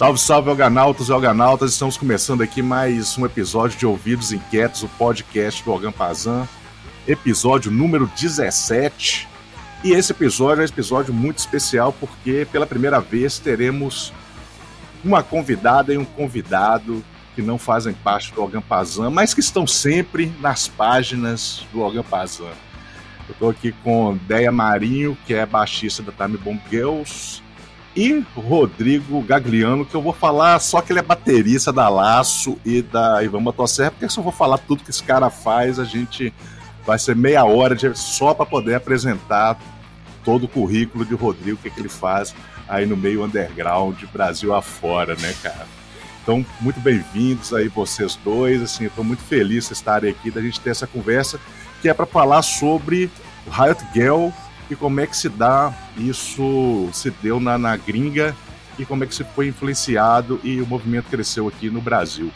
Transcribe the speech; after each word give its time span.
Salve, 0.00 0.18
salve, 0.18 0.48
Alganautas 0.48 1.10
e 1.10 1.12
Alganautas. 1.12 1.72
Estamos 1.72 1.98
começando 1.98 2.40
aqui 2.40 2.62
mais 2.62 3.18
um 3.18 3.26
episódio 3.26 3.78
de 3.78 3.84
Ouvidos 3.84 4.32
Inquietos, 4.32 4.82
o 4.82 4.88
podcast 4.88 5.62
do 5.62 5.70
Algan 5.70 5.92
Pazan. 5.92 6.48
Episódio 7.06 7.70
número 7.70 8.10
17. 8.18 9.28
E 9.84 9.92
esse 9.92 10.12
episódio 10.12 10.62
é 10.62 10.64
um 10.64 10.68
episódio 10.68 11.12
muito 11.12 11.36
especial 11.36 11.92
porque 11.92 12.48
pela 12.50 12.66
primeira 12.66 12.98
vez 12.98 13.38
teremos 13.38 14.10
uma 15.04 15.22
convidada 15.22 15.92
e 15.92 15.98
um 15.98 16.04
convidado 16.06 17.04
que 17.34 17.42
não 17.42 17.58
fazem 17.58 17.92
parte 17.92 18.32
do 18.32 18.40
Algan 18.40 18.62
Pazan, 18.62 19.10
mas 19.10 19.34
que 19.34 19.40
estão 19.40 19.66
sempre 19.66 20.32
nas 20.40 20.66
páginas 20.66 21.66
do 21.74 21.82
Algan 21.82 22.04
Pazan. 22.04 22.54
Eu 23.28 23.32
estou 23.32 23.50
aqui 23.50 23.70
com 23.84 24.18
Deia 24.26 24.50
Marinho, 24.50 25.14
que 25.26 25.34
é 25.34 25.44
baixista 25.44 26.02
da 26.02 26.10
Time 26.10 26.38
Bomb 26.38 26.58
Girls, 26.70 27.42
e 27.94 28.24
Rodrigo 28.36 29.20
Gagliano, 29.22 29.84
que 29.84 29.94
eu 29.94 30.02
vou 30.02 30.12
falar 30.12 30.58
só 30.60 30.80
que 30.80 30.92
ele 30.92 31.00
é 31.00 31.02
baterista 31.02 31.72
da 31.72 31.88
Laço 31.88 32.56
e 32.64 32.82
da 32.82 33.22
Ivan 33.22 33.40
Motosserra, 33.40 33.90
porque 33.90 34.08
se 34.08 34.18
eu 34.18 34.22
vou 34.22 34.32
falar 34.32 34.58
tudo 34.58 34.84
que 34.84 34.90
esse 34.90 35.02
cara 35.02 35.28
faz, 35.28 35.78
a 35.78 35.84
gente 35.84 36.32
vai 36.86 36.98
ser 36.98 37.16
meia 37.16 37.44
hora 37.44 37.74
de, 37.74 37.92
só 37.98 38.32
para 38.32 38.46
poder 38.46 38.74
apresentar 38.74 39.58
todo 40.24 40.44
o 40.44 40.48
currículo 40.48 41.04
de 41.04 41.14
Rodrigo, 41.14 41.56
o 41.56 41.62
que, 41.62 41.68
é 41.68 41.70
que 41.70 41.80
ele 41.80 41.88
faz 41.88 42.34
aí 42.68 42.86
no 42.86 42.96
meio 42.96 43.24
underground, 43.24 44.00
Brasil 44.12 44.54
afora, 44.54 45.16
né, 45.16 45.34
cara? 45.42 45.66
Então, 46.22 46.44
muito 46.60 46.78
bem-vindos 46.80 47.52
aí 47.52 47.68
vocês 47.68 48.14
dois, 48.22 48.62
assim, 48.62 48.84
eu 48.84 48.90
tô 48.90 49.02
muito 49.02 49.22
feliz 49.22 49.66
de 49.66 49.72
estarem 49.72 50.10
aqui, 50.10 50.30
da 50.30 50.40
gente 50.40 50.60
ter 50.60 50.70
essa 50.70 50.86
conversa, 50.86 51.40
que 51.82 51.88
é 51.88 51.94
para 51.94 52.06
falar 52.06 52.42
sobre 52.42 53.10
o 53.46 53.50
Riot 53.50 53.84
Girl 53.92 54.28
e 54.70 54.76
como 54.76 55.00
é 55.00 55.06
que 55.06 55.16
se 55.16 55.28
dá 55.28 55.74
isso, 55.96 56.88
se 56.92 57.10
deu 57.10 57.40
na, 57.40 57.58
na 57.58 57.76
gringa 57.76 58.34
e 58.78 58.86
como 58.86 59.02
é 59.02 59.06
que 59.06 59.14
se 59.14 59.24
foi 59.24 59.48
influenciado 59.48 60.40
e 60.44 60.60
o 60.60 60.66
movimento 60.66 61.10
cresceu 61.10 61.48
aqui 61.48 61.68
no 61.68 61.80
Brasil. 61.80 62.30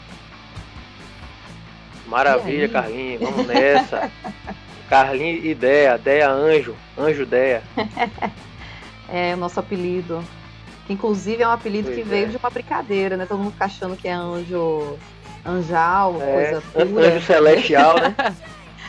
Maravilha, 2.05 2.67
Carlinhos, 2.67 3.21
vamos 3.21 3.47
nessa. 3.47 4.11
Carlinhos 4.89 5.45
Ideia, 5.45 5.97
Deia 5.97 6.29
Anjo, 6.29 6.75
Anjo 6.97 7.25
Deia. 7.25 7.63
é 9.09 9.33
o 9.33 9.37
nosso 9.37 9.59
apelido. 9.59 10.23
Inclusive 10.87 11.41
é 11.41 11.47
um 11.47 11.51
apelido 11.51 11.85
pois 11.85 11.95
que 11.95 12.01
é. 12.01 12.05
veio 12.05 12.27
de 12.29 12.37
uma 12.37 12.49
brincadeira, 12.49 13.17
né? 13.17 13.25
Todo 13.25 13.39
mundo 13.39 13.53
fica 13.53 13.65
achando 13.65 13.95
que 13.97 14.07
é 14.07 14.13
anjo 14.13 14.99
anjal, 15.43 16.21
é, 16.21 16.51
coisa 16.51 16.61
pura. 16.61 17.07
Anjo 17.07 17.25
celestial, 17.25 17.95
né? 17.95 18.15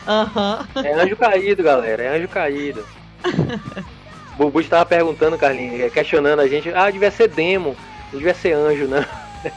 uhum. 0.07 0.83
É 0.85 0.93
anjo 0.93 1.17
caído, 1.17 1.63
galera, 1.63 2.03
é 2.03 2.17
anjo 2.19 2.29
caído. 2.29 2.85
Bubu 4.37 4.61
estava 4.61 4.85
perguntando, 4.85 5.39
Carlinhos, 5.39 5.81
é, 5.81 5.89
questionando 5.89 6.41
a 6.41 6.49
gente, 6.49 6.69
ah, 6.75 6.91
devia 6.91 7.11
ser 7.11 7.29
demo, 7.29 7.75
não 8.13 8.19
devia 8.19 8.35
ser 8.35 8.53
anjo, 8.53 8.87
não. 8.87 9.05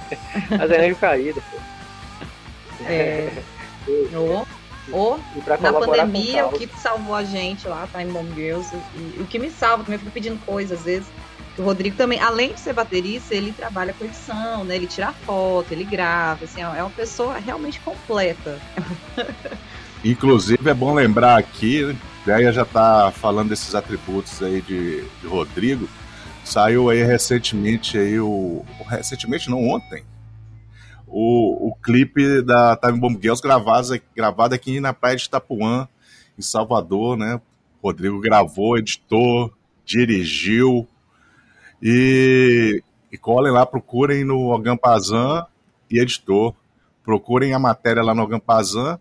Mas 0.57 0.71
é 0.71 0.85
anjo 0.85 0.95
caído. 0.95 1.43
É. 2.85 3.29
Ou, 4.13 4.45
ou 4.91 5.19
na 5.61 5.73
pandemia, 5.73 6.45
o 6.45 6.51
que 6.51 6.67
salvou 6.79 7.16
a 7.16 7.23
gente 7.23 7.67
lá, 7.67 7.88
Time 7.91 8.11
Bomb 8.11 8.33
Girls, 8.35 8.75
e, 8.95 9.21
o 9.21 9.25
que 9.25 9.39
me 9.39 9.49
salva, 9.49 9.83
também 9.83 9.99
fico 9.99 10.11
pedindo 10.11 10.39
coisas 10.45 10.79
às 10.79 10.85
vezes. 10.85 11.07
O 11.57 11.63
Rodrigo 11.63 11.95
também, 11.95 12.19
além 12.19 12.53
de 12.53 12.59
ser 12.59 12.73
baterista, 12.73 13.35
ele 13.35 13.51
trabalha 13.51 13.94
com 13.94 14.05
edição, 14.05 14.63
né? 14.63 14.75
Ele 14.75 14.88
tira 14.88 15.11
foto, 15.25 15.71
ele 15.71 15.83
grava, 15.83 16.45
assim, 16.45 16.61
é 16.61 16.67
uma 16.67 16.89
pessoa 16.89 17.38
realmente 17.38 17.79
completa. 17.81 18.59
Inclusive 20.03 20.69
é 20.69 20.73
bom 20.73 20.94
lembrar 20.94 21.38
aqui, 21.38 21.83
né? 21.83 21.95
Deia 22.30 22.53
já 22.53 22.61
está 22.61 23.11
falando 23.11 23.49
desses 23.49 23.73
atributos 23.73 24.44
aí 24.44 24.62
de, 24.62 25.03
de, 25.03 25.25
Rodrigo. 25.25 25.90
Saiu 26.45 26.88
aí 26.88 27.01
recentemente 27.01 27.97
aí 27.97 28.19
o. 28.19 28.63
Recentemente 28.88 29.50
não, 29.50 29.67
ontem. 29.67 30.03
O, 31.07 31.69
o 31.69 31.75
clipe 31.81 32.44
da 32.44 32.75
Time 32.75 33.00
Bomb 33.00 33.19
Girls 33.19 33.41
gravado, 33.41 34.00
gravado 34.16 34.53
aqui 34.53 34.79
na 34.79 34.94
praia 34.94 35.16
de 35.16 35.23
Itapuã, 35.23 35.88
em 36.38 36.41
Salvador, 36.44 37.17
né? 37.17 37.41
Rodrigo 37.84 38.19
gravou, 38.19 38.78
editou, 38.78 39.51
dirigiu. 39.84 40.88
E, 41.81 42.84
e 43.11 43.17
colhem 43.17 43.51
lá, 43.51 43.66
procurem 43.66 44.23
no 44.23 44.53
Agampazan 44.53 45.47
e 45.90 46.00
editor. 46.00 46.53
Procurem 47.03 47.56
a 47.56 47.59
matéria 47.59 48.03
lá 48.03 48.13
no 48.13 48.22
Agampazan 48.22 49.00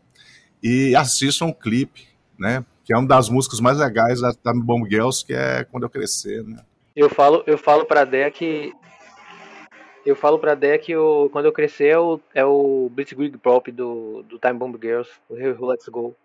e 0.63 0.97
assistam 0.97 1.45
o 1.49 1.55
clipe, 1.55 2.09
né? 2.39 2.65
Que 2.89 2.95
é 2.95 2.97
uma 2.97 3.07
das 3.07 3.29
músicas 3.29 3.61
mais 3.61 3.77
legais 3.77 4.19
da, 4.19 4.33
da 4.43 4.51
Bomb 4.55 4.89
Girls, 4.89 5.23
que 5.23 5.35
é 5.35 5.63
Quando 5.65 5.83
Eu 5.83 5.91
Crescer, 5.91 6.43
né? 6.43 6.65
Eu 6.97 7.11
falo, 7.11 7.45
eu 7.47 7.59
falo 7.59 7.85
pra 7.85 8.03
Dé 8.03 8.31
que 8.31 8.73
eu 10.07 10.17
falo 10.17 10.39
pra 10.39 10.55
Dé 10.55 10.79
que 10.79 10.97
o, 10.97 11.29
quando 11.29 11.45
eu 11.45 11.53
crescer 11.53 11.89
é 11.89 11.99
o, 11.99 12.19
é 12.35 12.43
o 12.47 12.89
Blitzkrieg 12.91 13.37
Pop 13.37 13.71
do, 13.71 14.23
do 14.23 14.39
Time 14.39 14.55
Bomb 14.55 14.79
Girls, 14.81 15.11
o 15.29 15.67
Let's 15.67 15.87
Go. 15.89 16.17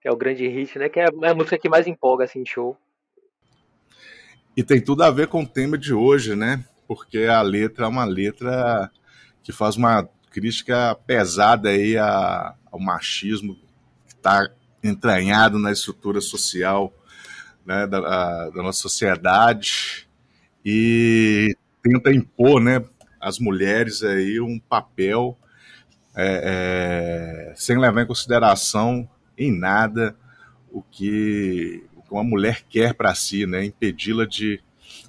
Que 0.00 0.06
é 0.06 0.12
o 0.12 0.16
grande 0.16 0.46
hit, 0.46 0.78
né? 0.78 0.88
Que 0.88 1.00
é 1.00 1.06
a 1.06 1.34
música 1.34 1.58
que 1.58 1.68
mais 1.68 1.88
empolga, 1.88 2.24
assim, 2.24 2.46
show. 2.46 2.76
E 4.56 4.62
tem 4.62 4.80
tudo 4.80 5.02
a 5.02 5.10
ver 5.10 5.26
com 5.26 5.42
o 5.42 5.48
tema 5.48 5.76
de 5.76 5.92
hoje, 5.92 6.36
né? 6.36 6.64
Porque 6.86 7.24
a 7.24 7.42
letra 7.42 7.86
é 7.86 7.88
uma 7.88 8.04
letra 8.04 8.88
que 9.42 9.50
faz 9.50 9.74
uma 9.74 10.08
crítica 10.30 10.94
pesada 11.04 11.70
aí 11.70 11.98
a, 11.98 12.54
ao 12.70 12.78
machismo 12.78 13.56
que 14.06 14.14
está 14.14 14.48
entranhado 14.82 15.58
na 15.58 15.72
estrutura 15.72 16.20
social 16.20 16.92
né, 17.64 17.86
da, 17.86 17.98
a, 17.98 18.50
da, 18.50 18.62
nossa 18.62 18.80
sociedade 18.80 20.08
e 20.64 21.54
tenta 21.82 22.12
impor 22.12 22.60
né, 22.60 22.84
às 23.20 23.38
mulheres 23.38 24.02
aí 24.02 24.40
um 24.40 24.58
papel 24.58 25.38
é, 26.16 27.50
é, 27.52 27.54
sem 27.54 27.78
levar 27.78 28.02
em 28.02 28.06
consideração 28.06 29.08
em 29.36 29.56
nada 29.56 30.16
o 30.70 30.82
que, 30.82 31.84
uma 32.10 32.24
mulher 32.24 32.64
quer 32.68 32.94
para 32.94 33.14
si, 33.14 33.46
né, 33.46 33.64
impedi-la 33.64 34.26
de 34.26 34.60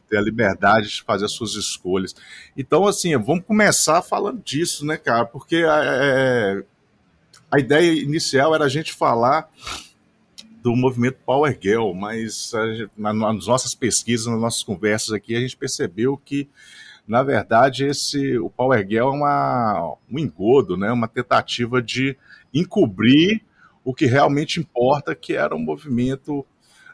ter 0.09 0.17
a 0.17 0.21
liberdade 0.21 0.89
de 0.89 1.03
fazer 1.03 1.25
as 1.25 1.31
suas 1.31 1.55
escolhas. 1.55 2.15
Então, 2.55 2.85
assim, 2.85 3.15
vamos 3.17 3.45
começar 3.45 4.01
falando 4.01 4.41
disso, 4.43 4.85
né, 4.85 4.97
cara? 4.97 5.25
Porque 5.25 5.57
é, 5.57 5.67
é 5.67 6.63
a 7.51 7.59
ideia 7.59 7.91
inicial 8.01 8.55
era 8.55 8.65
a 8.65 8.69
gente 8.69 8.93
falar 8.93 9.49
do 10.63 10.75
movimento 10.75 11.17
Power 11.25 11.57
Girl, 11.59 11.91
mas 11.93 12.51
nas 12.95 13.45
nossas 13.47 13.75
pesquisas, 13.75 14.27
nas 14.27 14.39
nossas 14.39 14.63
conversas 14.63 15.11
aqui, 15.11 15.35
a 15.35 15.39
gente 15.39 15.57
percebeu 15.57 16.17
que, 16.17 16.47
na 17.07 17.23
verdade, 17.23 17.85
esse 17.85 18.37
o 18.37 18.49
Power 18.49 18.87
Girl 18.87 19.09
é 19.09 19.11
uma, 19.11 19.97
um 20.09 20.19
engodo, 20.19 20.77
né? 20.77 20.91
uma 20.91 21.07
tentativa 21.07 21.81
de 21.81 22.15
encobrir 22.53 23.43
o 23.83 23.93
que 23.93 24.05
realmente 24.05 24.59
importa, 24.59 25.15
que 25.15 25.33
era 25.33 25.55
um 25.55 25.59
movimento 25.59 26.45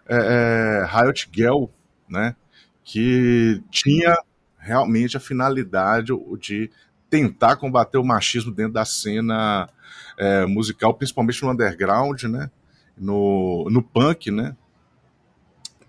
é 0.07 0.87
Riot 0.89 1.29
Girl, 1.31 1.65
né? 2.09 2.35
que 2.83 3.61
tinha 3.69 4.17
realmente 4.57 5.17
a 5.17 5.19
finalidade 5.19 6.13
de 6.39 6.71
tentar 7.09 7.55
combater 7.55 7.97
o 7.97 8.03
machismo 8.03 8.51
dentro 8.51 8.73
da 8.73 8.85
cena 8.85 9.69
é, 10.17 10.45
musical, 10.45 10.93
principalmente 10.93 11.41
no 11.43 11.51
underground, 11.51 12.23
né? 12.23 12.49
No, 12.97 13.67
no 13.69 13.81
punk, 13.81 14.31
né? 14.31 14.55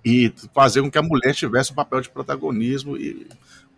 E 0.04 0.32
fazer 0.54 0.82
com 0.82 0.90
que 0.90 0.98
a 0.98 1.02
mulher 1.02 1.34
tivesse 1.34 1.72
um 1.72 1.74
papel 1.74 2.00
de 2.00 2.08
protagonismo 2.08 2.96
e 2.96 3.26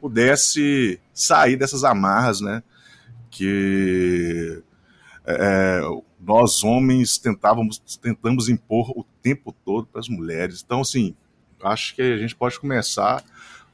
pudesse 0.00 1.00
sair 1.14 1.56
dessas 1.56 1.84
amarras, 1.84 2.40
né? 2.40 2.62
Que 3.30 4.62
é, 5.24 5.80
nós 6.20 6.62
homens 6.64 7.18
tentávamos 7.18 7.78
tentamos 8.02 8.48
impor 8.48 8.90
o 8.90 9.04
tempo 9.22 9.54
todo 9.64 9.86
para 9.86 10.00
as 10.00 10.08
mulheres. 10.08 10.62
Então, 10.64 10.80
assim, 10.80 11.14
acho 11.62 11.94
que 11.94 12.02
a 12.02 12.16
gente 12.16 12.34
pode 12.34 12.58
começar 12.58 13.22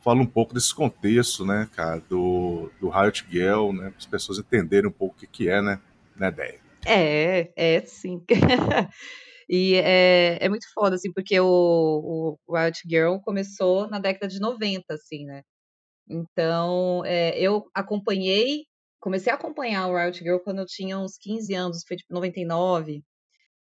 fala 0.07 0.23
um 0.23 0.27
pouco 0.27 0.55
desse 0.55 0.73
contexto, 0.73 1.45
né, 1.45 1.69
cara, 1.75 1.99
do, 2.09 2.71
do 2.81 2.89
Riot 2.89 3.27
Girl, 3.29 3.73
né, 3.73 3.91
para 3.91 3.99
as 3.99 4.07
pessoas 4.07 4.39
entenderem 4.39 4.89
um 4.89 4.93
pouco 4.93 5.17
o 5.17 5.19
que, 5.19 5.27
que 5.27 5.49
é, 5.49 5.61
né, 5.61 5.83
né, 6.15 6.29
ideia. 6.29 6.61
É, 6.87 7.51
é 7.57 7.81
sim. 7.81 8.23
e 9.51 9.75
é, 9.75 10.39
é 10.41 10.49
muito 10.49 10.65
foda, 10.73 10.95
assim, 10.95 11.13
porque 11.13 11.41
o, 11.41 12.39
o 12.47 12.57
Riot 12.57 12.83
Girl 12.89 13.17
começou 13.19 13.89
na 13.89 13.99
década 13.99 14.29
de 14.29 14.39
90, 14.39 14.85
assim, 14.95 15.25
né? 15.25 15.43
Então, 16.09 17.05
é, 17.05 17.37
eu 17.41 17.69
acompanhei, 17.75 18.63
comecei 19.01 19.33
a 19.33 19.35
acompanhar 19.35 19.89
o 19.89 19.97
Riot 19.97 20.21
Girl 20.21 20.39
quando 20.39 20.61
eu 20.61 20.67
tinha 20.67 20.97
uns 21.01 21.19
15 21.19 21.53
anos, 21.53 21.85
foi 21.85 21.97
tipo 21.97 22.15
99. 22.15 23.03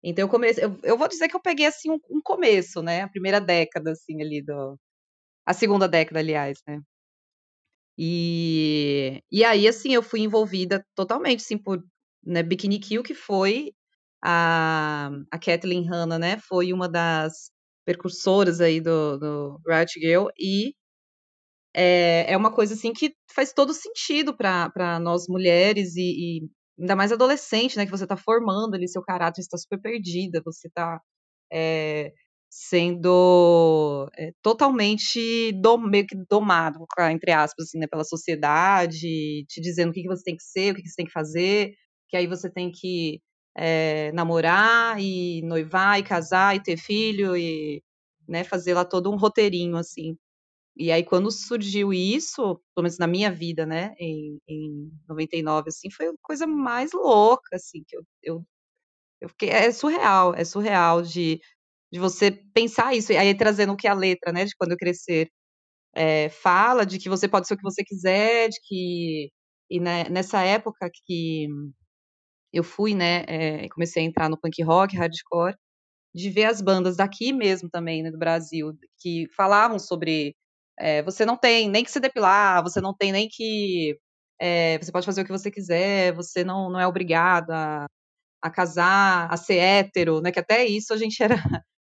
Então 0.03 0.25
eu 0.25 0.29
comecei, 0.29 0.63
eu, 0.63 0.75
eu 0.81 0.97
vou 0.97 1.07
dizer 1.07 1.27
que 1.27 1.35
eu 1.35 1.41
peguei 1.41 1.67
assim 1.67 1.91
um, 1.91 1.99
um 2.09 2.21
começo, 2.23 2.81
né? 2.81 3.03
A 3.03 3.09
primeira 3.09 3.39
década 3.39 3.91
assim 3.91 4.19
ali 4.19 4.41
do 4.44 4.75
a 5.45 5.53
segunda 5.53 5.88
década, 5.88 6.19
aliás, 6.19 6.59
né? 6.67 6.81
E, 7.97 9.21
e 9.31 9.43
aí, 9.43 9.67
assim, 9.67 9.93
eu 9.93 10.01
fui 10.03 10.21
envolvida 10.21 10.85
totalmente, 10.95 11.41
assim, 11.41 11.57
por 11.57 11.83
né, 12.25 12.41
Bikini 12.43 12.79
Kill, 12.79 13.03
que 13.03 13.13
foi 13.13 13.73
a, 14.23 15.09
a 15.31 15.39
Kathleen 15.39 15.88
Hanna, 15.88 16.17
né? 16.19 16.38
Foi 16.39 16.73
uma 16.73 16.88
das 16.89 17.51
percursoras 17.85 18.61
aí 18.61 18.79
do, 18.79 19.17
do 19.17 19.61
Riot 19.67 19.99
Girl 19.99 20.27
e 20.39 20.73
é, 21.73 22.31
é 22.33 22.37
uma 22.37 22.53
coisa 22.53 22.73
assim 22.73 22.94
que 22.94 23.15
faz 23.33 23.53
todo 23.53 23.73
sentido 23.73 24.35
para 24.35 24.99
nós 24.99 25.27
mulheres 25.27 25.95
e, 25.95 26.39
e, 26.39 26.49
ainda 26.79 26.95
mais 26.95 27.11
adolescente, 27.11 27.77
né? 27.77 27.85
Que 27.85 27.91
você 27.91 28.03
está 28.03 28.17
formando 28.17 28.75
ali 28.75 28.87
seu 28.87 29.01
caráter, 29.03 29.41
está 29.41 29.57
super 29.57 29.79
perdida, 29.81 30.41
você 30.45 30.67
está 30.67 31.01
é, 31.51 32.13
sendo 32.51 34.09
é, 34.18 34.33
totalmente 34.42 35.53
dom, 35.53 35.77
meio 35.80 36.06
que 36.06 36.15
domado, 36.30 36.86
entre 37.12 37.31
aspas, 37.31 37.68
assim, 37.68 37.80
né, 37.80 37.88
pela 37.88 38.03
sociedade, 38.03 39.45
te 39.48 39.62
dizendo 39.62 39.92
o 39.92 39.94
que, 39.94 40.01
que 40.01 40.07
você 40.09 40.24
tem 40.24 40.36
que 40.36 40.44
ser, 40.44 40.74
o 40.74 40.75
que, 40.75 40.81
que 40.83 40.89
você 40.89 40.95
tem 40.98 41.06
que 41.06 41.12
fazer, 41.13 41.74
que 42.09 42.18
aí 42.18 42.27
você 42.27 42.50
tem 42.51 42.69
que 42.71 43.21
é, 43.56 44.12
namorar 44.12 45.00
e 45.01 45.42
noivar 45.44 46.00
e 46.00 46.03
casar 46.03 46.56
e 46.56 46.62
ter 46.62 46.77
filho 46.77 47.38
e 47.38 47.81
né, 48.27 48.44
fazer 48.44 48.74
lá 48.74 48.83
todo 48.86 49.09
um 49.12 49.18
roteirinho 49.18 49.77
assim. 49.77 50.18
E 50.75 50.92
aí, 50.92 51.04
quando 51.04 51.31
surgiu 51.31 51.94
isso, 51.94 52.62
pelo 52.75 52.83
menos 52.83 52.97
na 52.97 53.07
minha 53.07 53.31
vida, 53.31 53.65
né, 53.65 53.94
em, 54.00 54.39
em 54.47 54.92
99, 55.07 55.69
assim, 55.69 55.92
foi 55.92 56.07
a 56.07 56.13
coisa 56.21 56.47
mais 56.47 56.92
louca, 56.94 57.56
assim, 57.56 57.83
que 57.88 57.97
eu, 57.97 58.04
eu, 58.24 58.45
eu 59.21 59.30
fiquei, 59.30 59.50
é 59.50 59.71
surreal, 59.71 60.33
é 60.36 60.44
surreal 60.45 61.01
de, 61.01 61.39
de 61.91 61.99
você 61.99 62.31
pensar 62.53 62.95
isso, 62.95 63.11
e 63.13 63.17
aí 63.17 63.35
trazendo 63.35 63.73
o 63.73 63.77
que 63.77 63.88
a 63.88 63.93
letra, 63.93 64.31
né, 64.31 64.45
de 64.45 64.55
quando 64.57 64.71
eu 64.73 64.77
crescer, 64.77 65.29
é, 65.95 66.29
fala 66.29 66.85
de 66.85 66.99
que 66.99 67.09
você 67.09 67.27
pode 67.27 67.47
ser 67.47 67.55
o 67.55 67.57
que 67.57 67.63
você 67.63 67.83
quiser, 67.83 68.49
de 68.49 68.59
que, 68.63 69.29
e 69.69 69.79
né, 69.79 70.05
nessa 70.09 70.41
época 70.43 70.89
que 71.05 71.47
eu 72.53 72.63
fui, 72.63 72.93
né, 72.93 73.23
é, 73.27 73.69
comecei 73.69 74.03
a 74.03 74.05
entrar 74.05 74.29
no 74.29 74.38
punk 74.39 74.61
rock, 74.63 74.95
hardcore, 74.97 75.55
de 76.15 76.29
ver 76.31 76.45
as 76.45 76.61
bandas 76.61 76.97
daqui 76.97 77.33
mesmo 77.33 77.69
também, 77.69 78.03
né, 78.03 78.11
do 78.11 78.19
Brasil, 78.19 78.73
que 78.99 79.27
falavam 79.35 79.79
sobre 79.79 80.35
é, 80.79 81.03
você 81.03 81.25
não 81.25 81.37
tem 81.37 81.69
nem 81.69 81.83
que 81.85 81.91
se 81.91 81.99
depilar, 82.01 82.63
você 82.63 82.81
não 82.81 82.95
tem 82.95 83.11
nem 83.13 83.29
que 83.29 83.97
é, 84.41 84.79
você 84.79 84.91
pode 84.91 85.05
fazer 85.07 85.21
o 85.23 85.25
que 85.25 85.31
você 85.31 85.51
quiser, 85.51 86.13
você 86.15 86.44
não, 86.44 86.69
não 86.71 86.79
é 86.79 86.87
obrigado 86.87 87.51
a, 87.51 87.87
a 88.41 88.51
casar, 88.51 89.27
a 89.33 89.37
ser 89.37 89.57
hétero, 89.57 90.21
né? 90.21 90.31
Que 90.31 90.39
até 90.39 90.65
isso 90.65 90.94
a 90.94 90.97
gente 90.97 91.21
era 91.23 91.35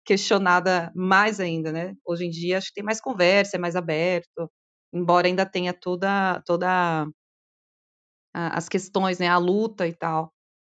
questionada 0.04 0.92
mais 0.94 1.40
ainda, 1.40 1.72
né? 1.72 1.94
Hoje 2.04 2.26
em 2.26 2.30
dia 2.30 2.58
acho 2.58 2.68
que 2.68 2.74
tem 2.74 2.84
mais 2.84 3.00
conversa, 3.00 3.56
é 3.56 3.60
mais 3.60 3.76
aberto, 3.76 4.50
embora 4.92 5.26
ainda 5.26 5.46
tenha 5.46 5.72
toda 5.74 6.42
toda 6.46 7.06
as 8.32 8.68
questões, 8.68 9.18
né? 9.18 9.28
A 9.28 9.38
luta 9.38 9.86
e 9.86 9.94
tal 9.94 10.34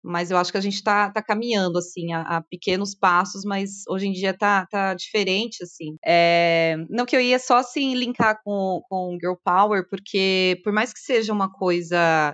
mas 0.06 0.30
eu 0.30 0.38
acho 0.38 0.52
que 0.52 0.58
a 0.58 0.60
gente 0.60 0.74
está 0.74 1.10
tá 1.10 1.20
caminhando, 1.20 1.78
assim, 1.78 2.12
a, 2.12 2.20
a, 2.36 2.42
pequenos 2.42 2.94
passos, 2.94 3.44
mas 3.44 3.82
hoje 3.88 4.06
em 4.06 4.12
dia 4.12 4.32
tá, 4.32 4.64
tá 4.70 4.94
diferente, 4.94 5.64
assim. 5.64 5.96
É, 6.06 6.76
não 6.88 7.04
que 7.04 7.16
eu 7.16 7.20
ia 7.20 7.40
só, 7.40 7.56
assim, 7.56 7.94
linkar 7.94 8.40
com, 8.44 8.80
com 8.88 9.18
Girl 9.20 9.34
Power, 9.44 9.88
porque 9.90 10.60
por 10.62 10.72
mais 10.72 10.92
que 10.92 11.00
seja 11.00 11.32
uma 11.32 11.50
coisa 11.52 12.32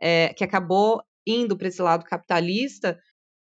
é, 0.00 0.32
que 0.34 0.44
acabou 0.44 1.02
indo 1.26 1.56
para 1.56 1.68
esse 1.68 1.82
lado 1.82 2.04
capitalista, 2.04 2.98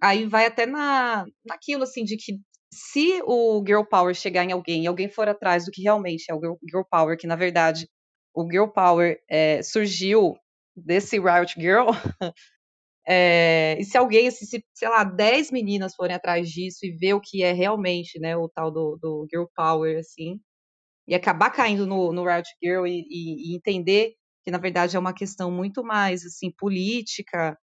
aí 0.02 0.26
vai 0.28 0.46
até 0.48 0.66
na, 0.66 1.26
naquilo, 1.46 1.84
assim, 1.84 2.04
de 2.04 2.18
que 2.18 2.40
se 2.74 3.22
o 3.26 3.64
Girl 3.66 3.84
Power 3.84 4.14
chegar 4.16 4.44
em 4.44 4.52
alguém 4.52 4.84
e 4.84 4.88
alguém 4.88 5.10
for 5.10 5.28
atrás 5.30 5.66
do 5.66 5.72
que 5.72 5.84
realmente 5.84 6.26
é 6.30 6.36
o 6.36 6.40
Girl, 6.40 6.84
Power, 6.90 7.18
que 7.18 7.28
na 7.28 7.36
verdade 7.36 7.88
o 8.34 8.50
Girl 8.50 8.68
Power 8.68 9.20
é, 9.30 9.62
surgiu 9.64 10.36
desse 10.76 11.20
Riot 11.20 11.54
Girl, 11.60 11.90
É, 13.08 13.78
e 13.80 13.86
se 13.86 13.98
alguém, 13.98 14.30
se, 14.32 14.46
se, 14.46 14.64
sei 14.74 14.90
lá, 14.90 15.04
10 15.04 15.52
meninas 15.52 15.96
forem 15.96 16.16
atrás 16.16 16.50
disso 16.50 16.86
e 16.86 16.92
ver 16.92 17.14
o 17.14 17.22
que 17.22 17.44
é 17.44 17.52
realmente, 17.52 18.20
né, 18.20 18.36
o 18.38 18.50
tal 18.50 18.72
do, 18.72 18.98
do 19.02 19.28
girl 19.32 19.46
power, 19.56 20.00
assim, 20.00 20.40
e 21.08 21.16
acabar 21.16 21.52
caindo 21.52 21.88
no, 21.88 22.14
no 22.14 22.26
Riot 22.26 22.50
Girl 22.64 22.88
e, 22.88 23.02
e, 23.10 23.54
e, 23.54 23.56
entender 23.58 24.16
que, 24.46 24.52
na 24.52 24.58
verdade, 24.60 24.96
é 24.98 25.00
uma 25.00 25.14
questão 25.14 25.52
muito 25.52 25.84
mais, 25.84 26.26
assim, 26.26 26.52
política 26.52 27.58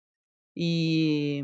e, 0.57 1.43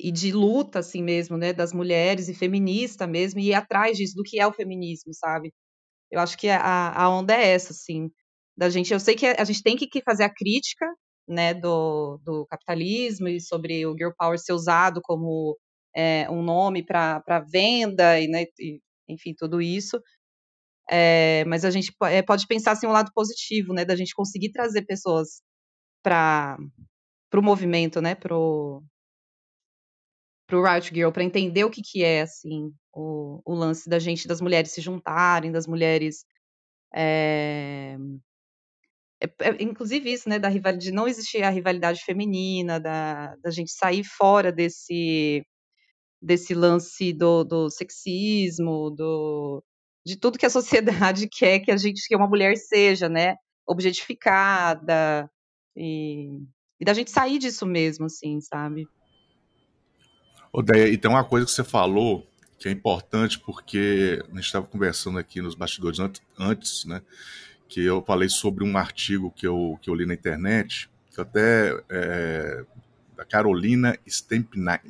e 0.00 0.12
de 0.12 0.32
luta, 0.32 0.78
assim 0.80 1.02
mesmo, 1.02 1.36
né, 1.36 1.52
das 1.52 1.72
mulheres 1.72 2.28
e 2.28 2.34
feminista 2.34 3.06
mesmo, 3.06 3.40
e 3.40 3.48
ir 3.48 3.54
atrás 3.54 3.96
disso, 3.96 4.14
do 4.16 4.22
que 4.22 4.40
é 4.40 4.46
o 4.46 4.52
feminismo, 4.52 5.12
sabe? 5.14 5.52
Eu 6.10 6.20
acho 6.20 6.38
que 6.38 6.48
a, 6.48 6.92
a 6.92 7.08
onda 7.10 7.34
é 7.34 7.48
essa, 7.50 7.72
assim, 7.72 8.10
da 8.56 8.70
gente. 8.70 8.92
Eu 8.92 9.00
sei 9.00 9.14
que 9.14 9.26
a 9.26 9.44
gente 9.44 9.62
tem 9.62 9.76
que 9.76 10.02
fazer 10.02 10.24
a 10.24 10.34
crítica 10.34 10.86
né, 11.28 11.54
do, 11.54 12.18
do 12.24 12.46
capitalismo 12.46 13.28
e 13.28 13.40
sobre 13.40 13.86
o 13.86 13.94
girl 13.96 14.12
power 14.18 14.38
ser 14.38 14.52
usado 14.52 15.00
como 15.02 15.56
é, 15.94 16.30
um 16.30 16.42
nome 16.42 16.84
para 16.84 17.44
venda 17.52 18.18
e, 18.20 18.28
né, 18.28 18.44
e, 18.58 18.80
enfim, 19.08 19.34
tudo 19.36 19.60
isso. 19.60 20.00
É, 20.90 21.44
mas 21.46 21.64
a 21.64 21.70
gente 21.70 21.92
é, 22.04 22.22
pode 22.22 22.46
pensar 22.46 22.72
assim 22.72 22.86
um 22.86 22.92
lado 22.92 23.10
positivo, 23.14 23.74
né, 23.74 23.84
da 23.84 23.94
gente 23.94 24.14
conseguir 24.14 24.50
trazer 24.52 24.82
pessoas 24.86 25.42
para 26.02 26.58
o 27.34 27.42
movimento, 27.42 28.00
né, 28.00 28.14
pro 28.14 28.82
pro 30.48 30.64
Riot 30.64 30.92
Girl 30.92 31.12
para 31.12 31.22
entender 31.22 31.62
o 31.62 31.70
que 31.70 31.82
que 31.82 32.02
é 32.02 32.22
assim 32.22 32.72
o, 32.92 33.40
o 33.44 33.54
lance 33.54 33.88
da 33.88 34.00
gente 34.00 34.26
das 34.26 34.40
mulheres 34.40 34.72
se 34.72 34.80
juntarem, 34.80 35.52
das 35.52 35.66
mulheres 35.66 36.24
é, 36.92 37.96
é, 39.20 39.26
é, 39.40 39.62
inclusive 39.62 40.12
isso, 40.12 40.28
né, 40.28 40.38
da 40.38 40.48
rivalidade, 40.48 40.84
de 40.84 40.92
não 40.92 41.08
existir 41.08 41.42
a 41.42 41.50
rivalidade 41.50 42.04
feminina, 42.04 42.78
da, 42.78 43.34
da 43.36 43.50
gente 43.50 43.72
sair 43.72 44.04
fora 44.04 44.52
desse, 44.52 45.44
desse 46.22 46.54
lance 46.54 47.12
do, 47.12 47.44
do 47.44 47.70
sexismo, 47.70 48.90
do, 48.90 49.62
de 50.06 50.16
tudo 50.16 50.38
que 50.38 50.46
a 50.46 50.50
sociedade 50.50 51.28
quer 51.30 51.60
que 51.60 51.70
a 51.70 51.76
gente, 51.76 52.06
que 52.06 52.16
uma 52.16 52.28
mulher 52.28 52.56
seja, 52.56 53.08
né, 53.08 53.36
objetificada, 53.66 55.30
e, 55.76 56.40
e 56.80 56.84
da 56.84 56.94
gente 56.94 57.10
sair 57.10 57.38
disso 57.38 57.66
mesmo, 57.66 58.06
assim, 58.06 58.40
sabe? 58.40 58.86
Odeia, 60.58 60.88
e 60.88 60.98
tem 60.98 61.08
uma 61.08 61.22
coisa 61.22 61.46
que 61.46 61.52
você 61.52 61.62
falou 61.62 62.28
que 62.58 62.68
é 62.68 62.72
importante, 62.72 63.38
porque 63.38 64.20
a 64.24 64.34
gente 64.34 64.46
estava 64.46 64.66
conversando 64.66 65.16
aqui 65.16 65.40
nos 65.40 65.54
bastidores 65.54 66.00
antes, 66.36 66.84
né, 66.84 67.00
que 67.68 67.84
eu 67.84 68.02
falei 68.04 68.28
sobre 68.28 68.64
um 68.64 68.76
artigo 68.76 69.30
que 69.30 69.46
eu, 69.46 69.78
que 69.80 69.88
eu 69.88 69.94
li 69.94 70.04
na 70.04 70.14
internet, 70.14 70.90
que 71.14 71.20
até 71.20 71.80
é, 71.88 72.64
da 73.16 73.24
Carolina 73.24 73.96
Stempniak, 74.04 74.88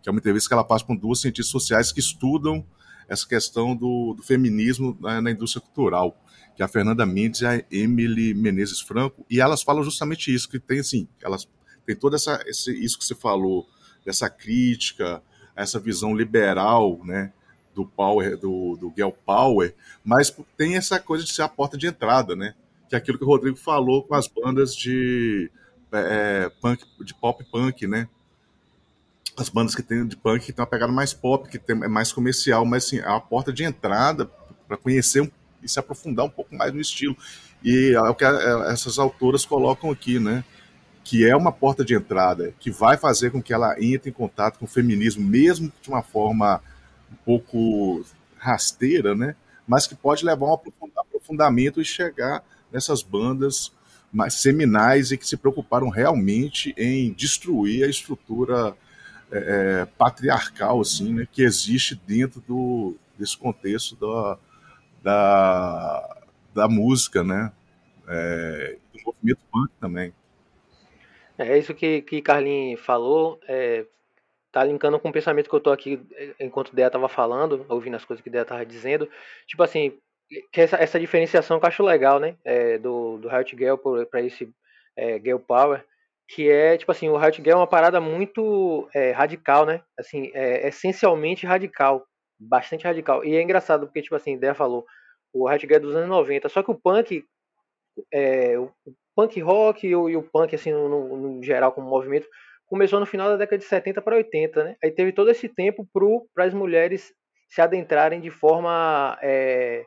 que 0.00 0.08
é 0.08 0.12
uma 0.12 0.20
entrevista 0.20 0.50
que 0.50 0.54
ela 0.54 0.64
faz 0.64 0.84
com 0.84 0.94
duas 0.94 1.20
cientistas 1.20 1.50
sociais 1.50 1.90
que 1.90 1.98
estudam 1.98 2.64
essa 3.08 3.26
questão 3.26 3.74
do, 3.74 4.14
do 4.14 4.22
feminismo 4.22 4.96
na, 5.00 5.20
na, 5.20 5.32
indústria 5.32 5.60
cultural, 5.60 6.16
que 6.54 6.62
é 6.62 6.64
a 6.64 6.68
Fernanda 6.68 7.04
Mendes 7.04 7.40
e 7.40 7.46
a 7.46 7.64
Emily 7.72 8.34
Menezes 8.34 8.80
Franco, 8.80 9.26
e 9.28 9.40
elas 9.40 9.64
falam 9.64 9.82
justamente 9.82 10.32
isso, 10.32 10.48
que 10.48 10.60
tem 10.60 10.78
assim, 10.78 11.08
elas 11.20 11.48
tem 11.84 11.96
toda 11.96 12.14
essa 12.14 12.40
esse, 12.46 12.72
isso 12.72 12.96
que 12.96 13.04
você 13.04 13.16
falou, 13.16 13.66
dessa 14.06 14.30
crítica, 14.30 15.20
essa 15.56 15.80
visão 15.80 16.14
liberal, 16.14 17.00
né, 17.04 17.32
do 17.74 17.84
Power, 17.84 18.38
do, 18.38 18.76
do 18.76 18.92
Girl 18.96 19.10
Power, 19.10 19.74
mas 20.04 20.34
tem 20.56 20.76
essa 20.76 21.00
coisa 21.00 21.24
de 21.24 21.32
ser 21.32 21.42
a 21.42 21.48
porta 21.48 21.76
de 21.76 21.86
entrada, 21.86 22.34
né? 22.34 22.54
Que 22.88 22.94
é 22.94 22.98
aquilo 22.98 23.18
que 23.18 23.24
o 23.24 23.26
Rodrigo 23.26 23.56
falou 23.56 24.02
com 24.02 24.14
as 24.14 24.28
bandas 24.28 24.74
de 24.74 25.50
é, 25.92 26.50
punk, 26.60 26.84
de 27.04 27.12
pop 27.12 27.44
punk, 27.50 27.86
né? 27.86 28.08
As 29.36 29.50
bandas 29.50 29.74
que 29.74 29.82
tem 29.82 30.06
de 30.06 30.16
punk 30.16 30.46
que 30.46 30.52
tem 30.52 30.62
uma 30.62 30.70
pegada 30.70 30.90
mais 30.90 31.12
pop, 31.12 31.46
que 31.50 31.58
tem, 31.58 31.76
é 31.84 31.88
mais 31.88 32.12
comercial, 32.12 32.64
mas 32.64 32.86
assim, 32.86 32.98
é 32.98 33.08
a 33.08 33.20
porta 33.20 33.52
de 33.52 33.64
entrada 33.64 34.30
para 34.66 34.78
conhecer 34.78 35.30
e 35.62 35.68
se 35.68 35.78
aprofundar 35.78 36.24
um 36.24 36.30
pouco 36.30 36.54
mais 36.54 36.72
no 36.72 36.80
estilo. 36.80 37.16
E 37.62 37.92
é 37.94 38.00
o 38.00 38.14
que 38.14 38.24
é, 38.24 38.72
essas 38.72 38.98
autoras 38.98 39.44
colocam 39.44 39.90
aqui, 39.90 40.18
né? 40.18 40.44
Que 41.06 41.24
é 41.24 41.36
uma 41.36 41.52
porta 41.52 41.84
de 41.84 41.94
entrada, 41.94 42.52
que 42.58 42.68
vai 42.68 42.96
fazer 42.96 43.30
com 43.30 43.40
que 43.40 43.54
ela 43.54 43.76
entre 43.80 44.10
em 44.10 44.12
contato 44.12 44.58
com 44.58 44.64
o 44.64 44.68
feminismo, 44.68 45.24
mesmo 45.24 45.72
de 45.80 45.88
uma 45.88 46.02
forma 46.02 46.60
um 47.12 47.14
pouco 47.24 48.04
rasteira, 48.36 49.14
né? 49.14 49.36
Mas 49.68 49.86
que 49.86 49.94
pode 49.94 50.24
levar 50.24 50.46
a 50.46 50.54
um 50.54 50.60
aprofundamento 50.96 51.80
e 51.80 51.84
chegar 51.84 52.42
nessas 52.72 53.04
bandas 53.04 53.72
mais 54.12 54.34
seminais 54.34 55.12
e 55.12 55.16
que 55.16 55.24
se 55.24 55.36
preocuparam 55.36 55.90
realmente 55.90 56.74
em 56.76 57.12
destruir 57.12 57.84
a 57.84 57.88
estrutura 57.88 58.76
é, 59.30 59.38
é, 59.38 59.84
patriarcal 59.96 60.80
assim, 60.80 61.14
né, 61.14 61.28
que 61.30 61.42
existe 61.42 61.94
dentro 62.04 62.40
do, 62.40 62.96
desse 63.16 63.38
contexto 63.38 63.94
da, 63.94 64.38
da, 65.04 66.16
da 66.52 66.68
música, 66.68 67.22
né, 67.22 67.52
é, 68.08 68.76
do 68.92 68.98
movimento 69.04 69.40
punk 69.52 69.70
também. 69.80 70.12
É 71.38 71.58
isso 71.58 71.74
que, 71.74 72.02
que 72.02 72.22
Carlinhos 72.22 72.80
falou, 72.80 73.38
é, 73.46 73.84
tá 74.56 74.64
linkando 74.64 74.98
com 74.98 75.10
o 75.10 75.12
pensamento 75.12 75.50
que 75.50 75.54
eu 75.54 75.60
tô 75.60 75.70
aqui 75.70 76.00
eh, 76.14 76.34
enquanto 76.40 76.74
Dea 76.74 76.90
tava 76.90 77.08
falando, 77.08 77.66
ouvindo 77.68 77.94
as 77.96 78.06
coisas 78.06 78.22
que 78.22 78.30
Dea 78.30 78.44
tava 78.44 78.64
dizendo. 78.64 79.06
Tipo 79.46 79.62
assim, 79.62 79.98
essa, 80.54 80.76
essa 80.76 80.98
diferenciação 80.98 81.58
que 81.58 81.66
eu 81.66 81.68
acho 81.68 81.82
legal, 81.82 82.18
né? 82.18 82.36
É, 82.42 82.78
do, 82.78 83.18
do 83.18 83.28
Riot 83.28 83.54
Girl 83.56 83.76
para 84.10 84.22
esse 84.22 84.50
é, 84.96 85.18
Power, 85.46 85.84
que 86.26 86.50
é, 86.50 86.78
tipo 86.78 86.90
assim, 86.90 87.08
o 87.08 87.18
Riot 87.18 87.36
Girl 87.36 87.50
é 87.52 87.56
uma 87.56 87.66
parada 87.66 88.00
muito 88.00 88.88
é, 88.94 89.10
radical, 89.10 89.66
né? 89.66 89.82
Assim, 89.98 90.30
é, 90.32 90.66
essencialmente 90.68 91.46
radical, 91.46 92.06
bastante 92.38 92.84
radical. 92.84 93.24
E 93.24 93.36
é 93.36 93.42
engraçado 93.42 93.86
porque, 93.86 94.02
tipo 94.02 94.16
assim, 94.16 94.36
a 94.36 94.38
Dea 94.38 94.54
falou, 94.54 94.86
o 95.34 95.46
Riot 95.48 95.66
Girl 95.66 95.80
dos 95.82 95.94
anos 95.94 96.08
90. 96.08 96.48
Só 96.48 96.62
que 96.62 96.70
o 96.70 96.74
punk, 96.74 97.24
é, 98.12 98.54
punk 99.16 99.40
rock 99.40 99.86
e 99.86 99.96
o, 99.96 100.10
e 100.10 100.16
o 100.16 100.22
punk, 100.22 100.54
assim, 100.54 100.70
no, 100.70 101.16
no, 101.16 101.42
geral, 101.42 101.72
como 101.72 101.88
movimento, 101.88 102.28
começou 102.66 103.00
no 103.00 103.06
final 103.06 103.30
da 103.30 103.36
década 103.36 103.58
de 103.58 103.64
70 103.64 104.02
para 104.02 104.16
80, 104.16 104.62
né? 104.62 104.76
Aí 104.84 104.90
teve 104.90 105.12
todo 105.12 105.30
esse 105.30 105.48
tempo 105.48 105.88
para 106.34 106.44
as 106.44 106.52
mulheres 106.52 107.14
se 107.48 107.62
adentrarem 107.62 108.20
de 108.20 108.30
forma, 108.30 109.18
é, 109.22 109.86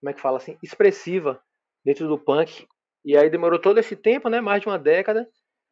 como 0.00 0.10
é 0.10 0.12
que 0.12 0.20
fala 0.20 0.36
assim, 0.36 0.58
expressiva 0.62 1.40
dentro 1.84 2.06
do 2.06 2.18
punk. 2.18 2.66
E 3.04 3.16
aí 3.16 3.30
demorou 3.30 3.58
todo 3.58 3.78
esse 3.78 3.96
tempo, 3.96 4.28
né? 4.28 4.40
Mais 4.40 4.60
de 4.60 4.68
uma 4.68 4.78
década. 4.78 5.26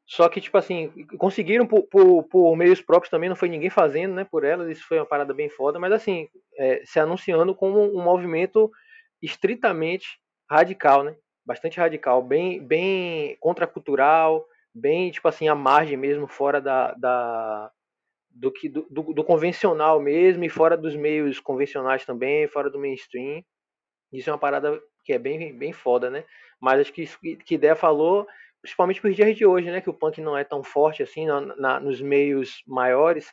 Só 0.08 0.28
que, 0.28 0.40
tipo 0.40 0.56
assim, 0.56 0.90
conseguiram 1.18 1.66
por, 1.66 1.82
por, 1.88 2.22
por, 2.24 2.56
meios 2.56 2.80
próprios 2.80 3.10
também, 3.10 3.28
não 3.28 3.34
foi 3.34 3.48
ninguém 3.48 3.68
fazendo, 3.68 4.14
né, 4.14 4.24
por 4.24 4.44
elas, 4.44 4.70
isso 4.70 4.86
foi 4.86 4.98
uma 4.98 5.06
parada 5.06 5.34
bem 5.34 5.50
foda, 5.50 5.80
mas 5.80 5.90
assim, 5.90 6.28
é, 6.56 6.80
se 6.84 7.00
anunciando 7.00 7.52
como 7.56 7.82
um 7.82 8.00
movimento 8.04 8.70
estritamente 9.20 10.06
radical, 10.48 11.02
né, 11.02 11.16
bastante 11.46 11.78
radical, 11.78 12.22
bem, 12.22 12.60
bem 12.60 13.36
contracultural, 13.38 14.44
bem, 14.74 15.10
tipo 15.10 15.28
assim, 15.28 15.48
à 15.48 15.54
margem 15.54 15.96
mesmo, 15.96 16.26
fora 16.26 16.60
da, 16.60 16.92
da 16.94 17.70
do, 18.30 18.50
que, 18.52 18.68
do, 18.68 18.86
do, 18.90 19.14
do 19.14 19.24
convencional 19.24 20.00
mesmo, 20.00 20.44
e 20.44 20.48
fora 20.48 20.76
dos 20.76 20.96
meios 20.96 21.38
convencionais 21.40 22.04
também, 22.04 22.48
fora 22.48 22.68
do 22.68 22.78
mainstream, 22.78 23.42
isso 24.12 24.28
é 24.28 24.32
uma 24.32 24.38
parada 24.38 24.80
que 25.04 25.12
é 25.12 25.18
bem, 25.18 25.56
bem 25.56 25.72
foda, 25.72 26.10
né, 26.10 26.24
mas 26.60 26.80
acho 26.80 26.92
que 26.92 27.02
isso 27.02 27.18
que 27.20 27.54
Ideia 27.54 27.76
falou 27.76 28.26
principalmente 28.66 29.00
para 29.00 29.10
os 29.10 29.16
dias 29.16 29.36
de 29.36 29.46
hoje, 29.46 29.70
né, 29.70 29.80
que 29.80 29.88
o 29.88 29.94
punk 29.94 30.20
não 30.20 30.36
é 30.36 30.42
tão 30.42 30.62
forte 30.64 31.00
assim 31.00 31.24
na, 31.24 31.40
na, 31.40 31.80
nos 31.80 32.00
meios 32.00 32.64
maiores, 32.66 33.32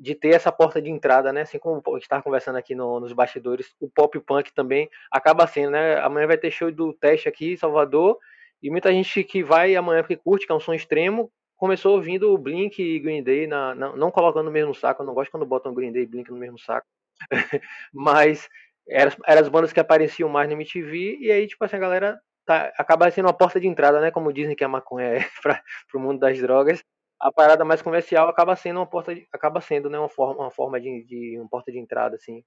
de 0.00 0.14
ter 0.14 0.30
essa 0.30 0.50
porta 0.50 0.80
de 0.80 0.90
entrada, 0.90 1.30
né, 1.30 1.42
assim 1.42 1.58
como 1.58 1.82
estava 1.98 2.22
conversando 2.22 2.56
aqui 2.56 2.74
no, 2.74 2.98
nos 2.98 3.12
bastidores, 3.12 3.74
o 3.78 3.88
pop 3.88 4.18
punk 4.20 4.50
também 4.54 4.88
acaba 5.10 5.46
sendo, 5.46 5.72
né, 5.72 6.00
amanhã 6.00 6.26
vai 6.26 6.38
ter 6.38 6.50
show 6.50 6.72
do 6.72 6.94
teste 6.94 7.28
aqui 7.28 7.52
em 7.52 7.56
Salvador, 7.56 8.18
e 8.62 8.70
muita 8.70 8.90
gente 8.90 9.22
que 9.22 9.42
vai 9.42 9.76
amanhã 9.76 10.02
porque 10.02 10.16
curte, 10.16 10.46
que 10.46 10.52
é 10.52 10.54
um 10.54 10.60
som 10.60 10.72
extremo, 10.72 11.30
começou 11.54 11.96
ouvindo 11.96 12.32
o 12.32 12.38
Blink 12.38 12.82
e 12.82 12.98
Green 12.98 13.22
Day, 13.22 13.46
na, 13.46 13.74
na, 13.74 13.94
não 13.94 14.10
colocando 14.10 14.46
no 14.46 14.50
mesmo 14.50 14.74
saco, 14.74 15.02
eu 15.02 15.06
não 15.06 15.12
gosto 15.12 15.30
quando 15.30 15.44
botam 15.44 15.74
Green 15.74 15.92
Day 15.92 16.04
e 16.04 16.06
Blink 16.06 16.30
no 16.30 16.38
mesmo 16.38 16.58
saco, 16.58 16.86
mas 17.92 18.48
eram, 18.88 19.12
eram 19.26 19.42
as 19.42 19.48
bandas 19.50 19.70
que 19.70 19.80
apareciam 19.80 20.30
mais 20.30 20.48
no 20.48 20.54
MTV, 20.54 21.18
e 21.20 21.30
aí, 21.30 21.46
tipo 21.46 21.62
assim, 21.62 21.76
a 21.76 21.80
galera 21.80 22.18
tá, 22.46 22.72
acaba 22.78 23.10
sendo 23.10 23.26
uma 23.26 23.36
porta 23.36 23.60
de 23.60 23.68
entrada, 23.68 24.00
né? 24.00 24.10
Como 24.10 24.32
dizem 24.32 24.56
que 24.56 24.64
a 24.64 24.68
maconha 24.68 25.06
é 25.06 25.20
para 25.42 25.62
o 25.94 26.00
mundo 26.00 26.18
das 26.18 26.38
drogas. 26.38 26.82
A 27.20 27.30
parada 27.30 27.64
mais 27.64 27.82
comercial 27.82 28.28
acaba 28.28 28.56
sendo 28.56 28.78
uma 28.78 28.86
porta, 28.86 29.14
de, 29.14 29.26
acaba 29.32 29.60
sendo, 29.60 29.90
né? 29.90 29.98
Uma 29.98 30.08
forma, 30.08 30.42
uma 30.42 30.50
forma 30.50 30.80
de, 30.80 31.04
de 31.04 31.38
uma 31.38 31.48
porta 31.48 31.70
de 31.70 31.78
entrada, 31.78 32.16
assim, 32.16 32.42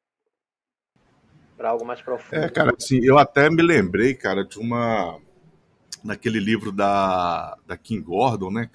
para 1.56 1.70
algo 1.70 1.86
mais 1.86 2.02
profundo. 2.02 2.42
É, 2.44 2.50
cara, 2.50 2.74
assim, 2.76 3.00
eu 3.04 3.18
até 3.18 3.50
me 3.50 3.62
lembrei, 3.62 4.16
cara, 4.16 4.44
de 4.44 4.58
uma 4.58 5.20
naquele 6.04 6.40
livro 6.40 6.72
da 6.72 7.56
da 7.66 7.78
Kim 7.78 8.02
Gordon, 8.02 8.52
né? 8.52 8.70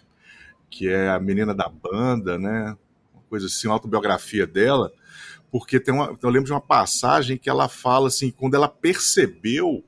Que 0.71 0.89
é 0.89 1.09
a 1.09 1.19
menina 1.19 1.55
da 1.55 1.69
banda, 1.69 2.39
né? 2.39 2.77
Uma 3.13 3.23
coisa 3.29 3.47
assim, 3.47 3.67
uma 3.67 3.75
autobiografia 3.75 4.47
dela 4.47 4.93
porque 5.51 5.81
tem 5.81 5.95
uma, 5.95 6.17
eu 6.23 6.29
lembro 6.29 6.47
de 6.47 6.53
uma 6.53 6.61
passagem 6.61 7.39
que 7.39 7.49
ela 7.49 7.69
fala 7.69 8.09
assim, 8.09 8.31
quando 8.31 8.55
ela 8.55 8.69
percebeu 8.69 9.83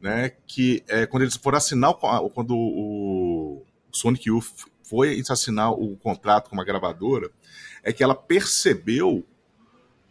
né, 0.00 0.32
que 0.46 0.84
é, 0.88 1.06
quando 1.06 1.22
eles 1.22 1.36
foram 1.36 1.56
assinar, 1.56 1.94
quando 2.34 2.54
o 2.54 3.62
Sonic 3.90 4.28
Youth 4.28 4.66
foi 4.84 5.22
assinar 5.28 5.72
o 5.72 5.96
contrato 5.96 6.48
com 6.48 6.56
uma 6.56 6.64
gravadora, 6.64 7.30
é 7.82 7.92
que 7.92 8.04
ela 8.04 8.14
percebeu 8.14 9.24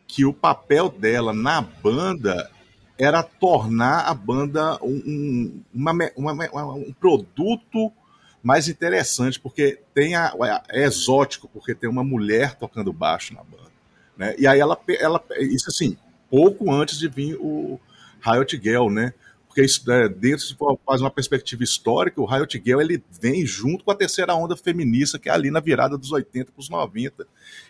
que 0.08 0.26
o 0.26 0.34
papel 0.34 0.90
dela 0.90 1.34
na 1.34 1.62
banda 1.62 2.52
era 2.98 3.24
tornar 3.24 4.02
a 4.02 4.14
banda 4.14 4.78
um, 4.84 5.02
um, 5.06 5.64
uma, 5.74 5.94
uma, 6.16 6.74
um 6.74 6.94
produto 6.94 7.92
mais 8.42 8.68
interessante, 8.68 9.40
porque 9.40 9.80
tem 9.94 10.16
a, 10.16 10.34
é 10.70 10.84
exótico, 10.84 11.48
porque 11.48 11.74
tem 11.74 11.90
uma 11.90 12.04
mulher 12.04 12.56
tocando 12.56 12.92
baixo 12.92 13.34
na 13.34 13.44
banda. 13.44 13.72
Né? 14.18 14.36
E 14.38 14.46
aí 14.46 14.60
ela, 14.60 14.80
ela, 15.00 15.24
isso 15.40 15.70
assim, 15.70 15.98
pouco 16.30 16.72
antes 16.72 17.00
de 17.00 17.08
vir 17.08 17.38
o 17.40 17.80
Riot 18.22 18.60
Girl, 18.62 18.90
né? 18.90 19.14
Porque 19.54 19.62
isso, 19.62 19.90
é, 19.92 20.10
dentro, 20.10 20.40
se 20.40 20.56
for 20.56 20.80
fazer 20.84 21.04
uma 21.04 21.12
perspectiva 21.12 21.64
histórica, 21.64 22.20
o 22.20 22.26
Riot 22.26 22.60
Girl 22.66 22.82
ele 22.82 23.04
vem 23.22 23.46
junto 23.46 23.84
com 23.86 23.92
a 23.92 23.96
terceira 23.96 24.34
onda 24.34 24.58
feminista, 24.58 25.20
que 25.20 25.30
é 25.30 25.32
ali 25.32 25.52
na 25.52 25.60
virada 25.60 25.96
dos 25.96 26.12
80 26.12 26.52
para 26.52 26.60
os 26.60 26.70
90. 26.70 27.28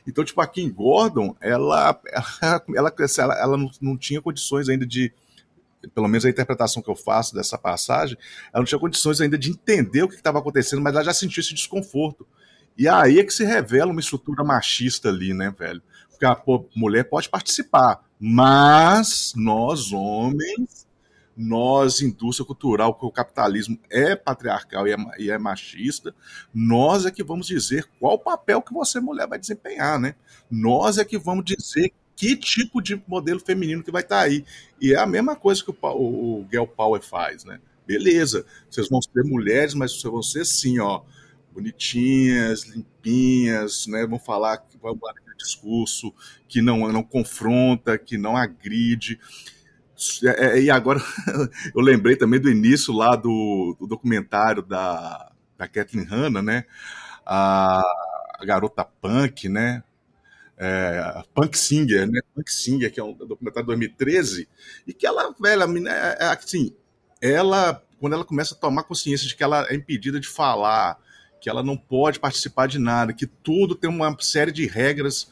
Então, 0.07 0.23
tipo, 0.23 0.39
a 0.39 0.47
Kim 0.47 0.71
Gordon, 0.71 1.35
ela, 1.41 1.99
ela, 2.73 2.93
ela, 3.19 3.33
ela, 3.37 3.57
não, 3.57 3.69
não 3.81 3.97
tinha 3.97 4.21
condições 4.21 4.69
ainda 4.69 4.85
de, 4.85 5.11
pelo 5.93 6.07
menos 6.07 6.23
a 6.23 6.29
interpretação 6.29 6.81
que 6.81 6.89
eu 6.89 6.95
faço 6.95 7.35
dessa 7.35 7.57
passagem, 7.57 8.17
ela 8.53 8.61
não 8.61 8.65
tinha 8.65 8.79
condições 8.79 9.19
ainda 9.19 9.37
de 9.37 9.49
entender 9.49 10.03
o 10.03 10.07
que 10.07 10.15
estava 10.15 10.39
acontecendo, 10.39 10.81
mas 10.81 10.95
ela 10.95 11.03
já 11.03 11.13
sentiu 11.13 11.41
esse 11.41 11.53
desconforto. 11.53 12.25
E 12.77 12.87
aí 12.87 13.19
é 13.19 13.25
que 13.25 13.33
se 13.33 13.43
revela 13.43 13.91
uma 13.91 13.99
estrutura 13.99 14.41
machista 14.41 15.09
ali, 15.09 15.33
né, 15.33 15.53
velho? 15.59 15.81
Porque 16.09 16.25
a 16.25 16.33
pô, 16.33 16.65
mulher 16.73 17.03
pode 17.03 17.27
participar, 17.27 17.99
mas 18.17 19.33
nós, 19.35 19.91
homens, 19.91 20.82
nós, 21.35 22.01
indústria 22.01 22.45
cultural, 22.45 22.93
que 22.93 23.05
o 23.05 23.11
capitalismo 23.11 23.79
é 23.89 24.15
patriarcal 24.15 24.87
e 24.87 24.93
é, 24.93 24.97
e 25.17 25.31
é, 25.31 25.37
machista, 25.37 26.13
nós 26.53 27.05
é 27.05 27.11
que 27.11 27.23
vamos 27.23 27.47
dizer 27.47 27.89
qual 27.99 28.19
papel 28.19 28.61
que 28.61 28.73
você, 28.73 28.99
mulher, 28.99 29.27
vai 29.27 29.39
desempenhar, 29.39 29.99
né? 29.99 30.15
Nós 30.49 30.97
é 30.97 31.05
que 31.05 31.17
vamos 31.17 31.45
dizer 31.45 31.91
que 32.15 32.35
tipo 32.35 32.81
de 32.81 33.01
modelo 33.07 33.39
feminino 33.39 33.83
que 33.83 33.91
vai 33.91 34.03
estar 34.03 34.17
tá 34.17 34.21
aí. 34.21 34.45
E 34.79 34.93
é 34.93 34.97
a 34.97 35.05
mesma 35.05 35.35
coisa 35.35 35.63
que 35.63 35.71
o, 35.71 35.75
o, 35.81 36.41
o 36.41 36.47
Girl 36.49 36.65
Power 36.65 37.01
faz, 37.01 37.43
né? 37.43 37.59
Beleza, 37.85 38.45
vocês 38.69 38.87
vão 38.87 39.01
ser 39.01 39.23
mulheres, 39.23 39.73
mas 39.73 39.91
vocês 39.91 40.11
vão 40.11 40.23
ser 40.23 40.45
sim, 40.45 40.79
ó, 40.79 41.01
bonitinhas, 41.51 42.63
limpinhas, 42.63 43.87
né? 43.87 44.05
Vão 44.05 44.19
falar, 44.19 44.63
vão 44.81 44.97
aquele 45.09 45.35
discurso 45.37 46.13
que 46.47 46.61
não, 46.61 46.91
não 46.91 47.03
confronta, 47.03 47.97
que 47.97 48.17
não 48.17 48.37
agride. 48.37 49.19
É, 50.23 50.45
é, 50.45 50.61
e 50.61 50.71
agora 50.71 50.99
eu 51.75 51.81
lembrei 51.81 52.15
também 52.15 52.39
do 52.39 52.49
início 52.49 52.93
lá 52.93 53.15
do, 53.15 53.75
do 53.79 53.87
documentário 53.87 54.61
da, 54.61 55.31
da 55.57 55.67
Kathleen 55.67 56.05
Hanna, 56.05 56.41
né? 56.41 56.65
A, 57.25 57.81
a 58.39 58.45
garota 58.45 58.83
punk, 58.83 59.47
né? 59.47 59.83
É, 60.57 61.23
Punk 61.33 61.57
Singer, 61.57 62.09
né? 62.09 62.21
Punk 62.35 62.51
Singer, 62.51 62.91
que 62.91 62.99
é 62.99 63.03
um 63.03 63.13
documentário 63.13 63.63
de 63.63 63.67
2013, 63.67 64.47
e 64.87 64.93
que 64.93 65.05
ela, 65.05 65.33
velha, 65.39 65.65
é, 65.89 66.25
assim, 66.25 66.75
ela, 67.21 67.81
quando 67.99 68.13
ela 68.13 68.25
começa 68.25 68.53
a 68.53 68.57
tomar 68.57 68.83
consciência 68.83 69.27
de 69.27 69.35
que 69.35 69.43
ela 69.43 69.65
é 69.69 69.75
impedida 69.75 70.19
de 70.19 70.27
falar, 70.27 70.99
que 71.41 71.49
ela 71.49 71.63
não 71.63 71.75
pode 71.77 72.19
participar 72.19 72.67
de 72.67 72.79
nada, 72.79 73.13
que 73.13 73.27
tudo 73.27 73.75
tem 73.75 73.89
uma 73.89 74.15
série 74.19 74.51
de 74.51 74.65
regras 74.65 75.29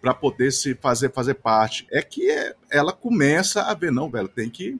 para 0.00 0.14
poder 0.14 0.50
se 0.50 0.74
fazer 0.74 1.12
fazer 1.12 1.34
parte. 1.34 1.86
É 1.90 2.02
que 2.02 2.30
é, 2.30 2.54
ela 2.70 2.92
começa 2.92 3.62
a 3.62 3.74
ver, 3.74 3.92
não, 3.92 4.10
velho, 4.10 4.28
tem 4.28 4.48
que 4.48 4.78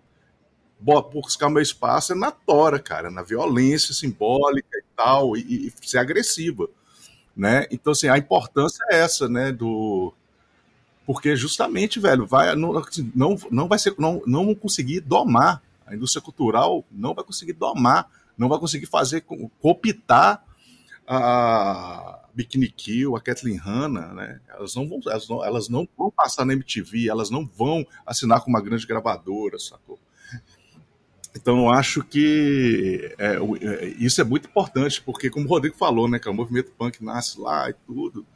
buscar 1.13 1.51
meu 1.51 1.61
espaço 1.61 2.15
na 2.15 2.31
tora, 2.31 2.79
cara, 2.79 3.11
na 3.11 3.23
violência 3.23 3.93
simbólica 3.93 4.79
e 4.79 4.85
tal, 4.97 5.37
e, 5.37 5.67
e 5.67 5.73
ser 5.87 5.99
agressiva, 5.99 6.69
né? 7.37 7.67
Então, 7.71 7.93
assim, 7.93 8.09
a 8.09 8.17
importância 8.17 8.83
é 8.91 9.01
essa, 9.01 9.29
né, 9.29 9.53
do... 9.53 10.13
Porque 11.05 11.37
justamente, 11.37 12.01
velho, 12.01 12.27
vai, 12.27 12.55
não, 12.55 12.79
assim, 12.79 13.13
não, 13.15 13.37
não 13.51 13.69
vai 13.69 13.79
ser, 13.79 13.95
não, 13.99 14.23
não 14.27 14.55
conseguir 14.55 15.01
domar, 15.01 15.63
a 15.87 15.95
indústria 15.95 16.23
cultural 16.23 16.85
não 16.91 17.15
vai 17.15 17.25
conseguir 17.25 17.53
domar, 17.53 18.09
não 18.39 18.49
vai 18.49 18.59
conseguir 18.59 18.87
fazer, 18.87 19.23
cooptar 19.61 20.43
a, 21.07 22.20
Bikini 22.35 22.71
Kill, 22.71 23.17
a 23.17 23.21
Kathleen 23.21 23.57
Hanna, 23.57 24.13
né? 24.15 24.41
Elas 24.49 24.75
não, 24.75 24.89
vão, 24.89 25.01
elas, 25.07 25.29
não, 25.29 25.45
elas 25.45 25.69
não 25.69 25.89
vão 25.97 26.11
passar 26.11 26.45
na 26.45 26.53
MTV, 26.53 27.09
elas 27.09 27.31
não 27.31 27.47
vão 27.47 27.87
assinar 28.07 28.43
com 28.43 28.51
uma 28.51 28.63
grande 28.63 28.87
gravadora, 28.87 29.59
sacou? 29.59 29.99
Então 31.35 31.61
eu 31.61 31.71
acho 31.71 32.03
que 32.03 33.15
é, 33.19 33.37
é, 33.37 33.87
isso 33.99 34.21
é 34.21 34.25
muito 34.25 34.49
importante, 34.49 35.01
porque 35.01 35.31
como 35.31 35.47
o 35.47 35.49
Rodrigo 35.49 35.77
falou, 35.77 36.09
né, 36.09 36.19
que 36.19 36.29
o 36.29 36.35
movimento 36.35 36.73
punk 36.73 37.03
nasce 37.05 37.41
lá 37.41 37.71
e 37.71 37.75
tudo, 37.87 38.27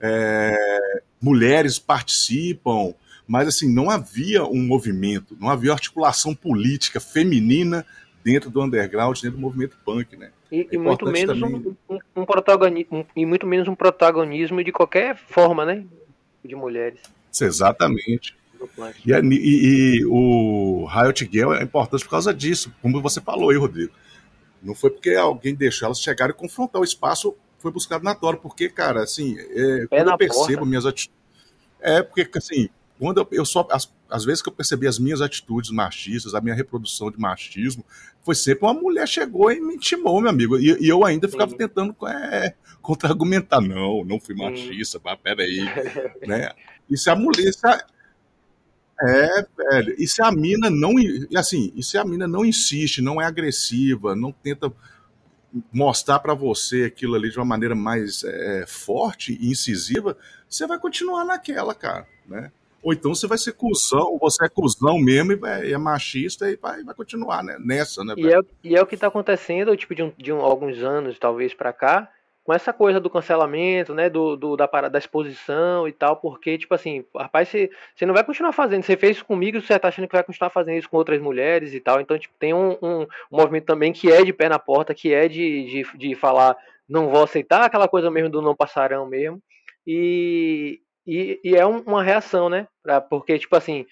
é, 0.00 1.02
mulheres 1.20 1.78
participam, 1.78 2.94
mas 3.26 3.48
assim, 3.48 3.72
não 3.72 3.90
havia 3.90 4.44
um 4.44 4.62
movimento, 4.62 5.36
não 5.40 5.48
havia 5.48 5.72
articulação 5.72 6.34
política 6.34 7.00
feminina 7.00 7.86
dentro 8.22 8.50
do 8.50 8.62
underground, 8.62 9.16
dentro 9.20 9.38
do 9.38 9.40
movimento 9.40 9.76
punk, 9.84 10.16
né? 10.16 10.30
E, 10.50 10.68
e 10.72 10.78
muito 10.78 11.06
menos 11.06 11.40
um, 11.42 11.74
um, 11.88 11.98
um, 12.16 12.24
protagonismo 12.24 13.06
e 13.16 13.26
muito 13.26 13.46
menos 13.46 13.66
um 13.66 13.74
protagonismo 13.74 14.62
de 14.62 14.70
qualquer 14.70 15.16
forma, 15.16 15.64
né? 15.64 15.84
De 16.44 16.54
mulheres. 16.54 17.00
Exatamente. 17.40 18.36
E, 19.04 19.12
e, 19.12 20.00
e, 20.00 20.06
o 20.06 20.86
Riot 20.86 21.28
Girl 21.30 21.52
é 21.52 21.62
importante 21.62 22.04
por 22.04 22.10
causa 22.10 22.32
disso, 22.32 22.72
como 22.80 23.02
você 23.02 23.20
falou 23.20 23.50
aí, 23.50 23.56
Rodrigo. 23.56 23.92
Não 24.62 24.74
foi 24.74 24.90
porque 24.90 25.10
alguém 25.10 25.54
deixou 25.54 25.86
elas 25.86 26.00
chegarem 26.00 26.34
e 26.34 26.38
confrontar 26.38 26.80
o 26.80 26.84
espaço, 26.84 27.36
foi 27.58 27.70
buscado 27.70 28.04
na 28.04 28.14
tora, 28.14 28.36
porque, 28.36 28.68
cara, 28.68 29.02
assim, 29.02 29.36
é, 29.38 29.86
quando 29.88 30.10
eu 30.10 30.18
percebo 30.18 30.46
porta. 30.46 30.64
minhas 30.64 30.86
atitudes. 30.86 31.16
É, 31.80 32.02
porque, 32.02 32.28
assim, 32.36 32.68
quando 32.98 33.18
eu, 33.18 33.28
eu 33.32 33.44
só 33.44 33.66
as, 33.70 33.92
as 34.10 34.24
vezes 34.24 34.42
que 34.42 34.48
eu 34.48 34.52
percebi 34.52 34.86
as 34.86 34.98
minhas 34.98 35.20
atitudes 35.20 35.70
machistas, 35.70 36.34
a 36.34 36.40
minha 36.40 36.54
reprodução 36.54 37.10
de 37.10 37.18
machismo, 37.18 37.84
foi 38.22 38.34
sempre 38.34 38.64
uma 38.64 38.74
mulher 38.74 39.06
chegou 39.06 39.52
e 39.52 39.60
me 39.60 39.74
intimou, 39.74 40.20
meu 40.20 40.30
amigo. 40.30 40.58
E, 40.58 40.76
e 40.80 40.88
eu 40.88 41.04
ainda 41.04 41.28
ficava 41.28 41.50
Sim. 41.50 41.56
tentando 41.56 41.94
é, 42.06 42.54
contra-argumentar. 42.82 43.60
Não, 43.60 44.04
não 44.04 44.18
fui 44.18 44.34
machista, 44.34 45.00
mas 45.04 45.18
peraí. 45.20 45.60
né? 46.26 46.50
E 46.90 46.96
se 46.96 47.10
a 47.10 47.14
mulher. 47.14 47.52
Se 47.52 47.66
a, 47.66 47.86
é, 49.00 49.46
velho. 49.56 49.94
E 49.98 50.08
se 50.08 50.22
a 50.22 50.32
mina 50.32 50.70
não. 50.70 50.94
Assim, 51.36 51.72
e 51.76 51.82
se 51.82 51.98
a 51.98 52.04
mina 52.04 52.26
não 52.26 52.44
insiste, 52.44 53.02
não 53.02 53.20
é 53.20 53.24
agressiva, 53.24 54.16
não 54.16 54.32
tenta 54.32 54.72
mostrar 55.72 56.18
para 56.18 56.34
você 56.34 56.84
aquilo 56.84 57.14
ali 57.14 57.30
de 57.30 57.38
uma 57.38 57.44
maneira 57.44 57.74
mais 57.74 58.24
é, 58.24 58.64
forte 58.66 59.38
e 59.40 59.50
incisiva, 59.50 60.16
você 60.48 60.66
vai 60.66 60.78
continuar 60.78 61.24
naquela, 61.24 61.74
cara, 61.74 62.06
né? 62.26 62.50
Ou 62.86 62.92
então 62.92 63.12
você 63.12 63.26
vai 63.26 63.36
ser 63.36 63.50
cuzão, 63.54 64.16
você 64.16 64.46
é 64.46 64.48
cuzão 64.48 64.96
mesmo 64.96 65.32
e 65.32 65.40
é, 65.44 65.72
é 65.72 65.76
machista 65.76 66.48
e 66.48 66.54
vai, 66.54 66.84
vai 66.84 66.94
continuar 66.94 67.42
né? 67.42 67.56
nessa, 67.58 68.04
né? 68.04 68.14
E 68.16 68.32
é, 68.32 68.38
e 68.62 68.76
é, 68.76 68.80
o 68.80 68.86
que 68.86 68.94
está 68.94 69.08
acontecendo, 69.08 69.76
tipo, 69.76 69.92
de, 69.92 70.04
um, 70.04 70.12
de 70.16 70.32
um, 70.32 70.38
alguns 70.38 70.80
anos, 70.84 71.18
talvez, 71.18 71.52
para 71.52 71.72
cá, 71.72 72.08
com 72.44 72.54
essa 72.54 72.72
coisa 72.72 73.00
do 73.00 73.10
cancelamento, 73.10 73.92
né, 73.92 74.08
do, 74.08 74.36
do 74.36 74.56
da, 74.56 74.66
da 74.66 74.98
exposição 75.00 75.88
e 75.88 75.92
tal, 75.92 76.14
porque, 76.18 76.56
tipo 76.58 76.72
assim, 76.76 77.04
rapaz, 77.16 77.48
você, 77.48 77.68
você 77.92 78.06
não 78.06 78.14
vai 78.14 78.22
continuar 78.22 78.52
fazendo, 78.52 78.84
você 78.84 78.96
fez 78.96 79.16
isso 79.16 79.24
comigo, 79.24 79.60
você 79.60 79.76
tá 79.80 79.88
achando 79.88 80.06
que 80.06 80.14
vai 80.14 80.22
continuar 80.22 80.50
fazendo 80.50 80.78
isso 80.78 80.88
com 80.88 80.96
outras 80.96 81.20
mulheres 81.20 81.74
e 81.74 81.80
tal, 81.80 82.00
então, 82.00 82.16
tipo, 82.16 82.34
tem 82.38 82.54
um, 82.54 82.78
um, 82.80 83.00
um 83.02 83.36
movimento 83.36 83.64
também 83.64 83.92
que 83.92 84.12
é 84.12 84.22
de 84.22 84.32
pé 84.32 84.48
na 84.48 84.60
porta, 84.60 84.94
que 84.94 85.12
é 85.12 85.26
de, 85.26 85.64
de, 85.64 85.98
de 85.98 86.14
falar, 86.14 86.56
não 86.88 87.10
vou 87.10 87.24
aceitar, 87.24 87.64
aquela 87.64 87.88
coisa 87.88 88.12
mesmo 88.12 88.30
do 88.30 88.40
não 88.40 88.54
passarão 88.54 89.08
mesmo, 89.08 89.42
e, 89.84 90.80
e, 91.06 91.40
e 91.44 91.56
é 91.56 91.64
um, 91.66 91.80
uma 91.80 92.02
reação, 92.02 92.48
né, 92.48 92.66
pra, 92.82 93.00
porque, 93.00 93.38
tipo 93.38 93.54
assim, 93.56 93.86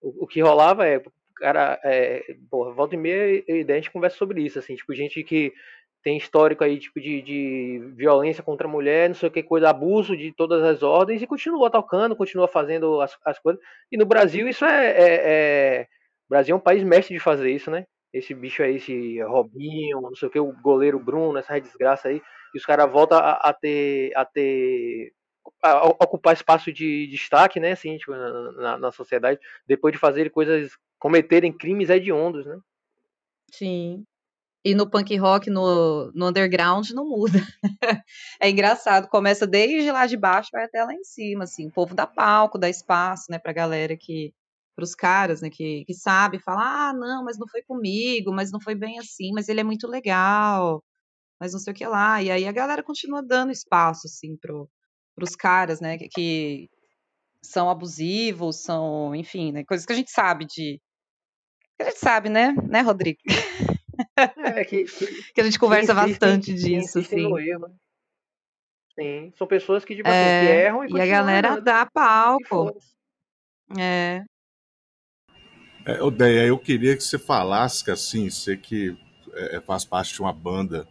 o, 0.00 0.24
o 0.24 0.26
que 0.26 0.40
rolava 0.40 0.86
é, 0.86 1.02
cara, 1.36 1.78
é, 1.84 2.36
porra, 2.50 2.72
volta 2.72 2.94
e 2.94 2.98
meia 2.98 3.44
e 3.46 3.64
a 3.68 3.74
gente 3.74 3.90
conversa 3.90 4.16
sobre 4.16 4.42
isso, 4.42 4.58
assim, 4.58 4.74
tipo, 4.74 4.94
gente 4.94 5.22
que 5.22 5.52
tem 6.06 6.16
histórico 6.16 6.62
aí 6.62 6.78
tipo 6.78 7.00
de, 7.00 7.20
de 7.20 7.80
violência 7.96 8.40
contra 8.40 8.68
a 8.68 8.70
mulher, 8.70 9.08
não 9.08 9.16
sei 9.16 9.28
o 9.28 9.32
que 9.32 9.42
coisa, 9.42 9.68
abuso 9.68 10.16
de 10.16 10.32
todas 10.32 10.62
as 10.62 10.80
ordens 10.80 11.20
e 11.20 11.26
continua 11.26 11.68
tocando, 11.68 12.14
continua 12.14 12.46
fazendo 12.46 13.00
as, 13.00 13.18
as 13.24 13.40
coisas. 13.40 13.60
E 13.90 13.96
no 13.96 14.06
Brasil 14.06 14.48
isso 14.48 14.64
é, 14.64 14.86
é, 14.86 15.00
é, 15.00 15.82
o 16.28 16.30
Brasil 16.30 16.54
é 16.54 16.56
um 16.56 16.62
país 16.62 16.84
mestre 16.84 17.12
de 17.12 17.20
fazer 17.20 17.50
isso, 17.50 17.72
né? 17.72 17.86
Esse 18.12 18.34
bicho 18.34 18.62
aí, 18.62 18.76
esse 18.76 19.20
Robinho, 19.22 20.00
não 20.00 20.14
sei 20.14 20.28
o 20.28 20.30
que, 20.30 20.38
o 20.38 20.52
goleiro 20.62 21.00
Bruno, 21.00 21.40
essa 21.40 21.60
desgraça 21.60 22.06
aí, 22.06 22.22
e 22.54 22.56
os 22.56 22.64
caras 22.64 22.88
voltam 22.88 23.18
a, 23.18 23.32
a, 23.32 23.52
ter 23.52 24.12
a 24.14 24.24
ter 24.24 25.12
ocupar 26.00 26.34
espaço 26.34 26.72
de 26.72 27.06
destaque, 27.08 27.60
né, 27.60 27.72
assim, 27.72 27.96
tipo, 27.96 28.12
na, 28.12 28.78
na 28.78 28.92
sociedade, 28.92 29.40
depois 29.66 29.92
de 29.92 29.98
fazer 29.98 30.30
coisas, 30.30 30.72
cometerem 30.98 31.52
crimes 31.52 31.90
hediondos, 31.90 32.46
né? 32.46 32.58
Sim. 33.52 34.04
E 34.64 34.74
no 34.74 34.90
punk 34.90 35.16
rock, 35.16 35.48
no, 35.48 36.10
no 36.12 36.28
underground, 36.28 36.90
não 36.90 37.08
muda. 37.08 37.38
é 38.40 38.50
engraçado, 38.50 39.08
começa 39.08 39.46
desde 39.46 39.92
lá 39.92 40.06
de 40.06 40.16
baixo, 40.16 40.50
vai 40.52 40.64
até 40.64 40.82
lá 40.82 40.92
em 40.92 41.04
cima, 41.04 41.44
assim. 41.44 41.68
O 41.68 41.70
povo 41.70 41.94
dá 41.94 42.06
palco, 42.06 42.58
dá 42.58 42.68
espaço, 42.68 43.30
né, 43.30 43.38
pra 43.38 43.52
galera 43.52 43.96
que 43.96 44.34
pros 44.74 44.94
caras, 44.94 45.40
né, 45.40 45.48
que, 45.48 45.84
que 45.86 45.94
sabe, 45.94 46.38
fala, 46.38 46.90
ah, 46.90 46.92
não, 46.92 47.24
mas 47.24 47.38
não 47.38 47.48
foi 47.48 47.62
comigo, 47.62 48.32
mas 48.32 48.52
não 48.52 48.60
foi 48.60 48.74
bem 48.74 48.98
assim, 48.98 49.32
mas 49.32 49.48
ele 49.48 49.60
é 49.60 49.64
muito 49.64 49.88
legal, 49.88 50.84
mas 51.40 51.52
não 51.52 51.60
sei 51.60 51.72
o 51.72 51.76
que 51.76 51.86
lá. 51.86 52.22
E 52.22 52.30
aí 52.30 52.46
a 52.46 52.52
galera 52.52 52.82
continua 52.82 53.22
dando 53.22 53.52
espaço, 53.52 54.06
assim, 54.06 54.36
pro, 54.36 54.68
pros 55.16 55.34
caras, 55.34 55.80
né, 55.80 55.98
que, 55.98 56.08
que 56.08 56.70
são 57.42 57.70
abusivos, 57.70 58.62
são, 58.62 59.14
enfim, 59.14 59.50
né, 59.50 59.64
coisas 59.64 59.86
que 59.86 59.92
a 59.92 59.96
gente 59.96 60.10
sabe 60.10 60.44
de... 60.44 60.80
Que 61.76 61.82
a 61.82 61.86
gente 61.86 61.98
sabe, 61.98 62.28
né, 62.28 62.54
né, 62.68 62.82
Rodrigo? 62.82 63.18
É, 64.16 64.64
que, 64.64 64.84
que, 64.84 65.06
que, 65.34 65.40
a 65.40 65.44
gente 65.44 65.58
conversa 65.58 65.94
bastante 65.94 66.52
disso, 66.54 67.02
sim. 67.02 67.26
Erro. 67.38 67.74
Sim, 68.98 69.32
são 69.36 69.46
pessoas 69.46 69.84
que, 69.84 69.94
tipo, 69.94 70.08
assim, 70.08 70.18
é, 70.18 70.40
que 70.40 70.52
erram 70.52 70.84
e, 70.84 70.92
e 70.92 71.00
a 71.00 71.06
galera 71.06 71.60
dá 71.60 71.84
palco. 71.84 72.74
É. 73.78 74.24
é. 75.84 76.02
Odeia, 76.02 76.46
eu 76.46 76.58
queria 76.58 76.96
que 76.96 77.02
você 77.02 77.18
falasse 77.18 77.84
que, 77.84 77.90
assim, 77.90 78.30
você 78.30 78.56
que 78.56 78.96
é, 79.34 79.60
faz 79.60 79.84
parte 79.84 80.14
de 80.14 80.20
uma 80.20 80.32
banda 80.32 80.88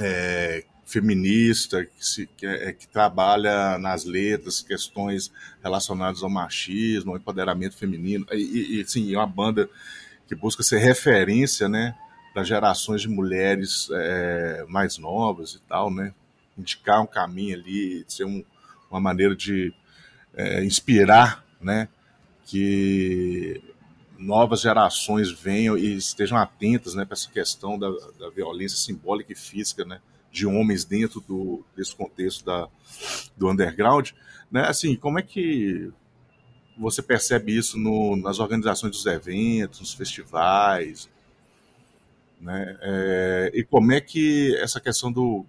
é, 0.00 0.64
feminista, 0.92 1.86
que, 1.86 2.06
se, 2.06 2.26
que, 2.36 2.46
é, 2.46 2.72
que, 2.72 2.86
trabalha 2.86 3.78
nas 3.78 4.04
letras, 4.04 4.60
questões 4.60 5.32
relacionadas 5.62 6.22
ao 6.22 6.28
machismo, 6.28 7.12
ao 7.12 7.16
empoderamento 7.16 7.76
feminino, 7.76 8.26
e, 8.30 8.80
e 8.80 8.84
sim, 8.86 9.12
é 9.12 9.16
uma 9.16 9.26
banda 9.26 9.70
que 10.28 10.34
busca 10.34 10.62
ser 10.62 10.78
referência, 10.78 11.68
né, 11.68 11.94
para 12.34 12.44
gerações 12.44 13.00
de 13.00 13.08
mulheres 13.08 13.88
é, 13.90 14.66
mais 14.68 14.98
novas 14.98 15.54
e 15.54 15.60
tal, 15.60 15.90
né, 15.90 16.12
indicar 16.58 17.00
um 17.00 17.06
caminho 17.06 17.56
ali, 17.56 18.04
ser 18.06 18.24
um, 18.24 18.44
uma 18.90 19.00
maneira 19.00 19.34
de 19.34 19.72
é, 20.34 20.62
inspirar, 20.62 21.42
né, 21.58 21.88
que 22.44 23.62
novas 24.18 24.60
gerações 24.60 25.30
venham 25.30 25.76
e 25.76 25.96
estejam 25.96 26.36
atentas, 26.36 26.94
né, 26.94 27.06
para 27.06 27.14
essa 27.14 27.30
questão 27.30 27.78
da, 27.78 27.88
da 28.20 28.28
violência 28.28 28.76
simbólica 28.76 29.32
e 29.32 29.36
física, 29.36 29.86
né, 29.86 30.00
de 30.32 30.46
homens 30.46 30.84
dentro 30.84 31.20
do, 31.20 31.62
desse 31.76 31.94
contexto 31.94 32.44
da, 32.44 32.66
do 33.36 33.50
underground, 33.50 34.10
né, 34.50 34.62
assim, 34.66 34.96
como 34.96 35.18
é 35.18 35.22
que 35.22 35.92
você 36.76 37.02
percebe 37.02 37.56
isso 37.56 37.78
no, 37.78 38.16
nas 38.16 38.38
organizações 38.38 38.92
dos 38.92 39.04
eventos, 39.06 39.80
nos 39.80 39.92
festivais, 39.92 41.08
né? 42.40 42.76
É, 42.80 43.52
e 43.54 43.62
como 43.62 43.92
é 43.92 44.00
que 44.00 44.56
essa 44.56 44.80
questão 44.80 45.12
do, 45.12 45.46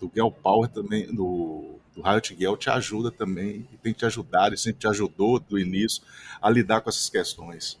do 0.00 0.10
Girl 0.12 0.30
Power 0.30 0.68
também, 0.68 1.12
do, 1.14 1.74
do 1.94 2.02
Riot 2.02 2.34
Girl 2.38 2.56
te 2.56 2.70
ajuda 2.70 3.10
também, 3.10 3.68
e 3.72 3.76
tem 3.76 3.92
te 3.92 4.06
ajudado, 4.06 4.54
e 4.54 4.58
sempre 4.58 4.80
te 4.80 4.88
ajudou 4.88 5.38
do 5.38 5.58
início 5.58 6.02
a 6.40 6.48
lidar 6.48 6.80
com 6.80 6.88
essas 6.88 7.10
questões? 7.10 7.78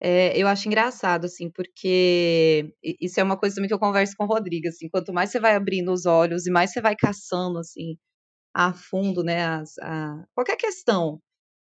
É, 0.00 0.38
eu 0.38 0.46
acho 0.48 0.68
engraçado, 0.68 1.24
assim, 1.26 1.50
porque 1.50 2.72
isso 3.00 3.18
é 3.20 3.22
uma 3.22 3.36
coisa 3.38 3.56
também 3.56 3.68
que 3.68 3.74
eu 3.74 3.78
converso 3.78 4.14
com 4.16 4.24
o 4.24 4.26
Rodrigo, 4.28 4.68
assim, 4.68 4.88
quanto 4.90 5.12
mais 5.12 5.30
você 5.30 5.40
vai 5.40 5.54
abrindo 5.56 5.92
os 5.92 6.06
olhos 6.06 6.46
e 6.46 6.50
mais 6.50 6.72
você 6.72 6.80
vai 6.82 6.94
caçando, 6.96 7.58
assim, 7.58 7.96
a 8.54 8.72
fundo, 8.74 9.24
né, 9.24 9.46
as, 9.46 9.78
a, 9.80 10.24
qualquer 10.34 10.56
questão, 10.56 11.20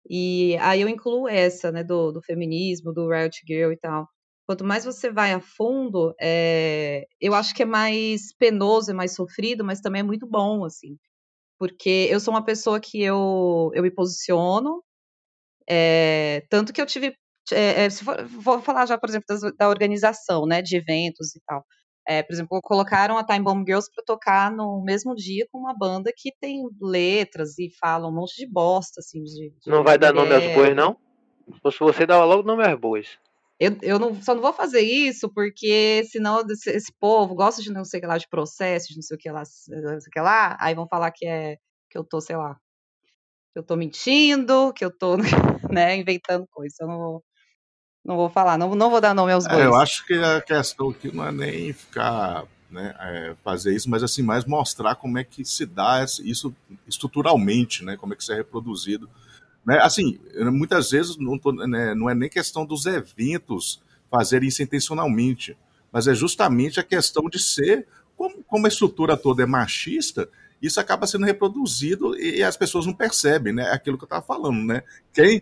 e 0.10 0.58
aí 0.60 0.82
eu 0.82 0.90
incluo 0.90 1.28
essa, 1.28 1.72
né, 1.72 1.84
do, 1.84 2.12
do 2.12 2.22
feminismo, 2.22 2.94
do 2.94 3.10
Riot 3.10 3.42
Girl 3.48 3.72
e 3.72 3.78
tal. 3.78 4.08
Quanto 4.48 4.66
mais 4.66 4.84
você 4.86 5.12
vai 5.12 5.32
a 5.34 5.40
fundo, 5.40 6.16
é, 6.20 7.06
eu 7.22 7.36
acho 7.36 7.54
que 7.54 7.64
é 7.64 7.66
mais 7.66 8.34
penoso, 8.38 8.90
é 8.92 8.94
mais 8.94 9.14
sofrido, 9.14 9.64
mas 9.64 9.80
também 9.82 10.02
é 10.02 10.04
muito 10.04 10.28
bom, 10.28 10.66
assim. 10.66 10.98
Porque 11.60 12.08
eu 12.12 12.20
sou 12.20 12.34
uma 12.34 12.46
pessoa 12.46 12.80
que 12.80 13.02
eu, 13.02 13.72
eu 13.74 13.84
me 13.84 13.92
posiciono, 13.92 14.84
é, 15.70 16.44
tanto 16.50 16.74
que 16.74 16.82
eu 16.82 16.86
tive. 16.86 17.16
É, 17.52 17.90
se 17.90 18.04
for, 18.04 18.26
vou 18.26 18.62
falar 18.62 18.86
já, 18.86 18.98
por 18.98 19.10
exemplo, 19.10 19.26
das, 19.28 19.42
da 19.56 19.70
organização, 19.70 20.46
né, 20.46 20.62
de 20.62 20.78
eventos 20.78 21.36
e 21.36 21.42
tal. 21.46 21.66
É, 22.08 22.24
por 22.24 22.34
exemplo, 22.34 22.60
colocaram 22.64 23.18
a 23.18 23.24
Time 23.24 23.44
Bomb 23.44 23.64
Girls 23.66 23.90
para 23.94 24.04
tocar 24.04 24.52
no 24.52 24.82
mesmo 24.84 25.14
dia 25.14 25.46
com 25.52 25.60
uma 25.60 25.78
banda 25.78 26.12
que 26.16 26.32
tem 26.40 26.64
letras 26.82 27.60
e 27.60 27.70
fala 27.80 28.08
um 28.08 28.14
monte 28.14 28.36
de 28.38 28.48
bosta, 28.48 29.00
assim. 29.00 29.22
De, 29.24 29.52
de 29.52 29.70
não 29.70 29.84
vai 29.84 29.98
dar 29.98 30.14
nome 30.14 30.34
aos 30.34 30.54
bois, 30.56 30.76
não? 30.76 30.98
Se 31.72 31.80
você 31.80 32.06
dá 32.06 32.24
logo 32.24 32.44
nome 32.44 32.66
aos 32.66 32.80
bois. 32.80 33.20
Eu, 33.60 33.78
eu 33.82 34.00
não, 34.00 34.20
só 34.22 34.34
não 34.34 34.42
vou 34.42 34.54
fazer 34.54 34.80
isso 34.80 35.30
porque 35.34 36.04
senão 36.10 36.42
esse, 36.50 36.70
esse, 36.72 36.94
povo 36.98 37.36
gosta 37.36 37.62
de 37.62 37.72
não 37.72 37.84
sei 37.84 38.00
o 38.00 38.02
que 38.02 38.08
lá, 38.08 38.18
de 38.18 38.28
processo, 38.30 38.88
de 38.88 38.96
não 38.96 39.02
sei 39.02 39.16
o 39.16 39.20
que 39.20 39.30
lá, 39.30 39.44
não 39.68 40.00
sei 40.00 40.08
o 40.08 40.12
que 40.12 40.20
lá, 40.22 40.58
aí 40.62 40.74
vão 40.74 40.88
falar 40.88 41.12
que 41.12 41.28
é 41.28 41.58
que 41.90 41.98
eu 41.98 42.04
tô, 42.04 42.22
sei 42.22 42.38
lá, 42.38 42.56
que 43.52 43.60
eu 43.60 43.64
tô 43.64 43.76
mentindo, 43.76 44.72
que 44.74 44.86
eu 44.86 44.96
tô, 44.96 45.18
né, 45.70 45.98
inventando 45.98 46.48
coisa. 46.52 46.76
Eu 46.82 46.88
não 46.88 46.98
vou, 46.98 47.24
não 48.04 48.16
vou 48.16 48.30
falar, 48.30 48.58
não, 48.58 48.74
não 48.76 48.90
vou 48.90 49.02
dar 49.02 49.14
nome 49.14 49.32
aos 49.32 49.46
bois. 49.46 49.60
É, 49.60 49.66
eu 49.66 49.76
acho 49.76 50.06
que 50.06 50.14
a 50.14 50.42
questão 50.42 50.90
aqui 50.90 51.14
não 51.14 51.26
é 51.26 51.32
nem 51.32 51.74
ficar, 51.74 52.46
né, 52.70 52.96
é, 53.00 53.36
fazer 53.44 53.76
isso, 53.76 53.90
mas 53.90 54.04
assim, 54.04 54.24
mais 54.24 54.46
mostrar 54.46 54.96
como 54.96 55.18
é 55.18 55.24
que 55.24 55.44
se 55.46 55.66
dá 55.66 56.04
isso 56.24 56.54
estruturalmente, 56.88 57.84
né, 57.84 57.98
como 57.98 58.14
é 58.14 58.16
que 58.16 58.24
isso 58.24 58.32
é 58.32 58.36
reproduzido. 58.36 59.10
Né? 59.66 59.80
Assim, 59.82 60.20
muitas 60.52 60.92
vezes 60.92 61.18
não, 61.18 61.38
tô, 61.38 61.52
né, 61.52 61.94
não 61.94 62.10
é 62.10 62.16
nem 62.16 62.30
questão 62.30 62.66
dos 62.66 62.86
eventos 62.86 63.82
fazerem 64.10 64.50
isso 64.50 64.64
intencionalmente, 64.64 65.56
mas 65.92 66.08
é 66.08 66.14
justamente 66.14 66.80
a 66.80 66.84
questão 66.84 67.30
de 67.30 67.40
ser, 67.40 67.88
como, 68.16 68.44
como 68.44 68.66
a 68.66 68.70
estrutura 68.70 69.16
toda 69.16 69.44
é 69.44 69.46
machista, 69.46 70.28
isso 70.62 70.80
acaba 70.80 71.08
sendo 71.08 71.26
reproduzido 71.26 72.18
e, 72.18 72.38
e 72.38 72.44
as 72.44 72.58
pessoas 72.58 72.86
não 72.86 72.94
percebem, 72.94 73.54
né? 73.54 73.64
É 73.64 73.74
aquilo 73.74 73.98
que 73.98 74.04
eu 74.04 74.08
estava 74.08 74.26
falando, 74.26 74.66
né? 74.66 74.84
Quem. 75.14 75.42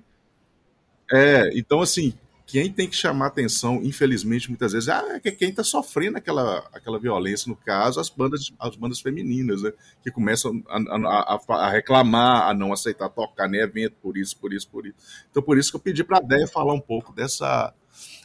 É, 1.11 1.49
então, 1.57 1.81
assim, 1.81 2.13
quem 2.47 2.71
tem 2.71 2.87
que 2.87 2.95
chamar 2.95 3.27
atenção, 3.27 3.83
infelizmente, 3.83 4.47
muitas 4.47 4.71
vezes, 4.71 4.87
é 4.87 5.19
quem 5.31 5.49
está 5.49 5.65
sofrendo 5.65 6.17
aquela, 6.17 6.59
aquela 6.71 6.97
violência, 6.97 7.49
no 7.49 7.57
caso, 7.57 7.99
as 7.99 8.09
bandas, 8.09 8.53
as 8.57 8.73
bandas 8.77 9.01
femininas, 9.01 9.63
né? 9.63 9.73
Que 10.01 10.09
começam 10.09 10.63
a, 10.69 10.77
a, 10.77 11.65
a, 11.65 11.69
reclamar, 11.69 12.49
a 12.49 12.53
não 12.53 12.71
aceitar 12.71 13.09
tocar 13.09 13.49
nem 13.49 13.59
evento, 13.59 13.97
por 14.01 14.17
isso, 14.17 14.37
por 14.37 14.53
isso, 14.53 14.69
por 14.69 14.87
isso. 14.87 14.95
Então, 15.29 15.43
por 15.43 15.57
isso 15.57 15.69
que 15.69 15.75
eu 15.75 15.81
pedi 15.81 16.05
para 16.05 16.19
a 16.19 16.21
Déia 16.21 16.47
falar 16.47 16.73
um 16.73 16.79
pouco 16.79 17.11
dessa, 17.11 17.73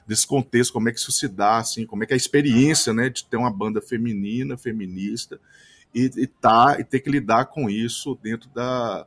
desse 0.07 0.25
contexto, 0.25 0.73
como 0.73 0.89
é 0.89 0.93
que 0.93 1.01
isso 1.01 1.11
se 1.11 1.27
dá, 1.27 1.59
assim, 1.59 1.85
como 1.85 2.05
é 2.05 2.07
que 2.07 2.13
é 2.13 2.15
a 2.15 2.17
experiência, 2.17 2.93
né, 2.93 3.09
de 3.09 3.25
ter 3.25 3.37
uma 3.37 3.51
banda 3.51 3.83
feminina, 3.83 4.57
feminista, 4.57 5.41
e, 5.93 6.09
e, 6.17 6.27
tá, 6.29 6.77
e 6.79 6.85
ter 6.85 7.01
que 7.01 7.11
lidar 7.11 7.47
com 7.47 7.69
isso 7.69 8.17
dentro 8.23 8.49
da, 8.51 9.05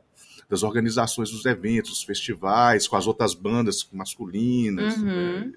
das 0.48 0.62
organizações 0.62 1.30
dos 1.30 1.44
eventos, 1.44 1.90
dos 1.90 2.02
festivais, 2.02 2.86
com 2.86 2.96
as 2.96 3.06
outras 3.06 3.34
bandas 3.34 3.88
masculinas. 3.92 4.96
Uhum. 4.96 5.04
Né? 5.04 5.52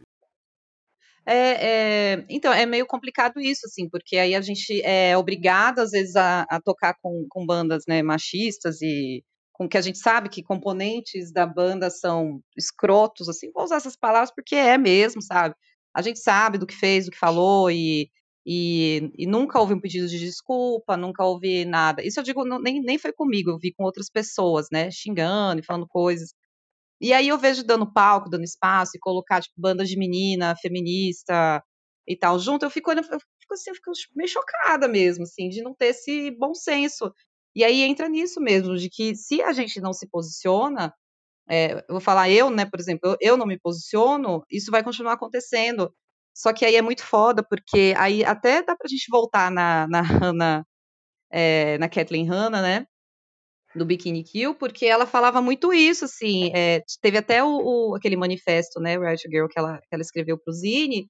É, 1.26 2.14
é, 2.14 2.26
então, 2.28 2.52
é 2.52 2.66
meio 2.66 2.88
complicado 2.88 3.40
isso, 3.40 3.68
assim, 3.68 3.88
porque 3.88 4.18
aí 4.18 4.34
a 4.34 4.42
gente 4.42 4.82
é 4.84 5.16
obrigado, 5.16 5.80
às 5.80 5.92
vezes, 5.92 6.16
a, 6.16 6.42
a 6.50 6.60
tocar 6.60 6.96
com, 7.02 7.28
com 7.30 7.46
bandas 7.46 7.84
né, 7.88 8.02
machistas 8.02 8.82
e 8.82 9.24
com 9.54 9.68
que 9.68 9.78
a 9.78 9.82
gente 9.82 10.00
sabe 10.00 10.30
que 10.30 10.42
componentes 10.42 11.32
da 11.32 11.46
banda 11.46 11.90
são 11.90 12.42
escrotos, 12.58 13.30
assim, 13.30 13.52
vou 13.52 13.64
usar 13.64 13.76
essas 13.76 13.96
palavras 13.96 14.32
porque 14.34 14.56
é 14.56 14.78
mesmo, 14.78 15.22
sabe? 15.22 15.54
A 15.94 16.02
gente 16.02 16.18
sabe 16.20 16.58
do 16.58 16.66
que 16.66 16.76
fez, 16.76 17.06
do 17.06 17.12
que 17.12 17.18
falou 17.18 17.70
e 17.70 18.10
e, 18.46 19.12
e, 19.18 19.28
nunca 19.28 19.60
houve 19.60 19.74
um 19.74 19.80
pedido 19.82 20.08
de 20.08 20.20
desculpa, 20.20 20.98
nunca 20.98 21.24
houve 21.24 21.66
nada. 21.66 22.04
Isso 22.04 22.20
eu 22.20 22.24
digo, 22.24 22.46
não, 22.46 22.60
nem, 22.60 22.82
nem 22.82 22.98
foi 22.98 23.14
comigo, 23.14 23.52
eu 23.52 23.60
vi 23.60 23.74
com 23.74 23.84
outras 23.84 24.10
pessoas, 24.10 24.68
né, 24.72 24.90
xingando 24.92 25.62
e 25.62 25.66
falando 25.66 25.88
coisas. 25.88 26.34
E 27.02 27.14
aí 27.14 27.28
eu 27.30 27.38
vejo 27.38 27.64
dando 27.66 27.92
palco, 27.92 28.30
dando 28.30 28.44
espaço 28.44 28.94
e 28.96 29.00
colocar, 29.00 29.42
tipo, 29.42 29.56
bandas 29.60 29.90
de 29.90 29.98
menina, 29.98 30.56
feminista 30.58 31.64
e 32.08 32.18
tal 32.18 32.40
junto, 32.40 32.66
eu 32.66 32.70
fico 32.72 32.92
eu 32.92 33.04
fico 33.04 33.54
assim, 33.54 33.70
eu 33.72 33.76
fico 33.76 33.92
meio 34.16 34.30
chocada 34.30 34.88
mesmo, 34.88 35.24
assim, 35.24 35.50
de 35.50 35.62
não 35.62 35.74
ter 35.76 35.88
esse 35.88 36.32
bom 36.32 36.54
senso. 36.54 37.14
E 37.56 37.64
aí 37.64 37.82
entra 37.84 38.10
nisso 38.10 38.42
mesmo, 38.42 38.78
de 38.78 38.90
que 38.90 39.16
se 39.16 39.42
a 39.42 39.52
gente 39.54 39.82
não 39.82 39.94
se 39.94 40.08
posiciona, 40.10 40.94
é, 41.50 41.74
eu 41.74 41.84
vou 41.90 42.02
falar 42.02 42.30
eu, 42.30 42.50
né, 42.52 42.66
por 42.66 42.80
exemplo, 42.80 43.12
eu, 43.12 43.18
eu 43.22 43.38
não 43.38 43.46
me 43.48 43.60
posiciono, 43.60 44.44
isso 44.52 44.72
vai 44.72 44.84
continuar 44.84 45.14
acontecendo. 45.14 45.94
Só 46.34 46.54
que 46.54 46.66
aí 46.66 46.76
é 46.76 46.82
muito 46.82 47.04
foda, 47.04 47.44
porque 47.44 47.94
aí 47.98 48.24
até 48.24 48.64
dá 48.64 48.76
pra 48.76 48.88
gente 48.88 49.08
voltar 49.10 49.52
na, 49.52 49.88
na 49.88 50.66
é, 51.32 51.78
na 51.78 51.90
Kathleen 51.90 52.26
Hanna, 52.28 52.62
né? 52.62 52.86
Do 53.76 53.86
Bikini 53.86 54.24
Kill, 54.24 54.56
porque 54.56 54.86
ela 54.88 55.06
falava 55.06 55.42
muito 55.42 55.72
isso, 55.72 56.06
assim. 56.06 56.52
É, 56.56 56.82
teve 57.02 57.18
até 57.18 57.44
o, 57.44 57.92
o, 57.92 57.96
aquele 57.96 58.16
manifesto, 58.16 58.80
né, 58.80 58.98
Right 58.98 59.22
Girl, 59.30 59.48
que 59.48 59.60
ela, 59.60 59.78
que 59.80 59.88
ela 59.92 60.02
escreveu 60.02 60.38
pro 60.40 60.54
Zine, 60.54 61.08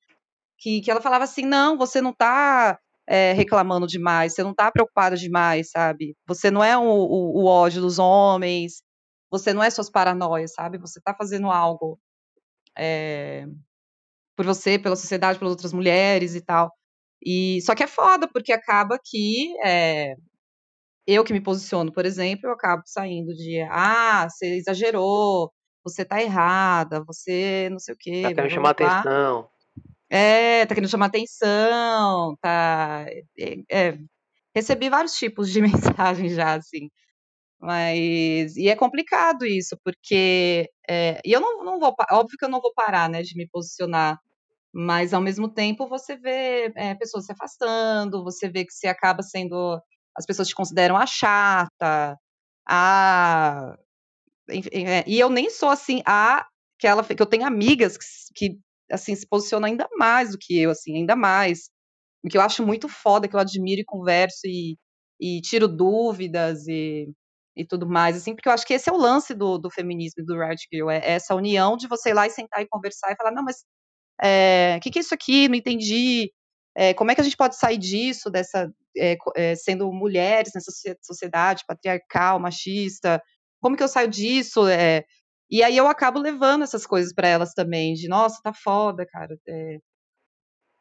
que, 0.57 0.81
que 0.81 0.91
ela 0.91 1.01
falava 1.01 1.23
assim: 1.23 1.45
não, 1.45 1.77
você 1.77 2.01
não 2.01 2.13
tá 2.13 2.77
é, 3.07 3.33
reclamando 3.33 3.87
demais, 3.87 4.33
você 4.33 4.43
não 4.43 4.53
tá 4.53 4.71
preocupada 4.71 5.15
demais, 5.15 5.71
sabe? 5.71 6.15
Você 6.27 6.51
não 6.51 6.63
é 6.63 6.77
o, 6.77 6.81
o, 6.83 7.43
o 7.43 7.45
ódio 7.45 7.81
dos 7.81 7.97
homens, 7.97 8.83
você 9.31 9.53
não 9.53 9.63
é 9.63 9.69
suas 9.69 9.89
paranoias, 9.89 10.53
sabe? 10.53 10.77
Você 10.79 10.99
tá 11.01 11.15
fazendo 11.15 11.49
algo 11.49 11.99
é, 12.77 13.45
por 14.39 14.45
você, 14.45 14.79
pela 14.79 14.95
sociedade, 14.95 15.37
pelas 15.37 15.51
outras 15.51 15.73
mulheres 15.73 16.33
e 16.33 16.39
tal. 16.39 16.71
E 17.21 17.59
só 17.61 17.75
que 17.75 17.83
é 17.83 17.87
foda, 17.87 18.25
porque 18.25 18.53
acaba 18.53 18.97
que 19.03 19.53
é, 19.65 20.13
eu 21.05 21.25
que 21.25 21.33
me 21.33 21.41
posiciono, 21.41 21.91
por 21.91 22.05
exemplo, 22.05 22.47
eu 22.47 22.53
acabo 22.53 22.81
saindo 22.85 23.33
de 23.33 23.59
ah, 23.69 24.29
você 24.29 24.55
exagerou, 24.55 25.51
você 25.83 26.05
tá 26.05 26.21
errada, 26.21 27.03
você 27.05 27.67
não 27.69 27.79
sei 27.79 27.93
o 27.93 27.97
quê. 27.99 28.21
Tá 28.23 28.33
querendo 28.35 28.51
chamar 28.51 28.69
atenção. 28.69 29.49
É, 30.09 30.65
tá 30.65 30.73
querendo 30.73 30.89
chamar 30.89 31.07
atenção, 31.07 32.37
tá. 32.41 33.07
É, 33.37 33.55
é, 33.69 33.97
recebi 34.55 34.89
vários 34.89 35.15
tipos 35.15 35.51
de 35.51 35.59
mensagens 35.99 36.33
já, 36.33 36.53
assim. 36.53 36.89
Mas. 37.59 38.55
E 38.55 38.69
é 38.69 38.75
complicado 38.77 39.45
isso, 39.45 39.77
porque. 39.83 40.69
É, 40.89 41.19
e 41.25 41.33
eu 41.33 41.41
não, 41.41 41.65
não 41.65 41.77
vou. 41.77 41.93
Óbvio 42.09 42.37
que 42.39 42.45
eu 42.45 42.49
não 42.49 42.61
vou 42.61 42.73
parar, 42.73 43.09
né, 43.09 43.21
de 43.21 43.35
me 43.35 43.45
posicionar 43.49 44.17
mas 44.73 45.13
ao 45.13 45.21
mesmo 45.21 45.49
tempo 45.49 45.87
você 45.87 46.15
vê 46.17 46.71
é, 46.75 46.95
pessoas 46.95 47.25
se 47.25 47.31
afastando, 47.31 48.23
você 48.23 48.49
vê 48.49 48.65
que 48.65 48.73
se 48.73 48.87
acaba 48.87 49.23
sendo. 49.23 49.81
As 50.15 50.25
pessoas 50.25 50.47
te 50.47 50.55
consideram 50.55 50.97
a 50.97 51.05
chata, 51.05 52.17
a. 52.67 53.77
É, 54.71 55.03
e 55.07 55.19
eu 55.19 55.29
nem 55.29 55.49
sou 55.49 55.69
assim, 55.69 56.01
a. 56.05 56.45
Que, 56.79 56.87
ela, 56.87 57.03
que 57.03 57.21
eu 57.21 57.25
tenho 57.25 57.45
amigas 57.45 57.97
que, 57.97 58.05
que 58.35 58.59
assim 58.91 59.15
se 59.15 59.27
posicionam 59.27 59.67
ainda 59.67 59.87
mais 59.97 60.31
do 60.31 60.37
que 60.39 60.59
eu, 60.59 60.71
assim, 60.71 60.97
ainda 60.97 61.15
mais. 61.15 61.69
O 62.23 62.29
que 62.29 62.37
eu 62.37 62.41
acho 62.41 62.65
muito 62.65 62.87
foda, 62.89 63.27
que 63.27 63.35
eu 63.35 63.39
admiro 63.39 63.81
e 63.81 63.85
converso 63.85 64.41
e, 64.45 64.77
e 65.19 65.41
tiro 65.41 65.67
dúvidas 65.67 66.67
e, 66.67 67.11
e 67.55 67.65
tudo 67.65 67.87
mais, 67.87 68.17
assim, 68.17 68.35
porque 68.35 68.49
eu 68.49 68.53
acho 68.53 68.65
que 68.65 68.73
esse 68.73 68.89
é 68.89 68.93
o 68.93 68.97
lance 68.97 69.33
do, 69.33 69.57
do 69.57 69.69
feminismo 69.69 70.23
do 70.25 70.37
Riot 70.39 70.67
Girl, 70.71 70.89
é 70.89 71.01
essa 71.03 71.35
união 71.35 71.75
de 71.77 71.87
você 71.87 72.09
ir 72.11 72.13
lá 72.13 72.27
e 72.27 72.29
sentar 72.29 72.61
e 72.61 72.67
conversar 72.67 73.11
e 73.11 73.15
falar, 73.15 73.31
não, 73.31 73.43
mas 73.43 73.57
o 74.21 74.25
é, 74.25 74.79
que, 74.81 74.91
que 74.91 74.99
é 74.99 75.01
isso 75.01 75.13
aqui? 75.13 75.47
Não 75.47 75.55
entendi. 75.55 76.31
É, 76.75 76.93
como 76.93 77.11
é 77.11 77.15
que 77.15 77.21
a 77.21 77.23
gente 77.23 77.37
pode 77.37 77.55
sair 77.55 77.77
disso, 77.77 78.29
dessa 78.29 78.71
é, 78.97 79.55
sendo 79.55 79.91
mulheres 79.91 80.51
nessa 80.53 80.71
sociedade 81.01 81.63
patriarcal, 81.67 82.39
machista? 82.39 83.21
Como 83.61 83.75
que 83.75 83.83
eu 83.83 83.87
saio 83.87 84.07
disso? 84.07 84.61
E 85.49 85.63
aí 85.63 85.75
eu 85.75 85.87
acabo 85.87 86.19
levando 86.19 86.63
essas 86.63 86.85
coisas 86.85 87.13
para 87.13 87.27
elas 87.27 87.53
também, 87.53 87.93
de 87.93 88.07
nossa, 88.07 88.39
tá 88.43 88.53
foda, 88.53 89.05
cara. 89.05 89.35
É, 89.47 89.79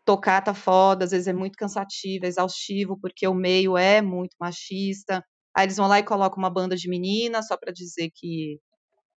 tocar 0.04 0.42
tá 0.42 0.54
foda, 0.54 1.04
às 1.04 1.10
vezes 1.10 1.28
é 1.28 1.32
muito 1.34 1.56
cansativo, 1.56 2.24
é 2.24 2.28
exaustivo, 2.28 2.98
porque 3.00 3.28
o 3.28 3.34
meio 3.34 3.76
é 3.76 4.00
muito 4.02 4.34
machista. 4.40 5.24
Aí 5.54 5.66
eles 5.66 5.76
vão 5.76 5.86
lá 5.88 5.98
e 5.98 6.04
colocam 6.04 6.38
uma 6.38 6.50
banda 6.50 6.76
de 6.76 6.88
meninas 6.88 7.46
só 7.46 7.56
para 7.58 7.72
dizer 7.72 8.10
que, 8.14 8.58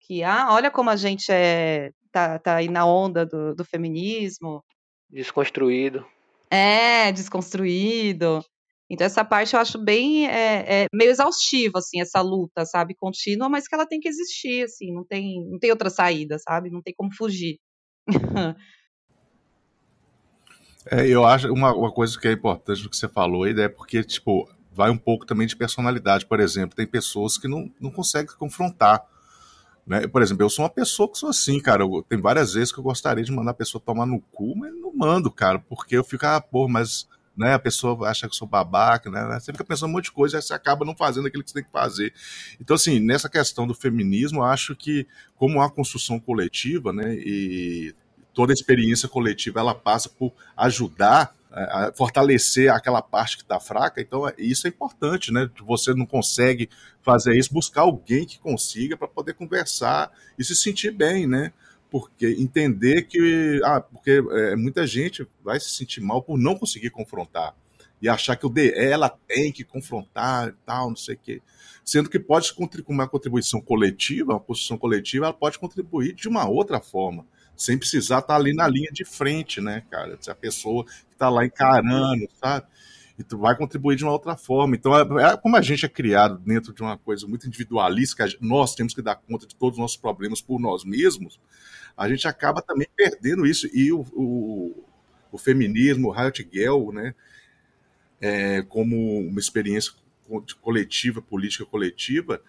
que, 0.00 0.22
ah, 0.24 0.48
olha 0.52 0.70
como 0.70 0.90
a 0.90 0.96
gente 0.96 1.30
é 1.32 1.90
tá, 2.12 2.38
tá 2.38 2.56
aí 2.56 2.68
na 2.68 2.86
onda 2.86 3.24
do, 3.24 3.54
do 3.54 3.64
feminismo. 3.64 4.62
Desconstruído. 5.08 6.04
É, 6.50 7.12
desconstruído. 7.12 8.44
Então 8.90 9.06
essa 9.06 9.24
parte 9.24 9.54
eu 9.54 9.60
acho 9.60 9.78
bem 9.78 10.26
é, 10.26 10.82
é, 10.82 10.86
meio 10.92 11.10
exaustiva, 11.12 11.78
assim, 11.78 12.00
essa 12.00 12.20
luta, 12.20 12.66
sabe, 12.66 12.94
contínua, 12.94 13.48
mas 13.48 13.68
que 13.68 13.74
ela 13.74 13.86
tem 13.86 14.00
que 14.00 14.08
existir, 14.08 14.64
assim, 14.64 14.92
não 14.92 15.04
tem, 15.04 15.44
não 15.48 15.60
tem 15.60 15.70
outra 15.70 15.88
saída, 15.88 16.36
sabe, 16.40 16.70
não 16.70 16.82
tem 16.82 16.92
como 16.96 17.14
fugir. 17.14 17.60
é, 20.90 21.06
eu 21.06 21.24
acho 21.24 21.52
uma, 21.52 21.72
uma 21.72 21.92
coisa 21.92 22.18
que 22.18 22.26
é 22.26 22.32
importante 22.32 22.82
do 22.82 22.90
que 22.90 22.96
você 22.96 23.08
falou 23.08 23.44
aí, 23.44 23.52
é 23.60 23.68
porque, 23.68 24.02
tipo, 24.02 24.50
vai 24.72 24.90
um 24.90 24.98
pouco 24.98 25.24
também 25.24 25.46
de 25.46 25.54
personalidade, 25.54 26.26
por 26.26 26.40
exemplo, 26.40 26.74
tem 26.74 26.86
pessoas 26.86 27.38
que 27.38 27.46
não, 27.46 27.72
não 27.80 27.92
conseguem 27.92 28.34
confrontar 28.36 29.06
né? 29.90 30.06
Por 30.06 30.22
exemplo, 30.22 30.44
eu 30.44 30.48
sou 30.48 30.62
uma 30.62 30.70
pessoa 30.70 31.10
que 31.10 31.18
sou 31.18 31.30
assim, 31.30 31.58
cara. 31.58 31.82
Eu, 31.82 32.06
tem 32.08 32.20
várias 32.20 32.54
vezes 32.54 32.70
que 32.70 32.78
eu 32.78 32.84
gostaria 32.84 33.24
de 33.24 33.32
mandar 33.32 33.50
a 33.50 33.54
pessoa 33.54 33.82
tomar 33.84 34.06
no 34.06 34.20
cu, 34.20 34.54
mas 34.56 34.72
não 34.72 34.94
mando, 34.94 35.28
cara, 35.32 35.58
porque 35.58 35.96
eu 35.96 36.04
fico, 36.04 36.24
ah, 36.24 36.40
pô, 36.40 36.68
mas 36.68 37.08
né, 37.36 37.54
a 37.54 37.58
pessoa 37.58 38.08
acha 38.08 38.28
que 38.28 38.32
eu 38.32 38.38
sou 38.38 38.46
babaca, 38.46 39.10
né? 39.10 39.40
Você 39.40 39.50
fica 39.50 39.64
pensando 39.64 39.90
um 39.90 39.94
monte 39.94 40.04
de 40.04 40.12
coisa 40.12 40.38
e 40.38 40.42
você 40.42 40.54
acaba 40.54 40.84
não 40.84 40.94
fazendo 40.94 41.26
aquilo 41.26 41.42
que 41.42 41.50
você 41.50 41.54
tem 41.54 41.64
que 41.64 41.72
fazer. 41.72 42.14
Então, 42.60 42.76
assim, 42.76 43.00
nessa 43.00 43.28
questão 43.28 43.66
do 43.66 43.74
feminismo, 43.74 44.38
eu 44.38 44.44
acho 44.44 44.76
que, 44.76 45.08
como 45.34 45.60
a 45.60 45.68
construção 45.68 46.20
coletiva, 46.20 46.92
né, 46.92 47.12
e 47.12 47.92
toda 48.32 48.52
experiência 48.52 49.08
coletiva 49.08 49.58
ela 49.58 49.74
passa 49.74 50.08
por 50.08 50.32
ajudar 50.56 51.34
a 51.52 51.92
fortalecer 51.96 52.72
aquela 52.72 53.02
parte 53.02 53.36
que 53.36 53.42
está 53.42 53.58
fraca. 53.58 54.00
Então, 54.00 54.26
é, 54.28 54.34
isso 54.38 54.66
é 54.66 54.70
importante, 54.70 55.32
né? 55.32 55.50
Você 55.66 55.92
não 55.94 56.06
consegue 56.06 56.68
fazer 57.02 57.36
isso, 57.36 57.52
buscar 57.52 57.82
alguém 57.82 58.24
que 58.24 58.38
consiga 58.38 58.96
para 58.96 59.08
poder 59.08 59.34
conversar 59.34 60.10
e 60.38 60.44
se 60.44 60.54
sentir 60.54 60.92
bem, 60.92 61.26
né? 61.26 61.52
Porque 61.90 62.36
entender 62.38 63.02
que 63.02 63.60
ah, 63.64 63.80
porque 63.80 64.22
é, 64.30 64.54
muita 64.54 64.86
gente 64.86 65.26
vai 65.42 65.58
se 65.58 65.70
sentir 65.70 66.00
mal 66.00 66.22
por 66.22 66.38
não 66.38 66.56
conseguir 66.56 66.90
confrontar 66.90 67.54
e 68.00 68.08
achar 68.08 68.36
que 68.36 68.46
o 68.46 68.48
de, 68.48 68.72
ela 68.74 69.10
tem 69.10 69.52
que 69.52 69.64
confrontar 69.64 70.48
e 70.48 70.54
tal, 70.64 70.88
não 70.88 70.96
sei 70.96 71.16
o 71.16 71.18
quê. 71.18 71.42
Sendo 71.84 72.08
que 72.08 72.18
pode 72.18 72.54
com 72.54 72.68
uma 72.88 73.08
contribuição 73.08 73.60
coletiva, 73.60 74.32
uma 74.34 74.40
posição 74.40 74.78
coletiva, 74.78 75.26
ela 75.26 75.34
pode 75.34 75.58
contribuir 75.58 76.14
de 76.14 76.28
uma 76.28 76.48
outra 76.48 76.80
forma 76.80 77.26
sem 77.60 77.76
precisar 77.76 78.20
estar 78.20 78.28
tá 78.28 78.36
ali 78.36 78.54
na 78.54 78.66
linha 78.66 78.90
de 78.90 79.04
frente, 79.04 79.60
né, 79.60 79.82
cara? 79.90 80.16
Se 80.18 80.30
a 80.30 80.34
pessoa 80.34 80.82
que 80.86 81.12
está 81.12 81.28
lá 81.28 81.44
encarando, 81.44 82.26
sabe? 82.42 82.66
E 83.18 83.22
tu 83.22 83.36
vai 83.36 83.54
contribuir 83.54 83.96
de 83.96 84.02
uma 84.02 84.14
outra 84.14 84.34
forma. 84.34 84.74
Então, 84.74 84.96
é, 84.96 85.02
é, 85.26 85.36
como 85.36 85.56
a 85.56 85.60
gente 85.60 85.84
é 85.84 85.88
criado 85.88 86.38
dentro 86.38 86.72
de 86.72 86.80
uma 86.80 86.96
coisa 86.96 87.26
muito 87.26 87.46
individualista, 87.46 88.26
que 88.26 88.38
nós 88.40 88.74
temos 88.74 88.94
que 88.94 89.02
dar 89.02 89.16
conta 89.16 89.46
de 89.46 89.54
todos 89.54 89.76
os 89.76 89.78
nossos 89.82 89.98
problemas 89.98 90.40
por 90.40 90.58
nós 90.58 90.84
mesmos, 90.84 91.38
a 91.94 92.08
gente 92.08 92.26
acaba 92.26 92.62
também 92.62 92.88
perdendo 92.96 93.44
isso. 93.44 93.68
E 93.74 93.92
o, 93.92 94.06
o, 94.14 94.84
o 95.30 95.36
feminismo, 95.36 96.08
o 96.08 96.12
Riot 96.12 96.48
Girl, 96.50 96.92
né, 96.92 97.14
é, 98.22 98.62
como 98.62 99.18
uma 99.18 99.38
experiência 99.38 99.92
coletiva, 100.62 101.20
política 101.20 101.66
coletiva, 101.66 102.40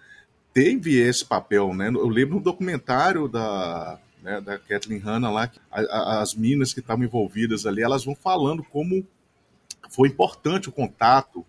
teve 0.54 0.98
esse 0.98 1.22
papel, 1.22 1.74
né? 1.74 1.88
Eu 1.88 2.08
lembro 2.08 2.36
no 2.36 2.42
documentário 2.42 3.28
da 3.28 4.00
né, 4.22 4.40
da 4.40 4.58
Kathleen 4.58 5.00
Hanna 5.00 5.30
lá, 5.30 5.50
a, 5.70 5.80
a, 5.80 6.22
as 6.22 6.34
minas 6.34 6.72
que 6.72 6.80
estavam 6.80 7.04
envolvidas 7.04 7.66
ali, 7.66 7.82
elas 7.82 8.04
vão 8.04 8.14
falando 8.14 8.62
como 8.62 9.06
foi 9.90 10.08
importante 10.08 10.68
o 10.68 10.72
contato 10.72 11.44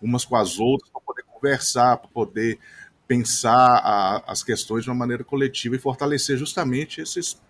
umas 0.00 0.24
com 0.24 0.36
as 0.36 0.58
outras 0.58 0.90
para 0.90 1.00
poder 1.00 1.22
conversar, 1.24 1.96
para 1.98 2.08
poder 2.08 2.58
pensar 3.06 3.78
a, 3.78 4.22
as 4.30 4.42
questões 4.42 4.84
de 4.84 4.90
uma 4.90 4.96
maneira 4.96 5.24
coletiva 5.24 5.74
e 5.74 5.78
fortalecer 5.78 6.36
justamente 6.36 7.00
esses, 7.00 7.40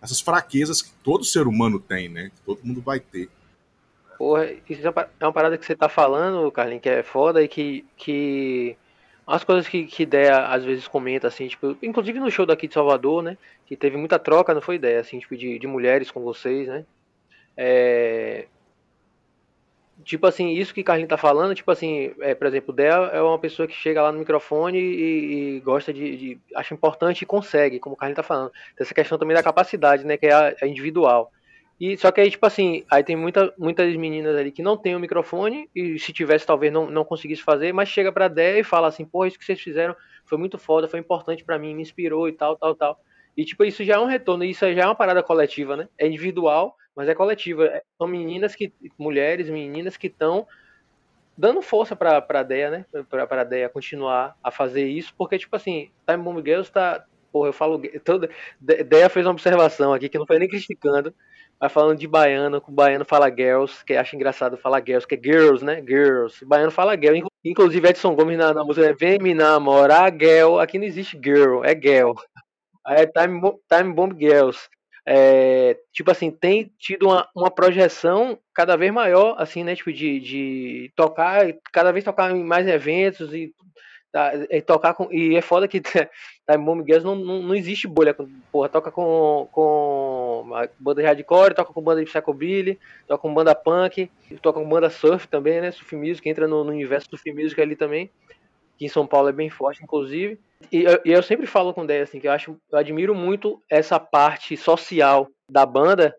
essas 0.00 0.20
fraquezas 0.20 0.82
que 0.82 0.92
todo 1.02 1.24
ser 1.24 1.46
humano 1.46 1.80
tem, 1.80 2.08
né? 2.08 2.30
Que 2.34 2.40
todo 2.42 2.64
mundo 2.64 2.80
vai 2.80 3.00
ter. 3.00 3.30
Porra, 4.18 4.50
isso 4.68 4.86
é, 4.86 5.08
é 5.20 5.26
uma 5.26 5.32
parada 5.32 5.56
que 5.56 5.64
você 5.64 5.76
tá 5.76 5.88
falando, 5.88 6.50
Carlinhos, 6.50 6.82
que 6.82 6.88
é 6.88 7.02
foda 7.02 7.42
e 7.42 7.48
que, 7.48 7.84
que 7.96 8.76
as 9.26 9.42
coisas 9.44 9.68
que, 9.68 9.86
que 9.86 10.04
ideia 10.04 10.46
às 10.46 10.64
vezes 10.64 10.86
comenta, 10.86 11.26
assim, 11.28 11.48
tipo, 11.48 11.76
inclusive 11.82 12.20
no 12.20 12.30
show 12.30 12.46
daqui 12.46 12.68
de 12.68 12.74
Salvador, 12.74 13.22
né? 13.22 13.36
Que 13.66 13.76
teve 13.76 13.96
muita 13.96 14.18
troca, 14.18 14.54
não 14.54 14.60
foi 14.60 14.76
ideia, 14.76 15.00
assim, 15.00 15.18
tipo, 15.18 15.36
de, 15.36 15.58
de 15.58 15.66
mulheres 15.66 16.10
com 16.10 16.20
vocês, 16.22 16.68
né? 16.68 16.84
É, 17.56 18.46
tipo 20.04 20.26
assim, 20.26 20.50
isso 20.50 20.74
que 20.74 20.84
Carlinhos 20.84 21.08
tá 21.08 21.16
falando, 21.16 21.54
tipo 21.54 21.70
assim, 21.70 22.14
é, 22.20 22.34
por 22.34 22.46
exemplo, 22.46 22.72
Dea 22.72 23.10
é 23.12 23.20
uma 23.20 23.38
pessoa 23.38 23.66
que 23.66 23.74
chega 23.74 24.02
lá 24.02 24.12
no 24.12 24.18
microfone 24.18 24.78
e, 24.78 25.56
e 25.56 25.60
gosta 25.60 25.92
de, 25.92 26.16
de, 26.16 26.40
acha 26.54 26.74
importante 26.74 27.22
e 27.22 27.26
consegue, 27.26 27.80
como 27.80 27.94
o 27.94 27.96
Carlinhos 27.98 28.16
tá 28.16 28.22
falando. 28.22 28.50
Tem 28.50 28.84
essa 28.84 28.94
questão 28.94 29.18
também 29.18 29.36
da 29.36 29.42
capacidade, 29.42 30.04
né, 30.04 30.16
que 30.16 30.26
é 30.26 30.32
a, 30.32 30.54
a 30.62 30.66
individual. 30.66 31.32
E 31.78 31.96
só 31.98 32.10
que 32.10 32.20
aí, 32.20 32.30
tipo 32.30 32.46
assim, 32.46 32.84
aí 32.90 33.04
tem 33.04 33.16
muita, 33.16 33.52
muitas 33.58 33.94
meninas 33.96 34.34
ali 34.34 34.50
que 34.50 34.62
não 34.62 34.76
tem 34.76 34.96
o 34.96 35.00
microfone 35.00 35.68
e 35.74 35.98
se 35.98 36.12
tivesse 36.12 36.46
talvez 36.46 36.72
não, 36.72 36.90
não 36.90 37.04
conseguisse 37.04 37.42
fazer, 37.42 37.72
mas 37.72 37.90
chega 37.90 38.10
pra 38.10 38.28
Dea 38.28 38.60
e 38.60 38.64
fala 38.64 38.88
assim, 38.88 39.04
pô, 39.04 39.26
isso 39.26 39.38
que 39.38 39.44
vocês 39.44 39.60
fizeram 39.60 39.94
foi 40.24 40.38
muito 40.38 40.56
foda, 40.58 40.88
foi 40.88 40.98
importante 40.98 41.44
para 41.44 41.58
mim, 41.58 41.74
me 41.74 41.82
inspirou 41.82 42.28
e 42.28 42.32
tal, 42.32 42.56
tal, 42.56 42.74
tal. 42.74 43.00
E 43.36 43.44
tipo, 43.44 43.62
isso 43.64 43.84
já 43.84 43.94
é 43.96 43.98
um 43.98 44.06
retorno, 44.06 44.44
isso 44.44 44.60
já 44.72 44.82
é 44.82 44.86
uma 44.86 44.94
parada 44.94 45.22
coletiva, 45.22 45.76
né? 45.76 45.88
É 45.98 46.06
individual, 46.06 46.74
mas 46.94 47.08
é 47.08 47.14
coletiva. 47.14 47.66
É, 47.66 47.82
são 47.98 48.06
meninas 48.08 48.54
que, 48.54 48.72
mulheres, 48.98 49.50
meninas 49.50 49.98
que 49.98 50.06
estão 50.06 50.46
dando 51.36 51.60
força 51.60 51.94
para 51.94 52.24
a 52.26 52.42
Deia, 52.42 52.70
né? 52.70 52.86
Para 53.10 53.42
a 53.42 53.44
Deia 53.44 53.68
continuar 53.68 54.34
a 54.42 54.50
fazer 54.50 54.86
isso, 54.86 55.12
porque, 55.18 55.38
tipo 55.38 55.54
assim, 55.54 55.90
Time 56.08 56.22
Bomb 56.22 56.42
Girls 56.42 56.72
tá. 56.72 57.04
Porra, 57.30 57.50
eu 57.50 57.52
falo. 57.52 57.78
Toda, 58.02 58.30
Deia 58.58 59.10
fez 59.10 59.26
uma 59.26 59.32
observação 59.32 59.92
aqui 59.92 60.08
que 60.08 60.18
não 60.18 60.26
foi 60.26 60.38
nem 60.38 60.48
criticando, 60.48 61.14
mas 61.60 61.72
falando 61.72 61.98
de 61.98 62.06
baiano, 62.06 62.62
o 62.66 62.72
baiano 62.72 63.04
fala 63.04 63.30
girls, 63.30 63.84
que 63.84 63.94
acha 63.94 64.14
engraçado 64.14 64.56
falar 64.56 64.82
girls, 64.84 65.06
que 65.06 65.14
é 65.14 65.20
girls, 65.22 65.64
né? 65.64 65.82
Girls. 65.86 66.44
Baiano 66.44 66.70
fala 66.70 66.96
girl. 66.96 67.26
Inclusive, 67.44 67.88
Edson 67.88 68.14
Gomes 68.14 68.38
na, 68.38 68.52
na 68.52 68.64
música 68.64 68.86
é 68.86 68.92
Vem 68.92 69.18
me 69.18 69.34
namorar, 69.34 70.12
girl. 70.12 70.58
Aqui 70.58 70.78
não 70.78 70.84
existe 70.84 71.18
girl, 71.22 71.64
é 71.64 71.74
girl. 71.74 72.12
É 72.86 73.06
Time, 73.06 73.40
Time 73.68 73.92
Bomb 73.92 74.14
Girls 74.18 74.68
é, 75.08 75.78
tipo 75.92 76.10
assim, 76.10 76.32
tem 76.32 76.72
tido 76.78 77.06
uma, 77.06 77.28
uma 77.34 77.48
projeção 77.48 78.36
cada 78.52 78.76
vez 78.76 78.92
maior, 78.92 79.36
assim, 79.38 79.62
né, 79.62 79.76
tipo, 79.76 79.92
de, 79.92 80.18
de 80.18 80.92
tocar, 80.96 81.46
cada 81.72 81.92
vez 81.92 82.04
tocar 82.04 82.32
em 82.32 82.42
mais 82.42 82.66
eventos 82.66 83.32
e, 83.32 83.54
tá, 84.12 84.32
e 84.50 84.62
tocar 84.62 84.94
com, 84.94 85.12
e 85.12 85.36
é 85.36 85.40
foda 85.40 85.68
que 85.68 85.80
Time 86.48 86.64
Bomb 86.64 86.84
Girls 86.84 87.04
não, 87.04 87.14
não, 87.14 87.42
não 87.42 87.54
existe 87.54 87.86
bolha, 87.86 88.16
porra, 88.52 88.68
toca 88.68 88.90
com, 88.90 89.48
com 89.50 90.50
banda 90.78 91.02
de 91.02 91.06
hardcore, 91.06 91.54
toca 91.54 91.72
com 91.72 91.82
banda 91.82 92.04
de 92.04 92.10
psychobilly, 92.10 92.78
toca 93.06 93.20
com 93.20 93.34
banda 93.34 93.54
punk, 93.54 94.10
toca 94.40 94.60
com 94.60 94.68
banda 94.68 94.90
surf 94.90 95.26
também, 95.28 95.60
né, 95.60 95.70
surf 95.70 95.94
music, 95.96 96.28
entra 96.28 96.46
no, 96.46 96.64
no 96.64 96.70
universo 96.70 97.08
surf 97.10 97.32
music 97.32 97.60
ali 97.60 97.76
também, 97.76 98.10
que 98.78 98.84
em 98.84 98.88
São 98.88 99.06
Paulo 99.06 99.28
é 99.28 99.32
bem 99.32 99.50
forte, 99.50 99.82
inclusive, 99.82 100.38
e 100.72 100.82
eu, 100.82 101.00
e 101.04 101.12
eu 101.12 101.22
sempre 101.22 101.46
falo 101.46 101.72
com 101.74 101.82
o 101.82 101.86
Dé, 101.86 102.00
assim, 102.00 102.18
que 102.18 102.26
eu 102.26 102.32
acho, 102.32 102.56
eu 102.70 102.78
admiro 102.78 103.14
muito 103.14 103.62
essa 103.68 104.00
parte 104.00 104.56
social 104.56 105.28
da 105.50 105.64
banda, 105.64 106.16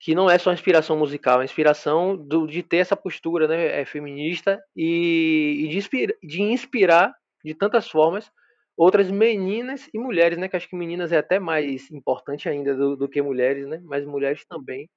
que 0.00 0.14
não 0.14 0.28
é 0.28 0.38
só 0.38 0.52
inspiração 0.52 0.98
musical, 0.98 1.40
é 1.40 1.44
inspiração 1.44 2.16
do, 2.16 2.46
de 2.46 2.62
ter 2.62 2.78
essa 2.78 2.96
postura 2.96 3.48
né, 3.48 3.80
é 3.80 3.84
feminista 3.84 4.62
e, 4.76 5.62
e 5.64 5.68
de, 5.68 5.78
inspira, 5.78 6.14
de 6.22 6.42
inspirar 6.42 7.14
de 7.44 7.54
tantas 7.54 7.88
formas 7.88 8.30
outras 8.76 9.10
meninas 9.10 9.88
e 9.92 9.98
mulheres, 9.98 10.38
né? 10.38 10.48
Que 10.48 10.56
acho 10.56 10.68
que 10.68 10.76
meninas 10.76 11.12
é 11.12 11.18
até 11.18 11.38
mais 11.38 11.90
importante 11.90 12.48
ainda 12.48 12.74
do, 12.74 12.96
do 12.96 13.08
que 13.08 13.22
mulheres, 13.22 13.66
né? 13.66 13.80
Mas 13.84 14.04
mulheres 14.04 14.44
também. 14.46 14.88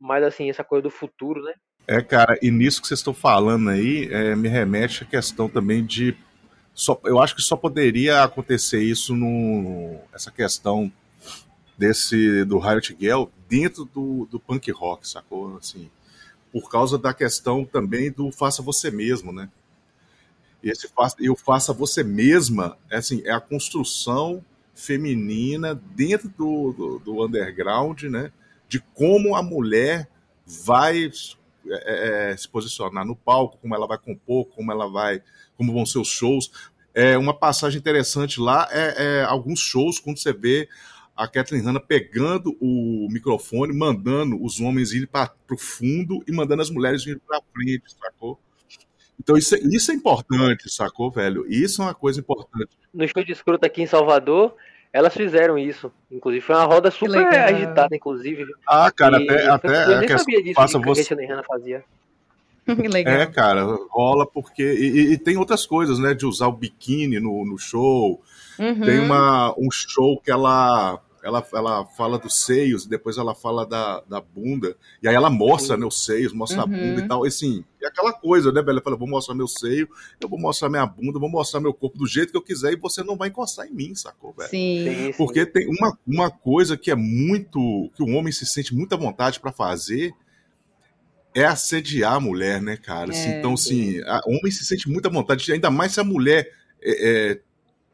Mas 0.00 0.24
assim, 0.24 0.48
essa 0.48 0.64
coisa 0.64 0.82
do 0.82 0.90
futuro, 0.90 1.42
né? 1.42 1.54
É, 1.86 2.00
cara, 2.00 2.38
e 2.40 2.50
nisso 2.50 2.80
que 2.80 2.88
vocês 2.88 3.00
estão 3.00 3.12
falando 3.12 3.68
aí, 3.68 4.08
é, 4.10 4.34
me 4.34 4.48
remete 4.48 5.04
a 5.04 5.06
questão 5.06 5.48
também 5.48 5.84
de 5.84 6.16
só, 6.74 7.00
eu 7.04 7.20
acho 7.20 7.36
que 7.36 7.42
só 7.42 7.56
poderia 7.56 8.24
acontecer 8.24 8.82
isso 8.82 9.14
no 9.14 9.96
essa 10.12 10.30
questão 10.30 10.90
desse 11.78 12.44
do 12.44 12.58
Riot 12.58 12.96
Girl 12.98 13.24
dentro 13.48 13.84
do, 13.84 14.26
do 14.30 14.40
punk 14.40 14.70
rock, 14.72 15.06
sacou? 15.06 15.56
Assim, 15.56 15.90
por 16.50 16.70
causa 16.70 16.98
da 16.98 17.12
questão 17.12 17.64
também 17.64 18.10
do 18.10 18.32
faça 18.32 18.62
você 18.62 18.90
mesmo, 18.90 19.32
né? 19.32 19.48
Esse 20.70 20.88
faça, 20.88 21.16
eu 21.20 21.36
faça 21.36 21.72
você 21.72 22.02
mesma, 22.02 22.76
é 22.90 22.96
assim, 22.96 23.22
é 23.24 23.32
a 23.32 23.40
construção 23.40 24.44
feminina 24.74 25.74
dentro 25.94 26.28
do, 26.28 26.72
do, 26.72 26.98
do 26.98 27.24
underground, 27.24 28.02
né? 28.04 28.32
De 28.68 28.80
como 28.80 29.36
a 29.36 29.42
mulher 29.42 30.08
vai 30.46 31.10
é, 31.66 32.32
é, 32.32 32.36
se 32.36 32.48
posicionar 32.48 33.04
no 33.04 33.14
palco, 33.14 33.58
como 33.60 33.74
ela 33.74 33.86
vai 33.86 33.98
compor, 33.98 34.46
como 34.46 34.72
ela 34.72 34.88
vai 34.88 35.22
como 35.56 35.72
vão 35.72 35.86
ser 35.86 35.98
os 35.98 36.08
shows. 36.08 36.50
É, 36.92 37.16
uma 37.16 37.34
passagem 37.34 37.78
interessante 37.78 38.40
lá 38.40 38.68
é, 38.70 39.20
é 39.20 39.24
alguns 39.24 39.60
shows, 39.60 39.98
quando 39.98 40.18
você 40.18 40.32
vê 40.32 40.68
a 41.16 41.28
Kathleen 41.28 41.62
Hanna 41.62 41.80
pegando 41.80 42.56
o 42.60 43.08
microfone, 43.10 43.72
mandando 43.72 44.42
os 44.42 44.60
homens 44.60 44.92
irem 44.92 45.06
para 45.06 45.32
o 45.50 45.56
fundo 45.56 46.24
e 46.26 46.32
mandando 46.32 46.62
as 46.62 46.70
mulheres 46.70 47.06
irem 47.06 47.20
para 47.26 47.40
frente, 47.52 47.84
sacou? 48.00 48.38
Então 49.20 49.36
isso, 49.36 49.54
é, 49.54 49.58
isso 49.58 49.90
é 49.90 49.94
importante, 49.94 50.70
sacou, 50.70 51.10
velho? 51.10 51.46
Isso 51.48 51.82
é 51.82 51.86
uma 51.86 51.94
coisa 51.94 52.20
importante. 52.20 52.70
No 52.92 53.06
show 53.08 53.24
de 53.24 53.32
escroto 53.32 53.64
aqui 53.64 53.82
em 53.82 53.86
Salvador, 53.86 54.54
elas 54.92 55.12
fizeram 55.12 55.58
isso. 55.58 55.90
Inclusive, 56.10 56.44
foi 56.44 56.54
uma 56.54 56.64
roda 56.64 56.90
super 56.90 57.26
agitada, 57.26 57.96
inclusive. 57.96 58.44
Ah, 58.66 58.90
cara, 58.90 59.20
e 59.20 59.28
até, 59.28 59.48
até 59.48 59.84
eu 59.92 60.00
nem 60.00 60.08
sabia 60.08 60.42
disso 60.42 60.80
que, 60.80 60.86
você... 60.86 61.14
a 61.14 61.16
Hanna 61.16 61.42
fazia. 61.42 61.84
Legal. 62.92 63.14
É, 63.14 63.26
cara, 63.26 63.64
rola 63.90 64.26
porque. 64.26 64.62
E, 64.62 65.12
e, 65.12 65.18
tem 65.18 65.36
outras 65.36 65.66
coisas, 65.66 65.98
né? 65.98 66.14
De 66.14 66.24
usar 66.24 66.46
o 66.46 66.52
biquíni 66.52 67.20
no, 67.20 67.44
no 67.44 67.58
show. 67.58 68.22
Uhum. 68.58 68.80
Tem 68.80 69.00
uma, 69.00 69.52
um 69.58 69.70
show 69.70 70.20
que 70.20 70.30
ela, 70.30 71.00
ela, 71.24 71.46
ela 71.54 71.86
fala 71.86 72.18
dos 72.18 72.44
seios, 72.44 72.84
depois 72.84 73.16
ela 73.16 73.34
fala 73.34 73.64
da, 73.64 74.00
da 74.02 74.20
bunda. 74.20 74.76
E 75.02 75.08
aí 75.08 75.14
ela 75.14 75.30
mostra 75.30 75.74
né, 75.74 75.86
os 75.86 76.04
seios, 76.04 76.34
mostra 76.34 76.58
uhum. 76.58 76.64
a 76.64 76.66
bunda 76.66 77.00
e 77.00 77.02
uhum. 77.02 77.08
tal. 77.08 77.24
E 77.24 77.28
assim, 77.28 77.64
é 77.82 77.86
aquela 77.86 78.12
coisa, 78.12 78.52
né, 78.52 78.60
velho? 78.60 78.72
Ela 78.72 78.82
fala: 78.82 78.96
vou 78.96 79.08
mostrar 79.08 79.34
meu 79.34 79.48
seio, 79.48 79.88
eu 80.20 80.28
vou 80.28 80.38
mostrar 80.38 80.68
minha 80.68 80.84
bunda, 80.84 81.18
vou 81.18 81.30
mostrar 81.30 81.60
meu 81.60 81.72
corpo 81.72 81.96
do 81.96 82.06
jeito 82.06 82.30
que 82.30 82.36
eu 82.36 82.42
quiser 82.42 82.74
e 82.74 82.76
você 82.76 83.02
não 83.02 83.16
vai 83.16 83.30
encostar 83.30 83.66
em 83.66 83.72
mim, 83.72 83.94
sacou, 83.94 84.34
velho? 84.36 84.50
Sim. 84.50 85.14
Porque 85.16 85.46
tem 85.46 85.66
uma, 85.66 85.98
uma 86.06 86.30
coisa 86.30 86.76
que 86.76 86.90
é 86.90 86.94
muito. 86.94 87.90
que 87.96 88.02
o 88.02 88.10
homem 88.10 88.30
se 88.30 88.44
sente 88.44 88.74
muita 88.74 88.94
vontade 88.94 89.40
para 89.40 89.50
fazer 89.50 90.12
é 91.34 91.46
assediar 91.46 92.12
a 92.12 92.20
mulher, 92.20 92.60
né, 92.60 92.76
cara? 92.76 93.10
Assim, 93.10 93.30
é, 93.30 93.38
então, 93.38 93.54
assim, 93.54 94.00
a, 94.02 94.20
o 94.26 94.38
homem 94.38 94.52
se 94.52 94.64
sente 94.64 94.88
muita 94.90 95.08
vontade, 95.08 95.50
ainda 95.50 95.70
mais 95.70 95.92
se 95.92 96.00
a 96.00 96.04
mulher 96.04 96.52
é, 96.82 97.32
é, 97.32 97.40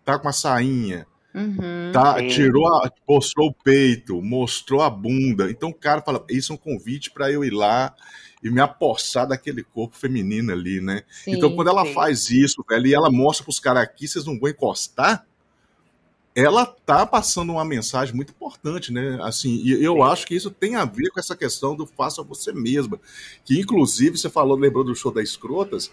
tá 0.05 0.19
com 0.19 0.29
a 0.29 0.33
sainha, 0.33 1.07
uhum, 1.35 1.93
tá, 1.93 2.27
tirou 2.27 2.67
a, 2.67 2.91
mostrou 3.09 3.49
o 3.49 3.55
peito, 3.55 4.21
mostrou 4.23 4.83
a 4.83 4.91
bunda. 4.91 5.51
Então 5.51 5.71
o 5.71 5.75
cara 5.75 6.03
fala, 6.03 6.25
isso 6.29 6.53
é 6.53 6.55
um 6.55 6.59
convite 6.59 7.11
para 7.11 7.31
eu 7.31 7.45
ir 7.45 7.53
lá 7.53 7.95
e 8.43 8.51
me 8.51 8.61
apossar 8.61 9.29
daquele 9.29 9.63
corpo 9.63 9.97
feminino 9.97 10.53
ali, 10.53 10.81
né? 10.81 11.03
Sim, 11.25 11.33
então 11.33 11.55
quando 11.55 11.69
ela 11.69 11.85
sim. 11.85 11.93
faz 11.93 12.31
isso, 12.31 12.65
velho, 12.69 12.87
e 12.87 12.95
ela 12.95 13.11
mostra 13.11 13.45
pros 13.45 13.61
caras 13.61 13.83
aqui, 13.83 14.09
vocês 14.09 14.25
não 14.25 14.39
vão 14.39 14.49
encostar, 14.49 15.27
ela 16.35 16.65
tá 16.65 17.05
passando 17.05 17.53
uma 17.53 17.65
mensagem 17.65 18.15
muito 18.15 18.31
importante, 18.31 18.93
né? 18.93 19.19
Assim, 19.23 19.61
e 19.65 19.83
eu 19.85 19.97
Sim. 19.97 20.03
acho 20.03 20.27
que 20.27 20.35
isso 20.35 20.51
tem 20.51 20.77
a 20.77 20.85
ver 20.85 21.11
com 21.11 21.19
essa 21.19 21.37
questão 21.37 21.75
do 21.75 21.87
faça 21.87 22.23
você 22.23 22.53
mesma, 22.53 23.01
que 23.45 23.59
inclusive 23.59 24.17
você 24.17 24.31
falou, 24.31 24.57
lembrou 24.57 24.85
do 24.85 24.95
show 24.95 25.13
da 25.13 25.23
Escrotas, 25.23 25.91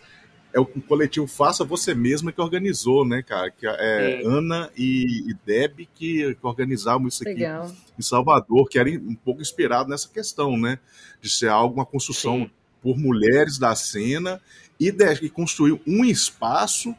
é 0.54 0.60
o 0.60 0.66
coletivo 0.66 1.28
Faça 1.28 1.64
Você 1.64 1.94
Mesma 1.94 2.32
que 2.32 2.42
organizou, 2.42 3.06
né, 3.06 3.22
cara? 3.22 3.52
Que 3.52 3.68
é 3.68 4.22
Sim. 4.22 4.28
Ana 4.28 4.72
e, 4.76 5.30
e 5.30 5.34
Deb 5.46 5.88
que, 5.94 6.36
que 6.36 6.38
organizaram 6.42 7.08
isso 7.08 7.24
aqui 7.24 7.34
Legal. 7.34 7.72
em 7.98 8.02
Salvador, 8.02 8.68
que 8.70 8.80
era 8.80 8.90
um 8.90 9.16
pouco 9.16 9.42
inspirado 9.42 9.90
nessa 9.90 10.10
questão, 10.10 10.58
né? 10.58 10.80
De 11.22 11.30
ser 11.30 11.50
algo, 11.50 11.76
uma 11.76 11.86
construção 11.86 12.40
Sim. 12.40 12.52
por 12.82 12.98
mulheres 12.98 13.58
da 13.58 13.76
cena 13.76 14.42
e, 14.80 14.92
de, 14.92 15.26
e 15.26 15.30
construir 15.30 15.80
um 15.86 16.04
espaço 16.06 16.96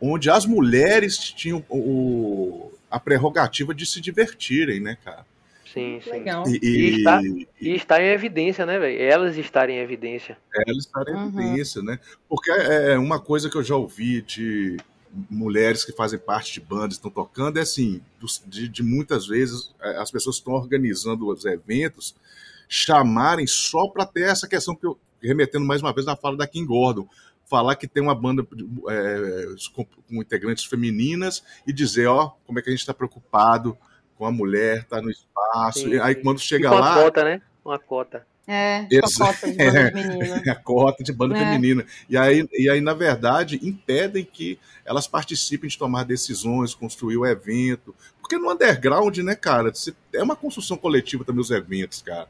onde 0.00 0.28
as 0.28 0.44
mulheres 0.44 1.16
tinham 1.18 1.64
o, 1.68 2.72
a 2.90 2.98
prerrogativa 2.98 3.74
de 3.74 3.86
se 3.86 4.00
divertirem, 4.00 4.80
né, 4.80 4.96
cara? 5.04 5.24
Sim, 5.72 6.00
sim. 6.02 6.10
Legal. 6.10 6.44
E, 6.46 6.58
e, 6.62 6.96
está, 6.98 7.20
e 7.60 7.74
está 7.74 8.02
em 8.02 8.08
evidência, 8.08 8.66
né, 8.66 8.78
velho? 8.78 9.00
Elas 9.00 9.36
estarem 9.36 9.78
em 9.78 9.80
evidência. 9.80 10.36
Elas 10.54 10.84
estarem 10.84 11.14
em 11.14 11.18
uhum. 11.18 11.40
evidência, 11.40 11.82
né? 11.82 11.98
Porque 12.28 12.50
é, 12.50 12.92
é 12.92 12.98
uma 12.98 13.20
coisa 13.20 13.48
que 13.48 13.56
eu 13.56 13.62
já 13.62 13.76
ouvi 13.76 14.22
de, 14.22 14.76
mulheres 15.30 15.84
que 15.84 15.92
fazem 15.92 16.18
parte 16.18 16.54
de 16.54 16.60
bandas 16.60 16.94
estão 16.94 17.10
tocando, 17.10 17.58
é 17.58 17.62
assim, 17.62 18.00
de, 18.46 18.68
de 18.68 18.82
muitas 18.82 19.26
vezes 19.26 19.74
é, 19.80 19.98
as 19.98 20.10
pessoas 20.10 20.36
estão 20.36 20.54
organizando 20.54 21.28
os 21.28 21.44
eventos 21.44 22.14
chamarem 22.68 23.46
só 23.46 23.86
para 23.88 24.06
ter 24.06 24.22
essa 24.22 24.48
questão 24.48 24.74
que 24.74 24.86
eu 24.86 24.98
remetendo 25.22 25.64
mais 25.64 25.82
uma 25.82 25.92
vez 25.92 26.06
na 26.06 26.16
fala 26.16 26.36
da 26.36 26.46
Kim 26.46 26.64
Gordon, 26.64 27.06
falar 27.44 27.76
que 27.76 27.86
tem 27.86 28.02
uma 28.02 28.14
banda 28.14 28.46
é, 28.88 29.44
com, 29.74 29.84
com, 29.84 30.22
integrantes 30.22 30.64
femininas 30.64 31.44
e 31.66 31.72
dizer, 31.72 32.06
ó, 32.06 32.30
como 32.46 32.58
é 32.58 32.62
que 32.62 32.70
a 32.70 32.72
gente 32.72 32.80
está 32.80 32.94
preocupado 32.94 33.76
com 34.22 34.26
a 34.26 34.30
mulher, 34.30 34.84
tá 34.84 35.02
no 35.02 35.10
espaço. 35.10 35.80
Sim, 35.80 35.94
e 35.94 36.00
aí 36.00 36.14
quando 36.14 36.38
chega 36.38 36.68
tipo 36.68 36.80
lá. 36.80 36.94
Uma 36.94 37.02
cota, 37.02 37.24
né? 37.24 37.42
Uma 37.64 37.78
cota. 37.78 38.24
É, 38.46 38.84
tipo 38.84 39.02
a 39.12 39.34
cota 39.34 39.42
de 39.42 39.52
banda 39.52 39.78
é, 39.78 39.90
feminina. 39.90 40.52
a 40.52 40.54
cota 40.54 41.02
de 41.02 41.12
banda 41.12 41.36
é. 41.36 41.38
feminina. 41.40 41.86
E 42.08 42.16
aí, 42.16 42.48
e 42.52 42.70
aí, 42.70 42.80
na 42.80 42.94
verdade, 42.94 43.58
impedem 43.64 44.24
que 44.24 44.60
elas 44.84 45.08
participem 45.08 45.68
de 45.68 45.76
tomar 45.76 46.04
decisões, 46.04 46.72
construir 46.72 47.16
o 47.16 47.26
evento. 47.26 47.92
Porque 48.20 48.38
no 48.38 48.48
underground, 48.48 49.18
né, 49.18 49.34
cara, 49.34 49.72
é 50.14 50.22
uma 50.22 50.36
construção 50.36 50.76
coletiva 50.76 51.24
também 51.24 51.40
os 51.40 51.50
eventos, 51.50 52.00
cara. 52.00 52.28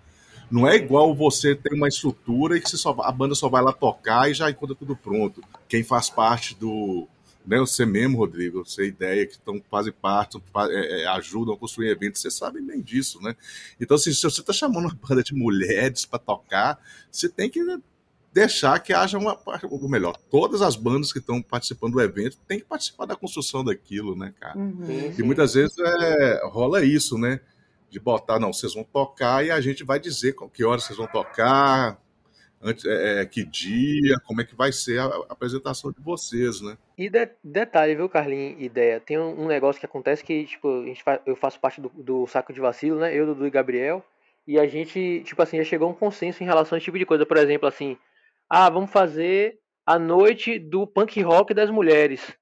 Não 0.50 0.66
é 0.66 0.76
igual 0.76 1.14
você 1.14 1.54
ter 1.54 1.74
uma 1.74 1.88
estrutura 1.88 2.56
e 2.56 2.60
que 2.62 2.70
só, 2.70 2.96
a 3.00 3.12
banda 3.12 3.34
só 3.34 3.50
vai 3.50 3.62
lá 3.62 3.72
tocar 3.72 4.30
e 4.30 4.34
já 4.34 4.50
encontra 4.50 4.74
tudo 4.74 4.96
pronto. 4.96 5.42
Quem 5.68 5.84
faz 5.84 6.08
parte 6.08 6.54
do. 6.54 7.06
Né, 7.44 7.58
você 7.58 7.84
mesmo, 7.84 8.18
Rodrigo, 8.18 8.64
você 8.64 8.86
ideia 8.86 9.26
que 9.26 9.32
estão 9.32 9.60
fazem 9.70 9.92
parte, 9.92 10.40
é, 10.70 11.02
é, 11.02 11.06
ajudam 11.08 11.54
a 11.54 11.58
construir 11.58 11.88
eventos, 11.88 12.20
você 12.20 12.30
sabe 12.30 12.60
bem 12.60 12.80
disso, 12.80 13.20
né? 13.20 13.34
Então, 13.80 13.96
assim, 13.96 14.12
se 14.12 14.22
você 14.22 14.40
está 14.40 14.52
chamando 14.52 14.86
uma 14.86 14.94
banda 15.08 15.22
de 15.22 15.34
mulheres 15.34 16.04
para 16.04 16.18
tocar, 16.18 16.80
você 17.10 17.28
tem 17.28 17.50
que 17.50 17.60
deixar 18.32 18.78
que 18.78 18.92
haja 18.92 19.18
uma. 19.18 19.38
Ou 19.68 19.88
melhor, 19.88 20.16
todas 20.30 20.62
as 20.62 20.76
bandas 20.76 21.12
que 21.12 21.18
estão 21.18 21.42
participando 21.42 21.94
do 21.94 22.00
evento 22.00 22.38
têm 22.46 22.60
que 22.60 22.64
participar 22.64 23.06
da 23.06 23.16
construção 23.16 23.64
daquilo, 23.64 24.16
né, 24.16 24.32
cara? 24.38 24.58
Uhum. 24.58 25.14
E 25.18 25.22
muitas 25.22 25.54
vezes 25.54 25.76
é, 25.78 26.40
rola 26.44 26.84
isso, 26.84 27.18
né? 27.18 27.40
de 27.92 28.00
botar, 28.00 28.40
não, 28.40 28.54
vocês 28.54 28.72
vão 28.72 28.84
tocar 28.84 29.44
e 29.44 29.50
a 29.50 29.60
gente 29.60 29.84
vai 29.84 30.00
dizer 30.00 30.32
com 30.32 30.48
que 30.48 30.64
horas 30.64 30.84
vocês 30.84 30.96
vão 30.96 31.06
tocar, 31.06 32.01
antes, 32.62 32.84
é, 32.84 33.20
é, 33.20 33.26
que 33.26 33.44
dia, 33.44 34.18
como 34.24 34.40
é 34.40 34.44
que 34.44 34.54
vai 34.54 34.70
ser 34.70 35.00
a, 35.00 35.04
a 35.04 35.32
apresentação 35.32 35.90
de 35.90 36.00
vocês, 36.00 36.60
né? 36.60 36.78
E 36.96 37.10
de, 37.10 37.28
detalhe, 37.42 37.96
viu, 37.96 38.08
Carlinhos, 38.08 38.62
ideia, 38.62 39.00
tem 39.00 39.18
um, 39.18 39.42
um, 39.42 39.46
negócio 39.46 39.80
que 39.80 39.86
acontece 39.86 40.22
que, 40.22 40.44
tipo, 40.44 40.82
a 40.82 40.86
gente 40.86 41.02
faz, 41.02 41.20
eu 41.26 41.34
faço 41.34 41.58
parte 41.58 41.80
do, 41.80 41.88
do, 41.90 42.26
saco 42.26 42.52
de 42.52 42.60
vacilo, 42.60 43.00
né, 43.00 43.14
eu, 43.14 43.26
Dudu 43.26 43.46
e 43.46 43.50
Gabriel, 43.50 44.04
e 44.46 44.58
a 44.58 44.66
gente, 44.66 45.22
tipo 45.24 45.42
assim, 45.42 45.58
já 45.58 45.64
chegou 45.64 45.88
a 45.88 45.90
um 45.90 45.94
consenso 45.94 46.42
em 46.42 46.46
relação 46.46 46.76
a 46.76 46.78
esse 46.78 46.84
tipo 46.84 46.98
de 46.98 47.06
coisa, 47.06 47.26
por 47.26 47.36
exemplo, 47.36 47.68
assim, 47.68 47.96
ah, 48.48 48.68
vamos 48.70 48.90
fazer 48.90 49.58
a 49.84 49.98
noite 49.98 50.58
do 50.58 50.86
punk 50.86 51.20
rock 51.22 51.52
das 51.52 51.70
mulheres. 51.70 52.36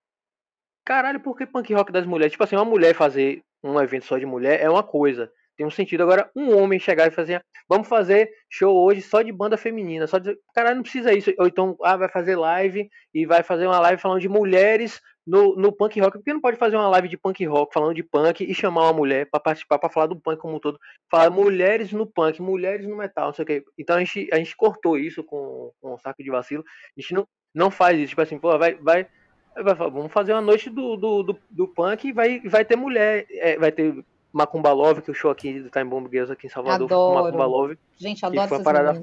Caralho, 0.85 1.21
por 1.21 1.37
que 1.37 1.47
punk 1.47 1.73
rock 1.73 1.93
das 1.93 2.07
mulheres? 2.07 2.33
Tipo 2.33 2.45
assim, 2.45 2.57
uma 2.57 2.65
mulher 2.65 2.95
fazer 2.95 3.43
um 3.63 3.81
evento 3.81 4.07
só 4.07 4.19
de 4.19 4.27
mulher 4.27 4.61
é 4.61 4.69
uma 4.69 4.83
coisa 4.83 5.31
tem 5.61 5.67
um 5.67 5.71
sentido. 5.71 6.03
Agora, 6.03 6.31
um 6.35 6.57
homem 6.57 6.79
chegar 6.79 7.07
e 7.07 7.11
fazer, 7.11 7.45
vamos 7.69 7.87
fazer 7.87 8.31
show 8.49 8.75
hoje 8.83 9.03
só 9.03 9.21
de 9.21 9.31
banda 9.31 9.59
feminina, 9.59 10.07
só 10.07 10.19
de, 10.19 10.35
cara, 10.55 10.75
não 10.75 10.83
precisa 10.83 11.13
isso. 11.13 11.31
Ou 11.39 11.47
então, 11.47 11.77
ah, 11.83 11.99
vai 11.99 12.09
fazer 12.09 12.35
live 12.35 12.89
e 13.13 13.27
vai 13.27 13.43
fazer 13.43 13.67
uma 13.67 13.79
live 13.79 14.01
falando 14.01 14.23
de 14.23 14.29
mulheres 14.29 15.03
no, 15.27 15.55
no 15.57 15.71
punk 15.71 16.01
rock. 16.01 16.17
Por 16.17 16.25
que 16.25 16.33
não 16.33 16.41
pode 16.41 16.57
fazer 16.57 16.77
uma 16.77 16.89
live 16.89 17.09
de 17.09 17.19
punk 17.19 17.45
rock 17.45 17.75
falando 17.75 17.95
de 17.95 18.03
punk 18.03 18.43
e 18.43 18.55
chamar 18.55 18.85
uma 18.85 18.95
mulher 18.95 19.29
para 19.31 19.39
participar, 19.39 19.79
para 19.79 19.91
falar 19.91 20.07
do 20.07 20.19
punk 20.19 20.39
como 20.41 20.57
um 20.57 20.59
todo? 20.59 20.79
Falar 21.11 21.29
mulheres 21.29 21.93
no 21.93 22.07
punk, 22.07 22.41
mulheres 22.41 22.87
no 22.89 22.97
metal, 22.97 23.27
não 23.27 23.35
sei 23.35 23.43
o 23.43 23.47
quê. 23.47 23.63
Então 23.79 23.97
a 23.97 23.99
gente, 23.99 24.31
a 24.33 24.37
gente 24.37 24.57
cortou 24.57 24.97
isso 24.97 25.23
com, 25.23 25.71
com 25.79 25.93
um 25.93 25.99
saco 25.99 26.23
de 26.23 26.31
vacilo. 26.31 26.65
A 26.97 27.01
gente 27.03 27.13
não, 27.13 27.29
não 27.55 27.71
faz 27.71 27.99
isso. 27.99 28.09
Tipo 28.09 28.23
assim, 28.23 28.39
pô, 28.39 28.57
vai. 28.57 28.77
vai 28.77 29.07
vamos 29.55 30.11
fazer 30.11 30.33
uma 30.33 30.41
noite 30.41 30.71
do, 30.71 30.97
do, 30.97 31.23
do, 31.23 31.39
do 31.51 31.69
punk 31.69 32.09
e 32.09 32.13
vai, 32.13 32.41
vai 32.41 32.65
ter 32.65 32.77
mulher, 32.77 33.27
é, 33.31 33.59
vai 33.59 33.71
ter 33.71 34.03
Macumba 34.33 34.73
Love, 34.73 35.03
que 35.03 35.11
o 35.11 35.15
show 35.15 35.31
aqui 35.31 35.61
do 35.61 35.71
Time 35.71 35.85
Bomb 35.85 36.09
Girls 36.09 36.33
aqui 36.33 36.47
em 36.47 36.51
Salvador 36.51 36.87
adoro. 36.87 37.15
foi 37.15 37.23
Macumba 37.23 37.47
Love. 37.47 37.79
Gente, 37.97 38.25
adoro 38.25 38.49
foi 38.49 38.63
parada... 38.63 39.03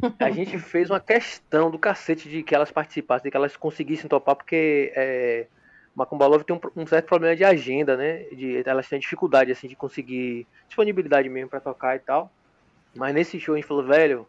A 0.20 0.30
gente 0.30 0.56
fez 0.58 0.90
uma 0.90 1.00
questão 1.00 1.70
do 1.70 1.78
cacete 1.78 2.28
de 2.28 2.42
que 2.44 2.54
elas 2.54 2.70
participassem, 2.70 3.24
de 3.24 3.30
que 3.32 3.36
elas 3.36 3.56
conseguissem 3.56 4.08
topar, 4.08 4.36
porque 4.36 4.92
é, 4.94 5.46
Macumba 5.94 6.26
Love 6.26 6.44
tem 6.44 6.54
um, 6.54 6.82
um, 6.82 6.86
certo 6.86 7.06
problema 7.06 7.34
de 7.34 7.44
agenda, 7.44 7.96
né? 7.96 8.18
De, 8.30 8.62
elas 8.64 8.88
têm 8.88 9.00
dificuldade 9.00 9.50
assim, 9.50 9.66
de 9.66 9.74
conseguir 9.74 10.46
disponibilidade 10.68 11.28
mesmo 11.28 11.50
para 11.50 11.58
tocar 11.58 11.96
e 11.96 11.98
tal. 11.98 12.30
Mas 12.94 13.12
nesse 13.12 13.40
show 13.40 13.54
a 13.54 13.58
gente 13.58 13.66
falou, 13.66 13.84
velho. 13.84 14.24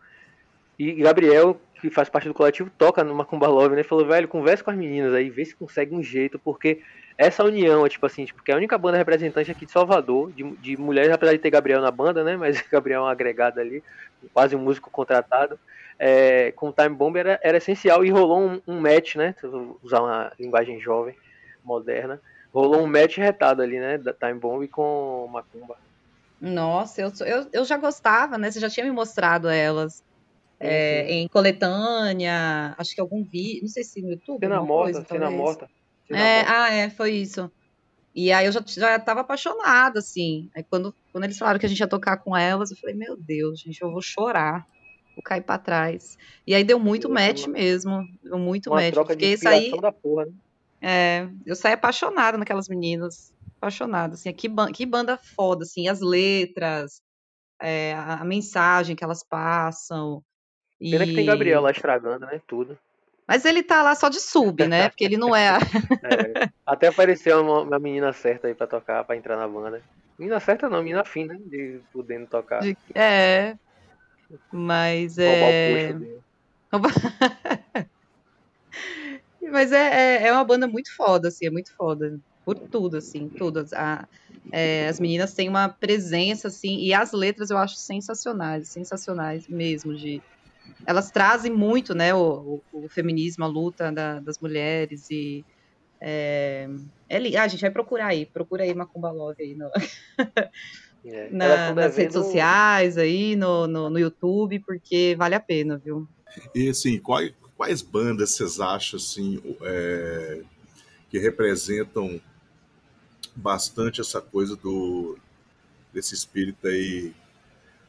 E 0.79 0.93
Gabriel, 0.93 1.60
que 1.79 1.89
faz 1.89 2.10
parte 2.10 2.27
do 2.27 2.34
coletivo, 2.34 2.71
toca 2.75 3.03
no 3.03 3.13
Macumba 3.13 3.47
Love, 3.47 3.75
né? 3.75 3.84
Falou, 3.84 4.05
velho, 4.05 4.27
conversa 4.27 4.63
com 4.63 4.71
as 4.71 4.77
meninas 4.77 5.13
aí, 5.13 5.29
vê 5.29 5.45
se 5.45 5.55
consegue 5.55 5.93
um 5.93 6.01
jeito, 6.01 6.39
porque 6.39 6.82
essa 7.19 7.43
união, 7.43 7.86
é 7.86 7.89
tipo 7.89 8.05
assim, 8.05 8.23
tipo, 8.23 8.41
que 8.41 8.49
é 8.49 8.53
a 8.53 8.58
única 8.58 8.77
banda 8.77 8.97
representante 8.97 9.51
aqui 9.51 9.65
de 9.65 9.71
Salvador, 9.73 10.32
de, 10.32 10.49
de 10.55 10.77
mulheres, 10.77 11.12
apesar 11.12 11.34
de 11.34 11.39
ter 11.39 11.49
Gabriel 11.49 11.82
na 11.82 11.91
banda, 11.91 12.23
né? 12.23 12.38
Mas 12.38 12.63
Gabriel 12.71 13.01
é 13.01 13.03
um 13.03 13.08
agregado 13.08 13.60
ali, 13.60 13.84
quase 14.34 14.55
um 14.55 14.60
músico 14.60 14.89
contratado. 14.89 15.60
É, 15.99 16.53
com 16.53 16.69
o 16.69 16.71
Time 16.71 16.95
Bomb 16.95 17.17
era, 17.17 17.38
era 17.43 17.58
essencial 17.58 18.05
e 18.05 18.10
rolou 18.10 18.39
um, 18.39 18.62
um 18.65 18.79
match, 18.79 19.17
né? 19.17 19.36
Usar 19.84 19.99
uma 19.99 20.32
linguagem 20.39 20.79
jovem, 20.79 21.13
moderna. 21.62 22.21
Rolou 22.53 22.82
um 22.82 22.88
match 22.88 23.17
retado 23.17 23.62
ali, 23.62 23.77
né? 23.82 23.97
Da 23.97 24.13
Time 24.13 24.39
Bomb 24.39 24.65
com 24.69 25.27
Macumba. 25.29 25.75
Nossa, 26.39 27.01
eu, 27.01 27.12
eu, 27.25 27.47
eu 27.51 27.65
já 27.65 27.75
gostava, 27.75 28.38
né? 28.38 28.49
Você 28.49 28.62
já 28.62 28.69
tinha 28.69 28.86
me 28.86 28.93
mostrado 28.93 29.49
elas. 29.49 30.01
É, 30.58 31.10
em 31.12 31.27
coletânea, 31.27 32.75
acho 32.77 32.95
que 32.95 32.99
algum 32.99 33.23
vídeo, 33.23 33.63
não 33.63 33.69
sei 33.69 33.84
se 33.84 34.01
no 34.01 34.12
YouTube. 34.12 34.39
Cena 34.39 34.62
morta, 34.62 34.93
coisa, 34.93 35.08
cena 35.08 35.29
morta. 35.29 35.69
É, 36.09 36.41
ah, 36.47 36.71
é, 36.71 36.89
foi 36.89 37.11
isso. 37.11 37.51
E 38.13 38.31
aí 38.31 38.45
eu 38.45 38.51
já, 38.51 38.61
já 38.65 38.99
tava 38.99 39.21
apaixonada, 39.21 39.99
assim. 39.99 40.49
Aí 40.55 40.63
quando, 40.63 40.93
quando 41.11 41.23
eles 41.23 41.37
falaram 41.37 41.59
que 41.59 41.65
a 41.65 41.69
gente 41.69 41.79
ia 41.79 41.87
tocar 41.87 42.17
com 42.17 42.35
elas, 42.35 42.71
eu 42.71 42.77
falei, 42.77 42.95
meu 42.95 43.15
Deus, 43.15 43.59
gente, 43.59 43.81
eu 43.81 43.91
vou 43.91 44.01
chorar. 44.01 44.67
Vou 45.15 45.23
cair 45.23 45.41
pra 45.41 45.57
trás. 45.57 46.17
E 46.47 46.55
aí 46.55 46.63
deu 46.63 46.79
muito 46.79 47.09
match 47.09 47.45
uma, 47.45 47.53
mesmo. 47.53 48.07
Deu 48.23 48.39
muito 48.39 48.69
match. 48.69 48.93
Porque 48.93 49.37
saí. 49.37 49.71
Da 49.79 49.91
porra, 49.91 50.25
né? 50.25 50.31
É, 50.81 51.29
eu 51.45 51.55
saí 51.55 51.73
apaixonada 51.73 52.37
naquelas 52.37 52.69
meninas. 52.69 53.33
Apaixonada, 53.57 54.13
assim. 54.13 54.31
Que, 54.31 54.47
ban 54.47 54.71
que 54.71 54.85
banda 54.85 55.17
foda, 55.17 55.63
assim. 55.63 55.89
As 55.89 55.99
letras, 55.99 57.01
é, 57.61 57.93
a, 57.93 58.21
a, 58.21 58.25
mensagem 58.25 58.95
que 58.95 59.03
elas 59.03 59.21
passam. 59.21 60.23
Pena 60.79 61.03
e... 61.03 61.09
que 61.09 61.15
tem 61.15 61.25
Gabriel 61.25 61.61
lá 61.61 61.71
estragando, 61.71 62.25
né? 62.25 62.41
Tudo. 62.47 62.77
Mas 63.29 63.45
ele 63.45 63.61
tá 63.61 63.83
lá 63.83 63.93
só 63.93 64.09
de 64.09 64.19
sub, 64.19 64.67
né? 64.67 64.89
Porque 64.89 65.03
ele 65.03 65.15
não 65.15 65.35
é. 65.35 65.49
A... 65.49 65.59
é 66.03 66.49
até 66.65 66.87
apareceu 66.87 67.39
uma, 67.43 67.61
uma, 67.61 67.77
menina 67.77 68.11
certa 68.11 68.47
aí 68.47 68.55
pra 68.55 68.65
tocar, 68.65 69.03
pra 69.03 69.15
entrar 69.15 69.37
na 69.37 69.47
banda. 69.47 69.83
Menina 70.17 70.39
certa 70.39 70.67
não, 70.67 70.81
menina 70.81 71.05
fina, 71.05 71.35
né? 71.35 71.39
De 71.45 71.79
podendo 71.93 72.25
tocar. 72.25 72.59
De... 72.61 72.75
É. 72.95 73.55
Mas 74.51 75.19
é. 75.19 75.95
Mas 79.51 79.71
é, 79.71 80.23
é, 80.23 80.27
é, 80.27 80.31
uma 80.31 80.43
banda 80.43 80.67
muito 80.67 80.91
foda, 80.95 81.27
assim, 81.27 81.45
é 81.45 81.51
muito 81.51 81.71
foda. 81.75 82.19
Por 82.43 82.55
tudo, 82.57 82.97
assim, 82.97 83.29
tudo. 83.29 83.63
A, 83.75 84.07
é, 84.51 84.87
as 84.87 84.99
meninas 84.99 85.35
têm 85.35 85.47
uma 85.47 85.69
presença, 85.69 86.47
assim, 86.47 86.79
e 86.79 86.95
as 86.95 87.11
letras 87.11 87.51
eu 87.51 87.59
acho 87.59 87.75
sensacionais, 87.75 88.69
sensacionais 88.69 89.47
mesmo, 89.47 89.95
de 89.95 90.19
elas 90.86 91.12
trazem 91.12 91.51
muito, 91.51 91.93
né, 91.93 92.13
o, 92.13 92.62
o, 92.71 92.86
o 92.86 92.89
feminismo, 92.89 93.43
a 93.43 93.47
luta 93.47 93.91
da, 93.91 94.19
das 94.19 94.39
mulheres 94.39 95.10
e 95.10 95.45
é, 96.01 96.69
é, 97.10 97.38
ah, 97.38 97.43
a 97.43 97.47
gente 97.47 97.62
vai 97.62 97.71
procurar 97.71 98.08
aí, 98.08 98.25
procura 98.25 98.63
aí 98.63 98.73
Macumba 98.73 99.12
Love 99.12 99.43
aí 99.43 99.55
no, 99.55 99.69
é, 101.05 101.29
na, 101.29 101.73
nas 101.73 101.97
redes 101.97 102.13
sociais 102.13 102.97
aí, 102.97 103.36
no, 103.36 103.67
no, 103.67 103.89
no, 103.89 103.99
YouTube, 103.99 104.60
porque 104.60 105.15
vale 105.17 105.36
a 105.36 105.39
pena, 105.39 105.77
viu? 105.77 106.08
E 106.55 106.69
assim, 106.69 106.99
quais, 106.99 107.34
quais 107.58 107.82
bandas 107.82 108.32
vocês 108.32 108.60
acham 108.60 108.97
assim 108.97 109.41
é, 109.62 110.41
que 111.10 111.19
representam 111.19 112.21
bastante 113.36 113.99
essa 113.99 114.21
coisa 114.21 114.55
do 114.55 115.17
desse 115.91 116.13
espírito 116.13 116.67
aí 116.67 117.13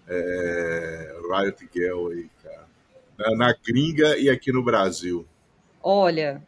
é, 0.09 1.17
Riot 1.31 1.69
Girl 1.73 2.09
aí, 2.09 2.29
cara? 2.43 2.70
Na 3.37 3.55
gringa 3.55 4.17
e 4.19 4.29
aqui 4.31 4.53
no 4.53 4.63
Brasil? 4.63 5.27
Olha, 5.83 6.43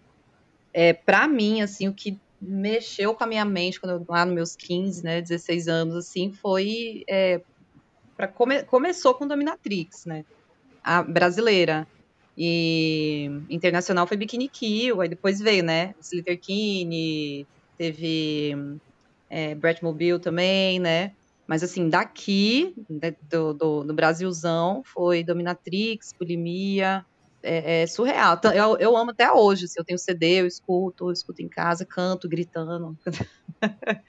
é, 0.72 0.92
para 0.92 1.26
mim, 1.28 1.60
assim, 1.60 1.88
o 1.88 1.94
que 1.94 2.18
mexeu 2.40 3.14
com 3.14 3.22
a 3.22 3.26
minha 3.26 3.44
mente 3.44 3.80
quando 3.80 3.92
eu, 3.92 4.06
lá 4.08 4.24
nos 4.24 4.34
meus 4.34 4.56
15, 4.56 5.04
né, 5.04 5.20
16 5.20 5.68
anos, 5.68 5.96
assim, 5.96 6.32
foi 6.32 7.04
é, 7.08 7.40
come, 8.34 8.62
começou 8.64 9.14
com 9.14 9.26
Dominatrix, 9.26 10.06
né, 10.06 10.24
a 10.82 11.02
brasileira. 11.02 11.86
E 12.36 13.30
internacional 13.50 14.06
foi 14.06 14.16
Bikini 14.16 14.48
Kill, 14.48 15.02
aí 15.02 15.08
depois 15.08 15.38
veio, 15.38 15.62
né, 15.62 15.94
Slater 16.00 16.40
Kinney, 16.40 17.46
teve 17.76 18.56
é, 19.28 19.54
Brett 19.54 19.84
Mobile 19.84 20.18
também, 20.18 20.78
né, 20.80 21.12
mas 21.52 21.62
assim, 21.62 21.90
daqui, 21.90 22.74
né, 22.88 23.14
do, 23.28 23.52
do, 23.52 23.84
do, 23.84 23.92
Brasilzão, 23.92 24.82
foi 24.82 25.22
Dominatrix, 25.22 26.14
Bulimia, 26.18 27.04
é, 27.42 27.82
é 27.82 27.86
surreal. 27.86 28.36
Então, 28.38 28.50
eu, 28.54 28.78
eu 28.78 28.96
amo 28.96 29.10
até 29.10 29.30
hoje. 29.30 29.66
Assim, 29.66 29.74
eu 29.78 29.84
tenho 29.84 29.98
CD, 29.98 30.40
eu 30.40 30.46
escuto, 30.46 31.08
eu 31.08 31.12
escuto 31.12 31.42
em 31.42 31.48
casa, 31.50 31.84
canto, 31.84 32.26
gritando. 32.26 32.96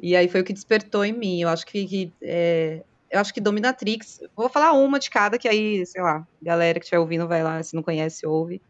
e 0.00 0.16
aí 0.16 0.28
foi 0.28 0.40
o 0.40 0.44
que 0.44 0.54
despertou 0.54 1.04
em 1.04 1.12
mim. 1.12 1.42
Eu 1.42 1.50
acho 1.50 1.66
que, 1.66 1.86
que 1.86 2.12
é, 2.22 2.82
eu 3.10 3.20
acho 3.20 3.34
que 3.34 3.40
Dominatrix. 3.42 4.22
Vou 4.34 4.48
falar 4.48 4.72
uma 4.72 4.98
de 4.98 5.10
cada, 5.10 5.36
que 5.36 5.48
aí, 5.48 5.84
sei 5.84 6.00
lá, 6.00 6.26
galera 6.40 6.80
que 6.80 6.86
estiver 6.86 7.00
ouvindo 7.00 7.28
vai 7.28 7.42
lá, 7.42 7.62
se 7.62 7.76
não 7.76 7.82
conhece, 7.82 8.26
ouve. 8.26 8.62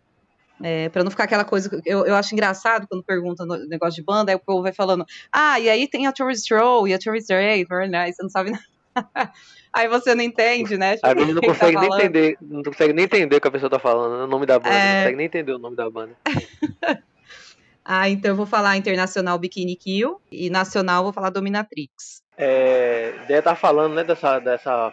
É, 0.63 0.89
para 0.89 1.05
não 1.05 1.11
ficar 1.11 1.25
aquela 1.25 1.45
coisa. 1.45 1.81
Eu, 1.85 2.07
eu 2.07 2.15
acho 2.15 2.35
engraçado 2.35 2.87
quando 2.89 3.05
perguntam 3.05 3.47
no 3.47 3.67
negócio 3.67 3.97
de 3.97 4.03
banda, 4.03 4.33
aí 4.33 4.37
o 4.37 4.41
povo 4.41 4.63
vai 4.63 4.73
falando, 4.73 5.05
ah, 5.33 5.61
e 5.61 5.69
aí 5.69 5.87
tem 5.87 6.07
a 6.07 6.13
Tourist 6.13 6.51
Row 6.51 6.89
e 6.89 6.95
a 6.95 6.99
Tourist 6.99 7.31
Ray, 7.31 7.67
nice, 7.89 8.17
você 8.17 8.23
não 8.23 8.31
sabe 8.31 8.51
nada. 9.05 9.33
aí 9.73 9.89
você 9.89 10.15
não 10.15 10.25
entende, 10.25 10.79
né? 10.79 10.97
Aí 11.03 11.15
não 11.15 11.35
tá 11.41 11.47
consegue 11.47 11.75
tá 11.75 11.81
nem 11.81 11.93
entender, 11.93 12.39
não 12.41 12.63
consegue 12.63 12.93
nem 12.95 13.05
entender 13.05 13.37
o 13.37 13.41
que 13.41 13.49
a 13.49 13.51
pessoa 13.51 13.71
tá 13.71 13.79
falando, 13.79 14.19
né, 14.19 14.25
o 14.25 14.27
nome 14.27 14.47
da 14.47 14.59
banda, 14.59 14.75
é... 14.75 14.93
não 14.93 14.99
consegue 15.01 15.17
nem 15.17 15.27
entender 15.27 15.53
o 15.53 15.59
nome 15.59 15.77
da 15.77 15.91
banda. 15.91 16.17
ah, 17.85 18.09
então 18.09 18.31
eu 18.31 18.37
vou 18.37 18.47
falar 18.47 18.77
internacional 18.79 19.39
Bikini 19.39 19.77
Kill 19.77 20.21
e 20.33 20.49
nacional 20.49 21.05
vou 21.05 21.13
falar 21.13 21.31
Dominatrix. 21.31 22.23
É, 22.39 23.13
Dea 23.27 23.43
tá 23.43 23.55
falando, 23.55 23.95
né, 23.95 24.05
dessa, 24.05 24.39
dessa 24.39 24.93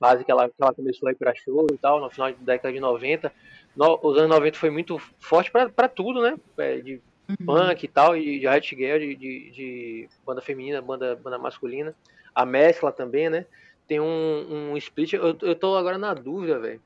fase 0.00 0.24
que 0.24 0.30
ela, 0.30 0.48
que 0.48 0.54
ela 0.60 0.74
começou 0.74 1.08
a 1.08 1.12
ir 1.12 1.16
pra 1.16 1.34
show 1.34 1.66
e 1.72 1.76
tal, 1.76 2.00
no 2.00 2.10
final 2.10 2.30
da 2.30 2.36
década 2.52 2.72
de 2.72 2.80
90 2.80 3.30
no, 3.76 3.98
os 4.02 4.16
anos 4.16 4.30
90 4.30 4.58
foi 4.58 4.70
muito 4.70 4.98
forte 5.18 5.50
para 5.50 5.88
tudo, 5.88 6.22
né? 6.22 6.36
É, 6.56 6.78
de 6.78 7.00
uhum. 7.28 7.46
punk 7.46 7.84
e 7.84 7.88
tal, 7.88 8.16
e 8.16 8.38
de 8.38 8.46
hard 8.46 8.64
de, 8.64 9.16
de, 9.16 9.50
de, 9.50 10.08
banda 10.24 10.40
feminina, 10.40 10.80
banda, 10.80 11.16
banda 11.16 11.38
masculina. 11.38 11.94
A 12.34 12.44
mescla 12.44 12.92
também, 12.92 13.28
né? 13.28 13.46
Tem 13.86 14.00
um, 14.00 14.70
um 14.70 14.76
split. 14.76 15.14
Eu, 15.14 15.36
eu 15.40 15.54
tô 15.54 15.76
agora 15.76 15.98
na 15.98 16.14
dúvida, 16.14 16.58
velho. 16.58 16.80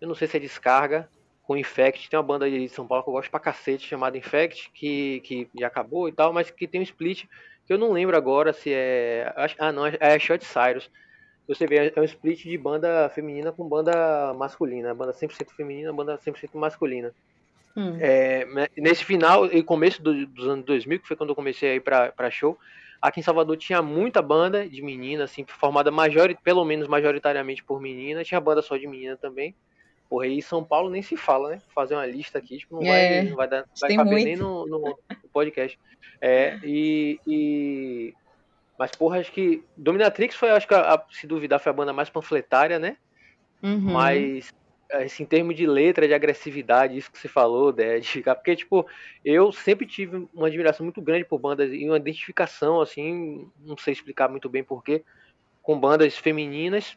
Eu 0.00 0.08
não 0.08 0.14
sei 0.14 0.28
se 0.28 0.36
é 0.36 0.40
descarga 0.40 1.08
com 1.42 1.56
Infect. 1.56 2.10
Tem 2.10 2.18
uma 2.18 2.22
banda 2.22 2.50
de 2.50 2.68
São 2.68 2.86
Paulo 2.86 3.04
que 3.04 3.08
eu 3.08 3.14
gosto 3.14 3.30
pra 3.30 3.40
cacete, 3.40 3.86
chamada 3.86 4.18
Infect, 4.18 4.70
que, 4.74 5.20
que 5.20 5.48
já 5.58 5.68
acabou 5.68 6.08
e 6.08 6.12
tal, 6.12 6.32
mas 6.32 6.50
que 6.50 6.66
tem 6.66 6.80
um 6.80 6.84
split 6.84 7.24
que 7.66 7.72
eu 7.72 7.78
não 7.78 7.92
lembro 7.92 8.16
agora 8.16 8.52
se 8.52 8.72
é. 8.72 9.32
Ah, 9.58 9.72
não, 9.72 9.86
é 9.86 10.18
Shot 10.18 10.44
Cyrus 10.44 10.90
você 11.46 11.66
vê, 11.66 11.92
é 11.94 12.00
um 12.00 12.04
split 12.04 12.42
de 12.42 12.58
banda 12.58 13.08
feminina 13.10 13.52
com 13.52 13.68
banda 13.68 14.34
masculina. 14.34 14.94
Banda 14.94 15.12
100% 15.12 15.50
feminina, 15.56 15.92
banda 15.92 16.18
100% 16.18 16.50
masculina. 16.54 17.12
Hum. 17.76 17.96
É, 18.00 18.46
nesse 18.76 19.04
final 19.04 19.46
e 19.46 19.62
começo 19.62 20.02
do, 20.02 20.26
dos 20.26 20.48
anos 20.48 20.64
2000, 20.64 21.00
que 21.00 21.06
foi 21.06 21.16
quando 21.16 21.30
eu 21.30 21.36
comecei 21.36 21.70
a 21.70 21.74
ir 21.74 21.80
pra, 21.80 22.10
pra 22.10 22.30
show, 22.30 22.58
aqui 23.00 23.20
em 23.20 23.22
Salvador 23.22 23.56
tinha 23.56 23.82
muita 23.82 24.22
banda 24.22 24.66
de 24.68 24.82
menina, 24.82 25.24
assim, 25.24 25.44
formada 25.46 25.90
major, 25.90 26.34
pelo 26.42 26.64
menos 26.64 26.88
majoritariamente 26.88 27.62
por 27.62 27.80
menina. 27.80 28.24
Tinha 28.24 28.40
banda 28.40 28.62
só 28.62 28.76
de 28.76 28.86
menina 28.86 29.16
também. 29.16 29.54
Porra, 30.08 30.26
e 30.26 30.40
São 30.40 30.64
Paulo 30.64 30.88
nem 30.88 31.02
se 31.02 31.16
fala, 31.16 31.50
né? 31.50 31.62
Fazer 31.74 31.94
uma 31.94 32.06
lista 32.06 32.38
aqui, 32.38 32.58
tipo, 32.58 32.76
não, 32.76 32.92
é, 32.92 33.08
vai, 33.22 33.28
não 33.28 33.36
vai, 33.36 33.48
dar, 33.48 33.64
vai 33.80 33.94
caber 33.94 34.12
muito. 34.12 34.24
nem 34.24 34.36
no, 34.36 34.66
no, 34.66 34.98
podcast. 35.32 35.78
É, 36.20 36.58
e, 36.62 37.20
e 37.26 38.14
mas, 38.78 38.90
porra, 38.90 39.20
acho 39.20 39.32
que. 39.32 39.64
Dominatrix 39.76 40.34
foi, 40.34 40.50
acho 40.50 40.66
que, 40.66 40.74
a, 40.74 41.02
se 41.10 41.26
duvidar, 41.26 41.60
foi 41.60 41.70
a 41.70 41.74
banda 41.74 41.92
mais 41.92 42.10
panfletária, 42.10 42.78
né? 42.78 42.96
Uhum. 43.62 43.92
Mas, 43.92 44.52
assim, 44.92 45.22
em 45.22 45.26
termos 45.26 45.56
de 45.56 45.66
letra, 45.66 46.06
de 46.06 46.14
agressividade, 46.14 46.96
isso 46.96 47.10
que 47.10 47.18
você 47.18 47.28
falou, 47.28 47.72
né? 47.72 47.98
De, 47.98 48.22
porque, 48.22 48.56
tipo, 48.56 48.86
eu 49.24 49.50
sempre 49.50 49.86
tive 49.86 50.28
uma 50.34 50.48
admiração 50.48 50.84
muito 50.84 51.00
grande 51.00 51.24
por 51.24 51.38
bandas 51.38 51.72
e 51.72 51.86
uma 51.86 51.96
identificação, 51.96 52.80
assim, 52.80 53.48
não 53.64 53.76
sei 53.76 53.92
explicar 53.92 54.28
muito 54.28 54.48
bem 54.48 54.62
porquê, 54.62 55.02
com 55.62 55.78
bandas 55.78 56.16
femininas. 56.16 56.96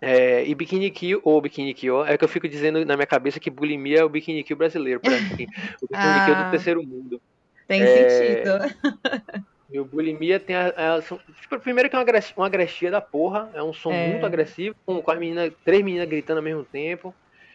É, 0.00 0.44
e 0.44 0.54
Bikini 0.54 0.90
Kill, 0.90 1.20
ou 1.24 1.40
Bikini 1.40 1.72
Kill, 1.72 2.04
é 2.04 2.18
que 2.18 2.24
eu 2.24 2.28
fico 2.28 2.46
dizendo 2.48 2.84
na 2.84 2.94
minha 2.94 3.06
cabeça 3.06 3.40
que 3.40 3.48
bulimia 3.48 4.00
é 4.00 4.04
o 4.04 4.08
Bikini 4.08 4.42
Kill 4.42 4.56
brasileiro, 4.56 5.00
pra 5.00 5.12
mim. 5.12 5.46
O 5.80 5.86
Bikini 5.86 5.94
ah, 5.94 6.24
Kill 6.26 6.34
do 6.34 6.50
terceiro 6.50 6.82
mundo. 6.82 7.22
Tem 7.66 7.80
é, 7.82 8.08
sentido. 8.10 9.44
E 9.72 9.80
o 9.80 9.84
bulimia 9.84 10.38
tem 10.38 10.54
a. 10.54 10.68
a 10.96 11.02
tipo, 11.40 11.58
primeiro 11.60 11.88
que 11.88 11.96
é 11.96 11.98
uma, 11.98 12.06
uma 12.36 12.46
agressia 12.46 12.90
da 12.90 13.00
porra. 13.00 13.50
É 13.54 13.62
um 13.62 13.72
som 13.72 13.92
é. 13.92 14.08
muito 14.08 14.26
agressivo, 14.26 14.76
com, 14.84 15.00
com 15.00 15.10
as 15.10 15.18
meninas, 15.18 15.52
três 15.64 15.82
meninas 15.82 16.08
gritando 16.08 16.38
ao 16.38 16.44
mesmo 16.44 16.64
tempo. 16.64 17.14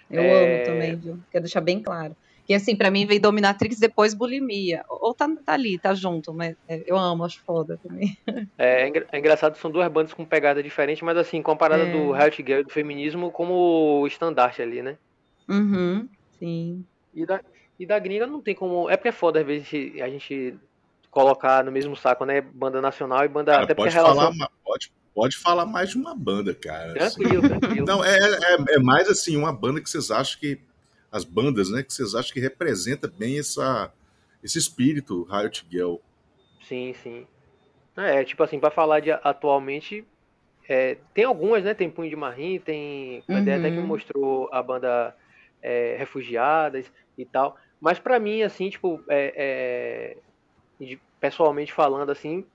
Eu 0.09 0.23
é... 0.23 0.55
amo 0.57 0.65
também, 0.65 0.95
viu? 0.95 1.19
Quero 1.31 1.43
deixar 1.43 1.61
bem 1.61 1.81
claro. 1.81 2.15
E 2.49 2.53
assim, 2.55 2.75
pra 2.75 2.89
mim 2.89 3.05
veio 3.05 3.21
Dominatrix 3.21 3.77
depois 3.77 4.15
bulimia. 4.15 4.83
Ou 4.89 5.13
tá, 5.13 5.29
tá 5.45 5.53
ali, 5.53 5.77
tá 5.77 5.93
junto, 5.93 6.33
mas 6.33 6.55
é, 6.67 6.83
eu 6.87 6.97
amo, 6.97 7.23
acho 7.23 7.39
foda 7.43 7.79
também. 7.81 8.17
É, 8.57 8.89
é, 8.89 9.05
é 9.11 9.19
engraçado, 9.19 9.55
são 9.55 9.69
duas 9.69 9.89
bandas 9.91 10.13
com 10.13 10.25
pegada 10.25 10.63
diferente, 10.63 11.03
mas 11.05 11.15
assim, 11.15 11.41
comparada 11.43 11.83
é. 11.83 11.91
do 11.91 12.15
Health 12.15 12.43
Girl 12.45 12.63
do 12.63 12.71
feminismo 12.71 13.31
como 13.31 14.03
estandarte 14.07 14.61
ali, 14.61 14.81
né? 14.81 14.97
Uhum, 15.47 16.09
sim. 16.39 16.83
E 17.13 17.25
da, 17.25 17.39
e 17.79 17.85
da 17.85 17.99
gringa 17.99 18.25
não 18.25 18.41
tem 18.41 18.55
como. 18.55 18.89
É 18.89 18.97
porque 18.97 19.09
é 19.09 19.13
foda, 19.13 19.39
às 19.39 19.45
vezes 19.45 19.67
a 20.01 20.09
gente 20.09 20.57
colocar 21.09 21.63
no 21.63 21.71
mesmo 21.71 21.95
saco, 21.95 22.25
né? 22.25 22.41
Banda 22.41 22.81
nacional 22.81 23.25
e 23.25 23.27
banda. 23.27 23.51
Cara, 23.51 23.63
até 23.63 23.73
pode, 23.73 23.93
relação... 23.93 24.33
falar, 24.33 24.51
pode, 24.63 24.91
pode 25.13 25.37
falar 25.37 25.65
mais 25.65 25.89
de 25.89 25.97
uma 25.97 26.15
banda, 26.15 26.53
cara. 26.53 26.93
Tranquilo, 26.93 27.45
assim. 27.45 27.59
tranquilo. 27.59 27.85
Não, 27.85 28.03
é, 28.03 28.17
é, 28.17 28.75
é, 28.75 28.79
mais 28.79 29.09
assim, 29.09 29.35
uma 29.35 29.51
banda 29.51 29.81
que 29.81 29.89
vocês 29.89 30.11
acham 30.11 30.39
que. 30.39 30.59
As 31.11 31.23
bandas, 31.23 31.71
né? 31.71 31.81
Que 31.81 31.91
vocês 31.91 32.13
acham 32.13 32.31
que 32.31 32.39
representa 32.39 33.07
bem 33.07 33.39
essa, 33.39 33.91
esse 34.43 34.59
espírito 34.59 35.23
Riot 35.23 35.65
Girl. 35.67 35.95
Sim, 36.61 36.93
sim. 37.01 37.25
É, 37.97 38.23
tipo 38.23 38.43
assim, 38.43 38.59
para 38.59 38.69
falar 38.69 38.99
de 38.99 39.11
atualmente. 39.11 40.05
É, 40.67 40.97
tem 41.15 41.23
algumas, 41.23 41.63
né? 41.63 41.73
Tem 41.73 41.89
Punho 41.89 42.11
de 42.11 42.15
Marim, 42.15 42.59
tem. 42.59 43.23
Uhum. 43.27 43.37
Até 43.37 43.71
que 43.71 43.79
mostrou 43.79 44.47
a 44.53 44.61
banda 44.61 45.15
é, 45.63 45.95
Refugiadas 45.97 46.85
e 47.17 47.25
tal. 47.25 47.57
Mas 47.81 47.97
para 47.97 48.19
mim, 48.19 48.43
assim, 48.43 48.69
tipo, 48.69 49.01
é, 49.09 49.33
é 49.35 50.17
pessoalmente 51.19 51.73
falando 51.73 52.11
assim, 52.11 52.45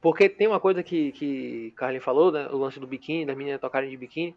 porque 0.00 0.28
tem 0.28 0.48
uma 0.48 0.58
coisa 0.58 0.82
que, 0.82 1.12
que 1.12 1.72
Carlin 1.76 2.00
falou, 2.00 2.32
né, 2.32 2.48
o 2.48 2.56
lance 2.56 2.80
do 2.80 2.86
biquíni, 2.86 3.24
das 3.24 3.36
meninas 3.36 3.60
tocarem 3.60 3.88
de 3.88 3.96
biquíni. 3.96 4.34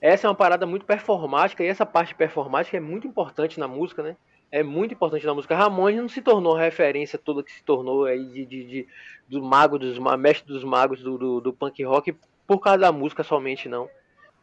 Essa 0.00 0.26
é 0.26 0.28
uma 0.28 0.36
parada 0.36 0.66
muito 0.66 0.84
performática 0.84 1.64
e 1.64 1.66
essa 1.66 1.86
parte 1.86 2.14
performática 2.14 2.76
é 2.76 2.80
muito 2.80 3.06
importante 3.06 3.58
na 3.58 3.66
música, 3.66 4.02
né? 4.02 4.16
É 4.52 4.62
muito 4.62 4.92
importante 4.92 5.24
na 5.24 5.32
música. 5.32 5.56
Ramones 5.56 5.98
não 5.98 6.10
se 6.10 6.20
tornou 6.20 6.54
a 6.54 6.60
referência 6.60 7.18
toda 7.18 7.42
que 7.42 7.50
se 7.50 7.64
tornou 7.64 8.04
aí 8.04 8.22
de, 8.26 8.44
de, 8.44 8.64
de 8.64 8.88
do 9.26 9.42
mago 9.42 9.78
dos 9.78 9.98
mestre 10.18 10.46
dos 10.46 10.62
magos 10.62 11.02
do, 11.02 11.16
do, 11.16 11.40
do, 11.40 11.52
punk 11.54 11.82
rock 11.82 12.14
por 12.46 12.60
causa 12.60 12.80
da 12.80 12.92
música 12.92 13.22
somente 13.22 13.66
não. 13.66 13.88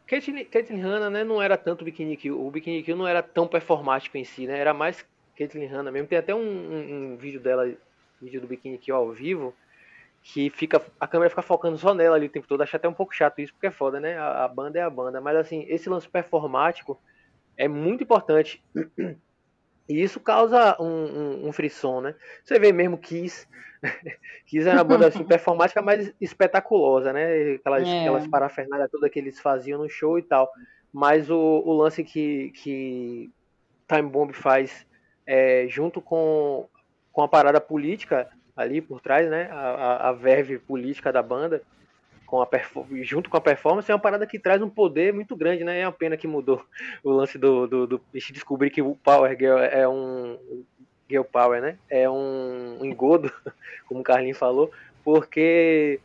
Caitlyn 0.04 0.80
Hanna, 0.80 1.08
né, 1.08 1.22
não 1.22 1.40
era 1.40 1.56
tanto 1.56 1.84
Bikini 1.84 2.16
Kill. 2.16 2.44
O 2.44 2.50
Bikini 2.50 2.82
Kill 2.82 2.96
não 2.96 3.06
era 3.06 3.22
tão 3.22 3.46
performático 3.46 4.18
em 4.18 4.24
si, 4.24 4.48
né? 4.48 4.58
Era 4.58 4.74
mais 4.74 5.06
Caitlyn 5.36 5.66
Hanna 5.66 5.90
mesmo. 5.90 6.08
Tem 6.08 6.18
até 6.18 6.34
um, 6.34 6.40
um, 6.40 7.12
um, 7.12 7.16
vídeo 7.16 7.40
dela, 7.40 7.70
vídeo 8.20 8.40
do 8.40 8.46
biquíni 8.46 8.76
aqui 8.76 8.90
ao 8.90 9.10
vivo, 9.10 9.54
que 10.22 10.50
fica 10.50 10.80
a 11.00 11.06
câmera 11.06 11.30
fica 11.30 11.42
focando 11.42 11.78
só 11.78 11.94
nela 11.94 12.16
ali 12.16 12.26
o 12.26 12.30
tempo 12.30 12.46
todo. 12.46 12.62
Acho 12.62 12.76
até 12.76 12.88
um 12.88 12.94
pouco 12.94 13.14
chato 13.14 13.40
isso, 13.40 13.52
porque 13.52 13.66
é 13.66 13.70
foda, 13.70 13.98
né? 13.98 14.16
A, 14.18 14.44
a 14.44 14.48
banda 14.48 14.78
é 14.78 14.82
a 14.82 14.90
banda. 14.90 15.20
Mas 15.20 15.36
assim, 15.36 15.64
esse 15.68 15.88
lance 15.88 16.08
performático 16.08 17.00
é 17.56 17.68
muito 17.68 18.04
importante. 18.04 18.62
E 19.88 20.00
isso 20.00 20.20
causa 20.20 20.76
um, 20.80 20.86
um, 20.86 21.48
um 21.48 21.52
frisson, 21.52 22.00
né? 22.00 22.14
Você 22.44 22.58
vê 22.58 22.72
mesmo 22.72 22.96
Kiss. 22.96 23.48
Kiss 24.46 24.66
era 24.66 24.78
uma 24.78 24.84
banda 24.84 25.08
assim, 25.08 25.24
performática, 25.24 25.82
mas 25.82 26.12
espetaculosa, 26.20 27.12
né? 27.12 27.54
Aquelas, 27.54 27.88
é. 27.88 28.00
aquelas 28.00 28.26
parafernálias 28.28 28.90
todas 28.90 29.10
que 29.10 29.18
eles 29.18 29.40
faziam 29.40 29.82
no 29.82 29.88
show 29.88 30.18
e 30.18 30.22
tal. 30.22 30.48
Mas 30.92 31.28
o, 31.30 31.36
o 31.36 31.72
lance 31.72 32.04
que, 32.04 32.50
que 32.50 33.30
Time 33.88 34.08
Bomb 34.08 34.32
faz 34.32 34.86
é, 35.26 35.66
junto 35.68 36.00
com, 36.00 36.68
com 37.12 37.22
a 37.22 37.28
parada 37.28 37.60
política 37.60 38.28
ali 38.56 38.80
por 38.80 39.00
trás, 39.00 39.28
né? 39.28 39.48
A, 39.50 39.56
a, 39.56 40.08
a 40.08 40.12
verve 40.12 40.58
política 40.58 41.12
da 41.12 41.22
banda, 41.22 41.62
com 42.26 42.40
a 42.40 42.48
junto 43.02 43.28
com 43.28 43.36
a 43.36 43.40
performance, 43.40 43.90
é 43.90 43.94
uma 43.94 44.00
parada 44.00 44.26
que 44.26 44.38
traz 44.38 44.62
um 44.62 44.70
poder 44.70 45.12
muito 45.12 45.36
grande, 45.36 45.64
né? 45.64 45.80
É 45.80 45.86
uma 45.86 45.92
pena 45.92 46.16
que 46.16 46.26
mudou 46.26 46.64
o 47.04 47.10
lance 47.10 47.38
do, 47.38 47.66
do, 47.66 47.86
do 47.86 48.00
descobrir 48.12 48.70
que 48.70 48.82
o 48.82 48.96
Power 48.96 49.36
Girl 49.38 49.58
é 49.58 49.86
um 49.88 50.64
Girl 51.08 51.24
Power, 51.24 51.60
né? 51.60 51.78
É 51.90 52.08
um, 52.08 52.78
engodo, 52.84 53.30
como 53.86 54.00
o 54.00 54.04
Carlinhos 54.04 54.38
falou, 54.38 54.70
porque 55.04 56.00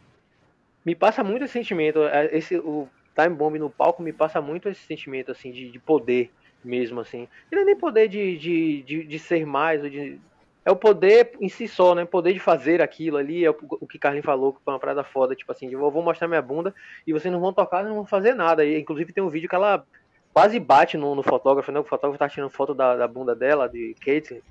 me 0.85 0.95
passa 0.95 1.23
muito 1.23 1.45
esse 1.45 1.53
sentimento, 1.53 1.99
esse 2.31 2.57
o 2.57 2.87
Time 3.15 3.35
Bomb 3.35 3.57
no 3.57 3.69
palco 3.69 4.03
me 4.03 4.13
passa 4.13 4.41
muito 4.41 4.69
esse 4.69 4.81
sentimento 4.81 5.31
assim 5.31 5.51
de, 5.51 5.71
de 5.71 5.79
poder 5.79 6.31
mesmo, 6.63 6.99
assim. 6.99 7.27
E 7.51 7.55
não 7.55 7.61
é 7.61 7.65
nem 7.65 7.75
poder 7.75 8.07
de, 8.07 8.37
de, 8.37 8.81
de, 8.83 9.03
de 9.03 9.19
ser 9.19 9.45
mais, 9.45 9.83
ou 9.83 9.89
de, 9.89 10.19
é 10.67 10.71
o 10.71 10.75
poder 10.75 11.31
em 11.39 11.47
si 11.47 11.65
só, 11.65 11.95
né? 11.95 12.03
Poder 12.03 12.33
de 12.33 12.41
fazer 12.41 12.81
aquilo 12.81 13.15
ali, 13.15 13.45
é 13.45 13.49
o, 13.49 13.55
o 13.79 13.87
que 13.87 13.97
Carlinhos 13.97 14.25
falou, 14.25 14.51
que 14.51 14.61
foi 14.65 14.73
uma 14.73 14.79
parada 14.79 15.01
foda, 15.01 15.33
tipo 15.33 15.49
assim, 15.49 15.71
eu 15.71 15.79
vou 15.89 16.03
mostrar 16.03 16.27
minha 16.27 16.41
bunda 16.41 16.75
e 17.07 17.13
vocês 17.13 17.31
não 17.31 17.39
vão 17.39 17.53
tocar, 17.53 17.85
não 17.85 17.95
vão 17.95 18.05
fazer 18.05 18.33
nada. 18.33 18.65
E, 18.65 18.77
inclusive 18.77 19.13
tem 19.13 19.23
um 19.23 19.29
vídeo 19.29 19.47
que 19.47 19.55
ela 19.55 19.85
quase 20.33 20.59
bate 20.59 20.97
no, 20.97 21.15
no 21.15 21.23
fotógrafo, 21.23 21.71
né? 21.71 21.79
O 21.79 21.85
fotógrafo 21.85 22.19
tá 22.19 22.27
tirando 22.27 22.49
foto 22.49 22.73
da, 22.73 22.97
da 22.97 23.07
bunda 23.07 23.33
dela, 23.33 23.69
de 23.69 23.95
Kate, 24.01 24.43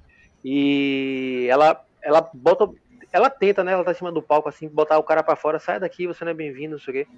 e 0.43 1.47
ela, 1.51 1.85
ela 2.01 2.31
bota, 2.33 2.67
ela 3.13 3.29
tenta, 3.29 3.63
né? 3.63 3.73
Ela 3.73 3.85
tá 3.85 3.91
em 3.91 3.97
cima 3.97 4.11
do 4.11 4.23
palco, 4.23 4.49
assim, 4.49 4.69
botar 4.69 4.97
o 4.97 5.03
cara 5.03 5.23
para 5.23 5.37
fora, 5.37 5.59
sai 5.59 5.79
daqui, 5.79 6.07
você 6.07 6.25
não 6.25 6.33
é 6.33 6.35
bem-vindo, 6.35 6.77
não 6.77 6.81
sei 6.81 6.93
o 6.93 6.97
quê. 6.97 7.11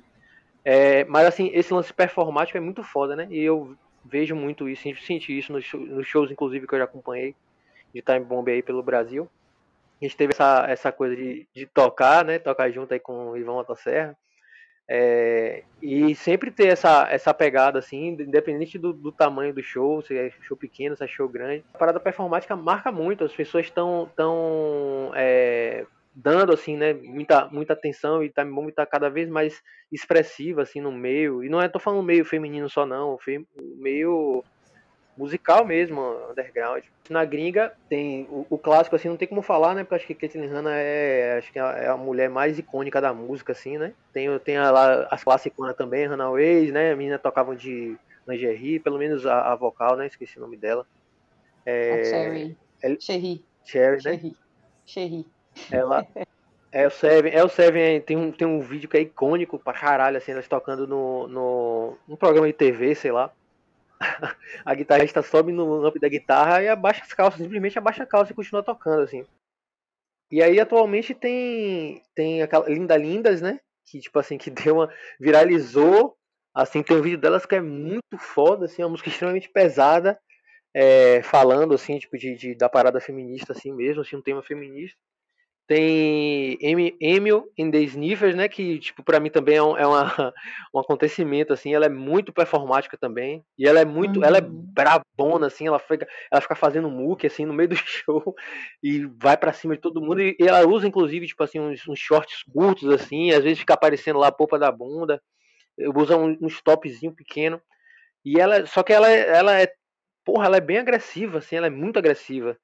É, 0.64 1.04
mas 1.04 1.24
assim, 1.24 1.52
esse 1.54 1.72
lance 1.72 1.94
performático 1.94 2.58
é 2.58 2.60
muito 2.60 2.82
foda, 2.82 3.14
né? 3.14 3.28
E 3.30 3.40
eu 3.40 3.76
vejo 4.08 4.34
muito 4.34 4.68
isso, 4.68 4.82
senti 5.04 5.36
isso 5.38 5.52
nos 5.52 5.72
nos 5.72 6.06
shows 6.06 6.30
inclusive, 6.30 6.66
que 6.66 6.74
eu 6.74 6.78
já 6.78 6.84
acompanhei 6.84 7.34
de 7.94 8.02
Time 8.02 8.20
Bomb 8.24 8.48
aí 8.50 8.62
pelo 8.62 8.82
Brasil. 8.82 9.28
A 10.00 10.04
gente 10.04 10.16
teve 10.16 10.32
essa, 10.32 10.64
essa 10.68 10.92
coisa 10.92 11.16
de, 11.16 11.46
de 11.52 11.66
tocar, 11.66 12.24
né? 12.24 12.38
Tocar 12.38 12.70
junto 12.70 12.94
aí 12.94 13.00
com 13.00 13.30
o 13.30 13.36
Ivan 13.36 13.54
Motosserra. 13.54 14.16
É, 14.90 15.64
e 15.82 16.14
sempre 16.14 16.50
ter 16.50 16.68
essa, 16.68 17.06
essa 17.10 17.34
pegada, 17.34 17.78
assim, 17.78 18.08
independente 18.08 18.78
do, 18.78 18.90
do, 18.90 19.12
tamanho 19.12 19.52
do 19.52 19.62
show, 19.62 20.00
se 20.00 20.16
é 20.16 20.30
show 20.40 20.56
pequeno, 20.56 20.96
se 20.96 21.04
é 21.04 21.06
show 21.06 21.28
grande. 21.28 21.62
A 21.74 21.78
parada 21.78 22.00
performática 22.00 22.56
marca 22.56 22.90
muito, 22.90 23.22
as 23.22 23.34
pessoas 23.34 23.66
estão 23.66 24.10
tão, 24.16 25.12
é, 25.14 25.84
dando, 26.14 26.52
assim, 26.52 26.76
né, 26.76 26.92
muita, 26.92 27.48
muita 27.48 27.72
atenção 27.72 28.22
e 28.22 28.30
tá, 28.30 28.44
tá 28.74 28.86
cada 28.86 29.08
vez 29.08 29.28
mais 29.28 29.62
expressiva, 29.90 30.62
assim, 30.62 30.80
no 30.80 30.92
meio. 30.92 31.44
E 31.44 31.48
não 31.48 31.60
é, 31.60 31.68
tô 31.68 31.78
falando 31.78 32.02
meio 32.02 32.24
feminino 32.24 32.68
só, 32.68 32.84
não, 32.84 33.18
meio 33.76 34.44
musical 35.18 35.64
mesmo, 35.64 36.00
underground. 36.30 36.84
Na 37.10 37.24
gringa 37.24 37.72
tem 37.88 38.26
o, 38.30 38.46
o, 38.48 38.56
clássico 38.56 38.94
assim, 38.94 39.08
não 39.08 39.16
tem 39.16 39.26
como 39.26 39.42
falar, 39.42 39.74
né? 39.74 39.82
Porque 39.82 39.96
acho 39.96 40.06
que 40.06 40.14
Caitlyn 40.14 40.46
Hanna 40.46 40.70
é, 40.74 41.38
acho 41.38 41.52
que 41.52 41.58
é 41.58 41.62
a, 41.62 41.72
é 41.72 41.94
mulher 41.94 42.30
mais 42.30 42.58
icônica 42.58 43.00
da 43.00 43.12
música 43.12 43.52
assim, 43.52 43.76
né? 43.76 43.92
Tem 44.12 44.38
tem 44.38 44.56
a, 44.56 44.70
lá 44.70 45.08
as 45.10 45.24
clássicas 45.24 45.74
também, 45.74 46.06
Hannah 46.06 46.30
Ways, 46.30 46.72
né? 46.72 46.92
A 46.92 46.96
menina 46.96 47.18
tocavam 47.18 47.56
de 47.56 47.98
lingerie, 48.26 48.78
pelo 48.78 48.98
menos 48.98 49.26
a, 49.26 49.52
a, 49.52 49.56
vocal, 49.56 49.96
né? 49.96 50.06
Esqueci 50.06 50.38
o 50.38 50.40
nome 50.40 50.56
dela. 50.56 50.86
É, 51.66 52.00
a 52.00 52.04
Cherry. 52.04 52.56
É, 52.82 52.96
Cherry. 53.00 53.44
Cherry, 53.64 54.04
né? 54.04 54.32
Cherry. 54.86 55.26
Ela 55.70 56.06
É 56.70 56.86
o 56.86 56.90
Seven, 56.90 57.32
é 57.32 57.42
o 57.42 57.48
Seven, 57.48 58.00
tem 58.02 58.16
um, 58.16 58.30
tem 58.30 58.46
um 58.46 58.60
vídeo 58.60 58.88
que 58.88 58.96
é 58.96 59.00
icônico 59.00 59.58
pra 59.58 59.72
caralho, 59.72 60.18
assim, 60.18 60.32
elas 60.32 60.46
tocando 60.46 60.86
no, 60.86 61.26
no, 61.28 61.98
num 62.06 62.16
programa 62.16 62.46
de 62.46 62.52
TV, 62.52 62.94
sei 62.94 63.10
lá 63.10 63.32
a 64.64 64.74
guitarrista 64.74 65.22
sobe 65.22 65.52
no 65.52 65.84
amp 65.84 65.96
da 65.98 66.08
guitarra 66.08 66.62
e 66.62 66.68
abaixa 66.68 67.02
as 67.02 67.12
calças, 67.12 67.40
simplesmente 67.40 67.78
abaixa 67.78 68.02
a 68.02 68.06
calça 68.06 68.32
e 68.32 68.34
continua 68.34 68.62
tocando, 68.62 69.02
assim. 69.02 69.24
E 70.30 70.42
aí 70.42 70.60
atualmente 70.60 71.14
tem 71.14 72.02
tem 72.14 72.42
aquela 72.42 72.68
Linda 72.68 72.96
Lindas, 72.96 73.40
né? 73.40 73.60
Que 73.86 74.00
tipo 74.00 74.18
assim, 74.18 74.38
que 74.38 74.50
deu 74.50 74.76
uma 74.76 74.92
viralizou, 75.18 76.16
assim, 76.54 76.82
tem 76.82 76.96
um 76.96 77.02
vídeo 77.02 77.18
delas 77.18 77.46
que 77.46 77.54
é 77.54 77.60
muito 77.60 78.18
foda, 78.18 78.66
assim, 78.66 78.82
uma 78.82 78.90
música 78.90 79.08
extremamente 79.08 79.48
pesada, 79.48 80.18
é, 80.74 81.22
falando 81.22 81.74
assim, 81.74 81.98
tipo 81.98 82.16
de, 82.18 82.36
de, 82.36 82.54
da 82.54 82.68
parada 82.68 83.00
feminista 83.00 83.52
assim 83.52 83.72
mesmo, 83.72 84.02
assim, 84.02 84.16
um 84.16 84.22
tema 84.22 84.42
feminista. 84.42 84.98
Tem 85.68 86.56
Emil 86.98 87.52
in 87.58 87.70
the 87.70 87.78
Sniffers, 87.82 88.34
né? 88.34 88.48
Que, 88.48 88.78
tipo, 88.78 89.02
pra 89.02 89.20
mim 89.20 89.28
também 89.28 89.56
é, 89.56 89.62
um, 89.62 89.76
é 89.76 89.86
uma, 89.86 90.32
um 90.74 90.78
acontecimento, 90.78 91.52
assim. 91.52 91.74
Ela 91.74 91.84
é 91.84 91.90
muito 91.90 92.32
performática 92.32 92.96
também. 92.96 93.44
E 93.58 93.68
ela 93.68 93.78
é 93.78 93.84
muito... 93.84 94.20
Uhum. 94.20 94.24
Ela 94.24 94.38
é 94.38 94.40
uhum. 94.40 94.72
brabona, 94.72 95.48
assim. 95.48 95.66
Ela 95.66 95.78
fica, 95.78 96.08
ela 96.32 96.40
fica 96.40 96.54
fazendo 96.54 96.88
muque, 96.88 97.26
assim, 97.26 97.44
no 97.44 97.52
meio 97.52 97.68
do 97.68 97.76
show. 97.84 98.34
E 98.82 99.04
vai 99.20 99.36
para 99.36 99.52
cima 99.52 99.74
de 99.76 99.82
todo 99.82 100.00
mundo. 100.00 100.22
E 100.22 100.36
ela 100.40 100.66
usa, 100.66 100.88
inclusive, 100.88 101.26
tipo 101.26 101.44
assim, 101.44 101.60
uns, 101.60 101.86
uns 101.86 101.98
shorts 101.98 102.42
curtos, 102.44 102.88
assim. 102.88 103.30
Às 103.32 103.44
vezes 103.44 103.58
fica 103.58 103.74
aparecendo 103.74 104.18
lá 104.18 104.28
a 104.28 104.32
polpa 104.32 104.58
da 104.58 104.72
bunda. 104.72 105.20
Usa 105.94 106.16
um, 106.16 106.34
uns 106.40 106.62
topzinho 106.62 107.12
pequeno. 107.12 107.60
E 108.24 108.40
ela... 108.40 108.64
Só 108.64 108.82
que 108.82 108.94
ela, 108.94 109.10
ela 109.10 109.60
é... 109.60 109.70
Porra, 110.24 110.46
ela 110.46 110.56
é 110.56 110.62
bem 110.62 110.78
agressiva, 110.78 111.38
assim. 111.38 111.56
Ela 111.56 111.66
é 111.66 111.70
muito 111.70 111.98
agressiva. 111.98 112.56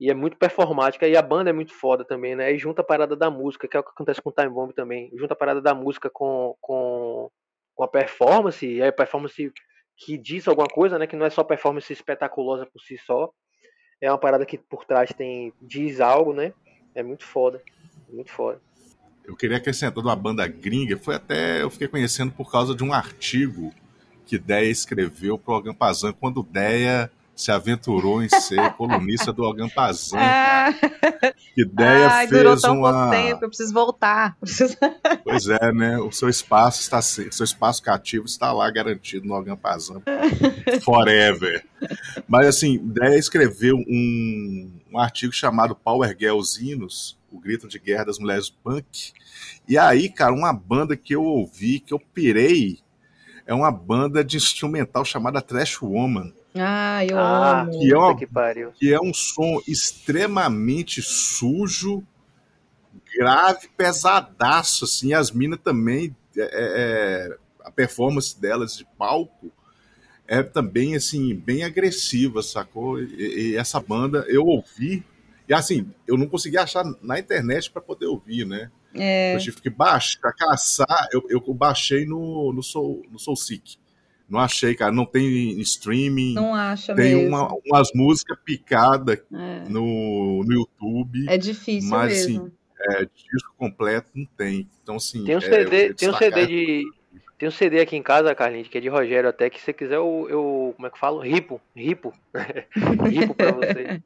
E 0.00 0.10
é 0.10 0.14
muito 0.14 0.36
performática. 0.36 1.08
E 1.08 1.16
a 1.16 1.22
banda 1.22 1.50
é 1.50 1.52
muito 1.52 1.74
foda 1.74 2.04
também, 2.04 2.36
né? 2.36 2.52
E 2.52 2.58
junta 2.58 2.82
a 2.82 2.84
parada 2.84 3.16
da 3.16 3.30
música, 3.30 3.66
que 3.66 3.76
é 3.76 3.80
o 3.80 3.82
que 3.82 3.90
acontece 3.90 4.22
com 4.22 4.30
o 4.30 4.32
Time 4.32 4.48
Bomb 4.50 4.72
também. 4.72 5.10
Junta 5.14 5.34
a 5.34 5.36
parada 5.36 5.60
da 5.60 5.74
música 5.74 6.08
com, 6.08 6.54
com, 6.60 7.30
com 7.74 7.84
a 7.84 7.88
performance. 7.88 8.64
E 8.64 8.82
a 8.82 8.92
performance 8.92 9.52
que 9.96 10.16
diz 10.16 10.46
alguma 10.46 10.68
coisa, 10.68 10.98
né? 10.98 11.06
Que 11.06 11.16
não 11.16 11.26
é 11.26 11.30
só 11.30 11.42
performance 11.42 11.92
espetaculosa 11.92 12.64
por 12.64 12.80
si 12.80 12.96
só. 12.98 13.30
É 14.00 14.10
uma 14.10 14.18
parada 14.18 14.46
que 14.46 14.56
por 14.56 14.84
trás 14.84 15.12
tem 15.12 15.52
diz 15.60 16.00
algo, 16.00 16.32
né? 16.32 16.52
É 16.94 17.02
muito 17.02 17.24
foda. 17.24 17.60
Muito 18.08 18.30
foda. 18.30 18.60
Eu 19.24 19.36
queria 19.36 19.56
acrescentar 19.56 20.02
uma 20.02 20.16
banda 20.16 20.46
gringa. 20.46 20.96
Foi 20.96 21.16
até. 21.16 21.60
Eu 21.60 21.70
fiquei 21.70 21.88
conhecendo 21.88 22.32
por 22.32 22.50
causa 22.50 22.74
de 22.74 22.84
um 22.84 22.92
artigo 22.92 23.74
que 24.24 24.38
Deia 24.38 24.70
escreveu 24.70 25.38
pro 25.38 25.54
Agampazan 25.54 26.12
quando 26.12 26.42
Deia 26.42 27.10
se 27.38 27.52
aventurou 27.52 28.20
em 28.20 28.28
ser 28.28 28.72
colunista 28.74 29.32
do 29.32 29.44
Algan 29.44 29.68
Pazan. 29.68 30.18
Ah, 30.18 30.74
que 31.54 31.62
ideia 31.62 32.08
Ai, 32.08 32.26
fez 32.26 32.42
durou 32.42 32.60
tão 32.60 32.78
uma... 32.80 32.92
pouco 32.92 33.10
tempo, 33.10 33.44
eu 33.44 33.48
preciso 33.48 33.72
voltar. 33.72 34.36
Pois 35.22 35.46
é, 35.46 35.72
né? 35.72 35.98
O 35.98 36.10
seu 36.10 36.28
espaço 36.28 36.80
está 36.80 36.98
o 36.98 37.02
seu 37.02 37.44
espaço 37.44 37.82
cativo 37.82 38.24
está 38.24 38.50
lá 38.50 38.70
garantido 38.70 39.26
no 39.26 39.34
Algan 39.34 39.56
Pazan 39.56 40.00
forever. 40.82 41.64
Mas 42.26 42.46
assim, 42.46 42.74
ideia 42.74 43.16
escreveu 43.16 43.76
um, 43.76 44.70
um 44.90 44.98
artigo 44.98 45.32
chamado 45.32 45.76
Power 45.76 46.16
Girls 46.18 46.64
Hinos, 46.64 47.18
o 47.30 47.38
grito 47.38 47.68
de 47.68 47.78
guerra 47.78 48.06
das 48.06 48.18
mulheres 48.18 48.48
punk. 48.48 49.12
E 49.68 49.76
aí, 49.76 50.08
cara, 50.08 50.32
uma 50.32 50.52
banda 50.52 50.96
que 50.96 51.14
eu 51.14 51.22
ouvi, 51.22 51.78
que 51.78 51.92
eu 51.92 52.00
pirei, 52.00 52.80
é 53.46 53.52
uma 53.52 53.70
banda 53.70 54.24
de 54.24 54.38
instrumental 54.38 55.04
chamada 55.04 55.42
Trash 55.42 55.82
Woman 55.82 56.32
ah, 56.60 57.04
eu 57.04 57.18
ah, 57.18 57.62
amo. 57.62 57.78
Que 57.78 57.92
é, 57.92 57.98
uma, 57.98 58.16
que, 58.16 58.78
que 58.78 58.92
é 58.92 59.00
um 59.00 59.12
som 59.12 59.60
extremamente 59.66 61.02
sujo, 61.02 62.02
grave, 63.16 63.68
pesadaço, 63.76 64.84
assim. 64.84 65.12
As 65.12 65.30
minas 65.30 65.60
também, 65.62 66.14
é, 66.36 66.40
é, 66.40 66.48
é, 66.52 67.36
a 67.64 67.70
performance 67.70 68.38
delas 68.40 68.76
de 68.76 68.86
palco 68.96 69.52
é 70.26 70.42
também, 70.42 70.94
assim, 70.94 71.34
bem 71.34 71.64
agressiva, 71.64 72.42
sacou? 72.42 73.00
E, 73.00 73.52
e 73.52 73.56
essa 73.56 73.80
banda 73.80 74.24
eu 74.28 74.44
ouvi, 74.44 75.02
e 75.48 75.54
assim, 75.54 75.90
eu 76.06 76.18
não 76.18 76.28
consegui 76.28 76.58
achar 76.58 76.84
na 77.02 77.18
internet 77.18 77.70
para 77.70 77.80
poder 77.80 78.06
ouvir, 78.06 78.44
né? 78.44 78.70
É. 78.94 79.34
Eu 79.34 79.38
tive 79.38 79.60
que 79.60 79.70
baixar, 79.70 80.32
caçar, 80.34 81.08
eu, 81.12 81.24
eu 81.30 81.40
baixei 81.54 82.04
no, 82.04 82.52
no, 82.52 82.62
Soul, 82.62 83.06
no 83.10 83.18
Soul 83.18 83.36
Seek. 83.36 83.78
Não 84.28 84.38
achei, 84.38 84.74
cara. 84.74 84.92
Não 84.92 85.06
tem 85.06 85.58
streaming. 85.60 86.34
Não 86.34 86.54
acha 86.54 86.94
Tem 86.94 87.14
mesmo. 87.14 87.28
Uma, 87.28 87.48
umas 87.64 87.88
músicas 87.94 88.38
picadas 88.44 89.18
é. 89.32 89.68
no, 89.68 90.44
no 90.44 90.52
YouTube. 90.52 91.26
É 91.28 91.38
difícil 91.38 91.90
mas, 91.90 92.12
assim, 92.12 92.32
mesmo. 92.32 92.46
Assim, 92.46 93.02
é, 93.02 93.06
disco 93.06 93.54
completo 93.56 94.10
não 94.14 94.26
tem. 94.36 94.68
Então, 94.82 94.96
assim. 94.96 95.24
Tem 95.24 95.36
um 95.36 95.40
CD, 95.40 95.86
é, 95.86 95.92
tem 95.94 96.10
um 96.10 96.14
CD 96.14 96.46
de. 96.46 96.84
Tem 97.38 97.48
um 97.48 97.52
CD 97.52 97.80
aqui 97.80 97.96
em 97.96 98.02
casa, 98.02 98.34
Carlinhos, 98.34 98.68
que 98.68 98.78
é 98.78 98.80
de 98.80 98.88
Rogério 98.88 99.30
até, 99.30 99.48
que 99.48 99.60
se 99.60 99.66
você 99.66 99.72
quiser 99.72 99.94
eu, 99.94 100.26
eu 100.28 100.74
como 100.74 100.86
é 100.86 100.90
que 100.90 100.96
eu 100.96 101.00
falo? 101.00 101.20
Ripo, 101.20 101.60
ripo. 101.74 102.12
ripo 103.08 103.32
pra 103.32 103.52
você. 103.52 104.02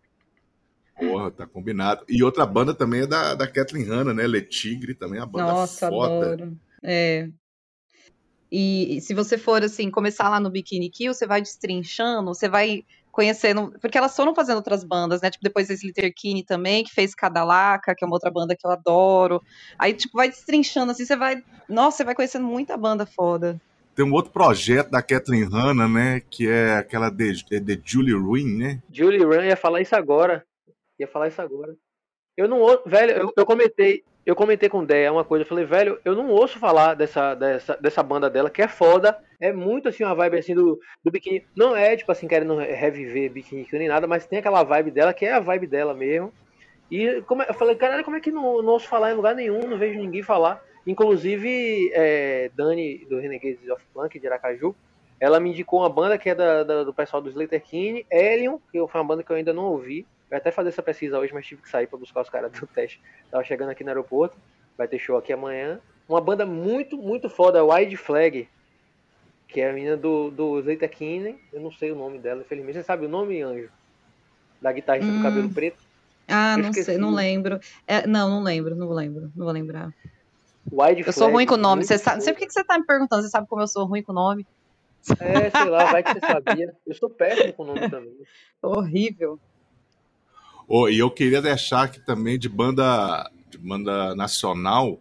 Porra, 0.95 1.31
tá 1.31 1.47
combinado. 1.47 2.05
E 2.09 2.23
outra 2.23 2.45
banda 2.45 2.75
também 2.75 3.01
é 3.01 3.07
da, 3.07 3.35
da 3.35 3.47
Kathleen 3.47 3.87
Hanna, 3.87 4.12
né? 4.12 4.27
Le 4.27 4.43
Tigre, 4.43 4.95
também 4.95 5.18
é 5.18 5.23
a 5.23 5.27
banda 5.27 5.47
Nossa, 5.47 5.89
foda. 5.89 6.33
Adoro. 6.33 6.59
É, 6.83 7.29
e, 8.55 9.00
se 9.00 9.14
você 9.14 9.38
for 9.38 9.62
assim, 9.62 9.90
começar 9.90 10.28
lá 10.28 10.38
no 10.38 10.50
Bikini 10.50 10.90
Kill, 10.90 11.14
você 11.14 11.26
vai 11.26 11.40
destrinchando, 11.40 12.34
você 12.34 12.48
vai 12.48 12.84
conhecendo, 13.11 13.74
porque 13.80 13.96
elas 13.96 14.14
foram 14.14 14.34
fazendo 14.34 14.57
outras 14.57 14.84
bandas, 14.84 15.22
né? 15.22 15.30
Tipo, 15.30 15.44
depois 15.44 15.70
esse 15.70 15.90
Kini 16.12 16.42
também, 16.42 16.84
que 16.84 16.92
fez 16.92 17.14
Cadalaca, 17.14 17.94
que 17.94 18.05
é 18.05 18.07
uma 18.07 18.16
outra 18.16 18.30
banda 18.30 18.55
que 18.55 18.66
eu 18.66 18.70
adoro. 18.70 19.42
Aí, 19.78 19.94
tipo, 19.94 20.16
vai 20.16 20.28
destrinchando 20.28 20.92
assim, 20.92 21.05
você 21.05 21.16
vai. 21.16 21.42
Nossa, 21.68 21.98
você 21.98 22.05
vai 22.05 22.14
conhecendo 22.14 22.46
muita 22.46 22.76
banda 22.76 23.07
foda. 23.07 23.61
Tem 23.94 24.05
um 24.05 24.12
outro 24.12 24.32
projeto 24.32 24.90
da 24.90 25.03
Kathleen 25.03 25.44
Hanna, 25.44 25.88
né? 25.88 26.20
Que 26.20 26.48
é 26.48 26.76
aquela 26.76 27.11
de, 27.11 27.44
de 27.61 27.80
Julie 27.84 28.14
Ruin, 28.14 28.57
né? 28.57 28.82
Julie 28.90 29.22
Ruin, 29.22 29.46
ia 29.46 29.57
falar 29.57 29.80
isso 29.80 29.96
agora. 29.96 30.44
Ia 30.98 31.09
falar 31.09 31.28
isso 31.28 31.40
agora. 31.40 31.74
Eu 32.36 32.48
não. 32.48 32.59
Velho, 32.86 33.12
eu, 33.12 33.32
eu 33.36 33.46
comentei 33.46 34.03
eu 34.25 34.37
comentei 34.37 34.68
com 34.68 34.79
o 34.79 34.87
Deia 34.87 35.12
uma 35.12 35.25
coisa, 35.25 35.43
eu 35.43 35.49
falei, 35.49 35.64
velho, 35.64 35.99
eu 36.05 36.14
não 36.14 36.29
ouço 36.31 36.59
falar 36.59 36.95
dessa, 36.95 37.35
dessa, 37.35 37.77
dessa 37.77 38.03
banda 38.03 38.31
dela, 38.31 38.51
que 38.51 38.62
é 38.62 38.68
foda, 38.68 39.18
é 39.41 39.53
muito 39.53 39.89
assim 39.89 40.05
uma 40.05 40.14
vibe 40.14 40.39
assim 40.39 40.55
do, 40.55 40.79
do 41.05 41.11
biquíni. 41.11 41.45
Não 41.57 41.75
é, 41.75 41.97
tipo 41.97 42.12
assim, 42.12 42.29
querendo 42.29 42.57
reviver 42.57 43.31
biquíni 43.31 43.66
nem 43.73 43.89
nada, 43.89 44.07
mas 44.07 44.27
tem 44.27 44.39
aquela 44.39 44.62
vibe 44.62 44.93
dela, 44.93 45.12
que 45.12 45.27
é 45.27 45.33
a 45.33 45.41
vibe 45.41 45.66
dela 45.66 45.93
mesmo. 45.93 46.33
E 46.91 47.23
como, 47.23 47.43
é, 47.43 47.49
eu 47.49 47.55
falei, 47.55 47.75
caralho, 47.75 48.05
como 48.05 48.16
é 48.16 48.20
que 48.20 48.31
não, 48.31 48.62
não 48.62 48.75
ouço 48.75 48.87
falar 48.87 49.11
em 49.11 49.16
lugar 49.16 49.35
nenhum, 49.35 49.66
não 49.66 49.79
vejo 49.79 49.99
ninguém 49.99 50.23
falar. 50.23 50.62
Inclusive, 50.87 51.91
é, 51.95 52.51
Dani, 52.55 53.05
do 53.09 53.18
Renegades 53.18 53.68
of 53.70 53.85
Punk, 53.93 54.18
de 54.18 54.27
Aracaju, 54.27 54.75
ela 55.18 55.41
me 55.41 55.51
indicou 55.51 55.81
uma 55.81 55.89
banda 55.89 56.18
que 56.18 56.31
é 56.31 56.35
da, 56.35 56.62
da 56.64 56.85
do 56.85 56.93
pessoal 56.93 57.23
do 57.23 57.29
Slater 57.29 57.62
King, 57.62 58.05
Elion, 58.11 58.59
que 58.70 58.79
foi 58.87 59.01
uma 59.01 59.07
banda 59.07 59.23
que 59.23 59.31
eu 59.31 59.37
ainda 59.37 59.53
não 59.53 59.64
ouvi. 59.64 60.07
Eu 60.33 60.39
até 60.39 60.51
fazer 60.51 60.70
essa 60.70 60.83
pesquisa 60.83 61.18
hoje, 61.18 61.30
mas 61.35 61.45
tive 61.45 61.61
que 61.61 61.68
sair 61.68 61.87
para 61.87 61.99
buscar 61.99 62.22
os 62.22 62.30
caras 62.30 62.51
do 62.51 62.66
teste. 62.66 63.03
Tava 63.30 63.45
chegando 63.45 63.68
aqui 63.68 63.85
no 63.85 63.91
aeroporto, 63.91 64.35
vai 64.78 64.89
ter 64.89 64.99
show 64.99 65.18
aqui 65.18 65.30
amanhã. 65.30 65.78
Uma 66.09 66.22
banda 66.22 66.47
muito, 66.47 66.97
muito 66.97 67.28
foda, 67.28 67.62
Wide 67.62 67.99
Flag, 67.99 68.49
que 69.47 69.61
é 69.61 69.68
a 69.68 69.74
menina 69.74 69.95
do, 69.95 70.30
do 70.30 70.62
Zeta 70.62 70.89
Kinney. 70.89 71.39
Eu 71.53 71.61
não 71.61 71.70
sei 71.70 71.93
o 71.93 71.95
nome 71.95 72.18
dela, 72.18 72.41
infelizmente. 72.41 72.78
Você 72.78 72.83
sabe 72.83 73.05
o 73.05 73.11
nome, 73.11 73.43
Anjo? 73.43 73.68
Da 74.59 74.72
guitarrista 74.72 75.12
hum. 75.12 75.18
do 75.18 75.22
cabelo 75.22 75.51
preto? 75.51 75.83
Ah, 76.26 76.55
eu 76.57 76.62
não 76.62 76.72
sei, 76.72 76.97
não 76.97 77.11
lembro. 77.11 77.61
É, 77.87 78.07
não, 78.07 78.30
não 78.30 78.43
lembro, 78.43 78.74
não 78.74 78.89
lembro, 78.89 79.30
não 79.37 79.45
vou 79.45 79.53
lembrar. 79.53 79.93
Wide 80.72 81.03
Eu 81.03 81.12
sou 81.12 81.24
Flag, 81.24 81.33
ruim 81.35 81.47
com 81.47 81.57
o 81.57 81.59
nome. 81.59 81.85
Você 81.85 81.99
sabe, 81.99 82.16
não 82.16 82.22
sei 82.22 82.33
por 82.33 82.39
que 82.41 82.51
você 82.51 82.64
tá 82.64 82.78
me 82.78 82.87
perguntando. 82.87 83.20
Você 83.20 83.28
sabe 83.28 83.47
como 83.47 83.61
eu 83.61 83.68
sou 83.68 83.85
ruim 83.85 84.03
com 84.03 84.12
o 84.12 84.14
nome? 84.14 84.47
É, 85.20 85.51
sei 85.51 85.68
lá, 85.68 85.93
vai 85.93 86.03
que 86.03 86.14
você 86.14 86.20
sabia. 86.20 86.74
Eu 86.87 86.95
sou 86.95 87.11
péssimo 87.11 87.53
com 87.53 87.64
o 87.64 87.66
nome 87.66 87.91
também. 87.91 88.16
Horrível. 88.62 89.39
Oh, 90.69 90.89
e 90.89 90.99
eu 90.99 91.11
queria 91.11 91.43
deixar 91.43 91.83
aqui 91.85 92.01
também 92.01 92.39
de 92.39 92.49
banda, 92.49 93.31
de 93.51 93.59
banda 93.59 94.15
nacional, 94.15 95.01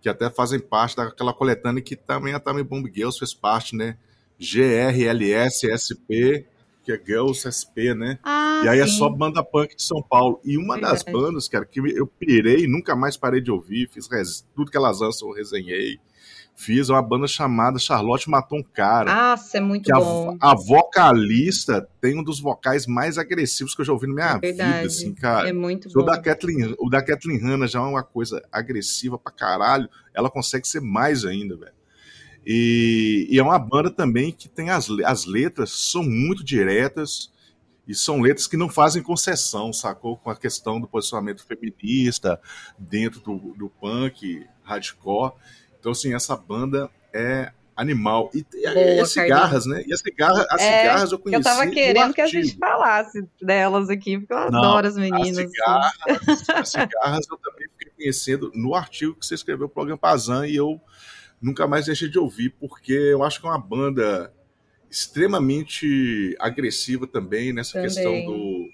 que 0.00 0.08
até 0.08 0.28
fazem 0.30 0.58
parte 0.58 0.96
daquela 0.96 1.32
coletânea 1.32 1.82
que 1.82 1.94
também 1.96 2.34
a 2.34 2.40
Tammy 2.40 2.62
Bomb 2.62 2.90
Girls 2.92 3.18
fez 3.18 3.34
parte, 3.34 3.76
né? 3.76 3.96
GRLSSP, 4.38 6.46
que 6.82 6.92
é 6.92 7.00
Girls 7.04 7.46
SP, 7.46 7.94
né? 7.94 8.18
Ah, 8.24 8.58
E 8.60 8.68
aí 8.68 8.80
é 8.80 8.86
sim. 8.86 8.86
só 8.86 9.08
banda 9.08 9.42
punk 9.44 9.76
de 9.76 9.82
São 9.82 10.02
Paulo. 10.02 10.40
E 10.44 10.56
uma 10.56 10.76
das 10.78 11.02
Verdade. 11.02 11.04
bandas, 11.12 11.48
cara, 11.48 11.64
que 11.64 11.80
eu 11.80 12.06
pirei, 12.06 12.66
nunca 12.66 12.96
mais 12.96 13.16
parei 13.16 13.40
de 13.40 13.50
ouvir, 13.50 13.88
fiz 13.88 14.08
res- 14.10 14.44
tudo 14.54 14.70
que 14.70 14.76
elas 14.76 15.00
lançam, 15.00 15.28
eu 15.28 15.34
resenhei. 15.34 15.98
Fiz 16.54 16.88
uma 16.90 17.02
banda 17.02 17.26
chamada 17.26 17.78
Charlotte 17.78 18.28
Matou 18.30 18.58
um 18.58 18.62
Cara. 18.62 19.12
Nossa, 19.12 19.58
é 19.58 19.60
muito 19.60 19.84
que 19.86 19.92
a, 19.92 19.98
bom. 19.98 20.36
a 20.40 20.54
vocalista 20.54 21.88
tem 22.00 22.18
um 22.18 22.22
dos 22.22 22.38
vocais 22.38 22.86
mais 22.86 23.18
agressivos 23.18 23.74
que 23.74 23.80
eu 23.80 23.84
já 23.84 23.92
ouvi 23.92 24.06
na 24.06 24.14
minha 24.14 24.26
É 24.36 24.38
verdade. 24.38 24.72
vida, 24.72 24.86
assim, 24.86 25.14
cara. 25.14 25.48
É 25.48 25.52
muito 25.52 25.88
O 25.88 25.92
bom. 25.92 26.04
da, 26.04 26.20
Kathleen, 26.20 26.74
o 26.78 26.88
da 26.88 27.02
Kathleen 27.02 27.38
Hanna 27.40 27.66
já 27.66 27.80
é 27.80 27.82
uma 27.82 28.02
coisa 28.04 28.42
agressiva 28.52 29.18
pra 29.18 29.32
caralho, 29.32 29.88
ela 30.14 30.30
consegue 30.30 30.68
ser 30.68 30.80
mais 30.80 31.24
ainda, 31.24 31.56
velho. 31.56 31.72
E, 32.46 33.26
e 33.30 33.38
é 33.38 33.42
uma 33.42 33.58
banda 33.58 33.90
também 33.90 34.30
que 34.32 34.48
tem 34.48 34.70
as, 34.70 34.88
as 35.04 35.24
letras 35.26 35.70
são 35.70 36.02
muito 36.02 36.44
diretas 36.44 37.30
e 37.88 37.94
são 37.94 38.20
letras 38.20 38.46
que 38.46 38.56
não 38.56 38.68
fazem 38.68 39.02
concessão, 39.02 39.72
sacou? 39.72 40.16
Com 40.16 40.30
a 40.30 40.36
questão 40.36 40.80
do 40.80 40.86
posicionamento 40.86 41.44
feminista 41.46 42.40
dentro 42.78 43.20
do, 43.20 43.54
do 43.56 43.68
punk, 43.68 44.44
hardcore. 44.62 45.32
Então, 45.82 45.90
assim, 45.90 46.14
essa 46.14 46.36
banda 46.36 46.88
é 47.12 47.50
animal. 47.76 48.30
E, 48.32 48.46
e, 48.54 49.00
as 49.00 49.10
cigarras, 49.10 49.66
né? 49.66 49.82
E 49.84 49.92
as 49.92 49.98
cigarras, 49.98 50.46
as 50.48 50.62
É, 50.62 50.80
cigarras 50.80 51.10
eu 51.10 51.18
Eu 51.18 51.22
conheci 51.22 51.42
tava 51.42 51.64
no 51.64 51.72
querendo 51.72 52.14
que 52.14 52.20
a 52.20 52.26
gente 52.28 52.56
falasse 52.56 53.26
delas 53.42 53.90
aqui, 53.90 54.16
porque 54.16 54.32
eu 54.32 54.48
Não, 54.52 54.60
adoro 54.60 54.86
as 54.86 54.94
As 54.94 55.00
meninas. 55.00 55.38
assim. 55.38 55.48
cigarras, 55.48 55.92
as 56.54 56.68
cigarras 56.68 57.26
eu 57.28 57.36
também 57.38 57.66
fiquei 57.76 57.92
conhecendo 57.96 58.52
no 58.54 58.76
artigo 58.76 59.16
que 59.16 59.26
você 59.26 59.34
escreveu 59.34 59.66
pro 59.68 59.74
programa 59.74 59.98
Pazan 59.98 60.46
e 60.46 60.54
eu 60.54 60.80
nunca 61.40 61.66
mais 61.66 61.86
deixei 61.86 62.08
de 62.08 62.16
ouvir, 62.16 62.50
porque 62.60 62.92
eu 62.92 63.24
acho 63.24 63.40
que 63.40 63.46
é 63.48 63.50
uma 63.50 63.58
banda 63.58 64.32
extremamente 64.88 66.36
agressiva 66.38 67.08
também 67.08 67.52
nessa 67.52 67.72
Também. 67.72 67.88
questão 67.88 68.12
do. 68.24 68.68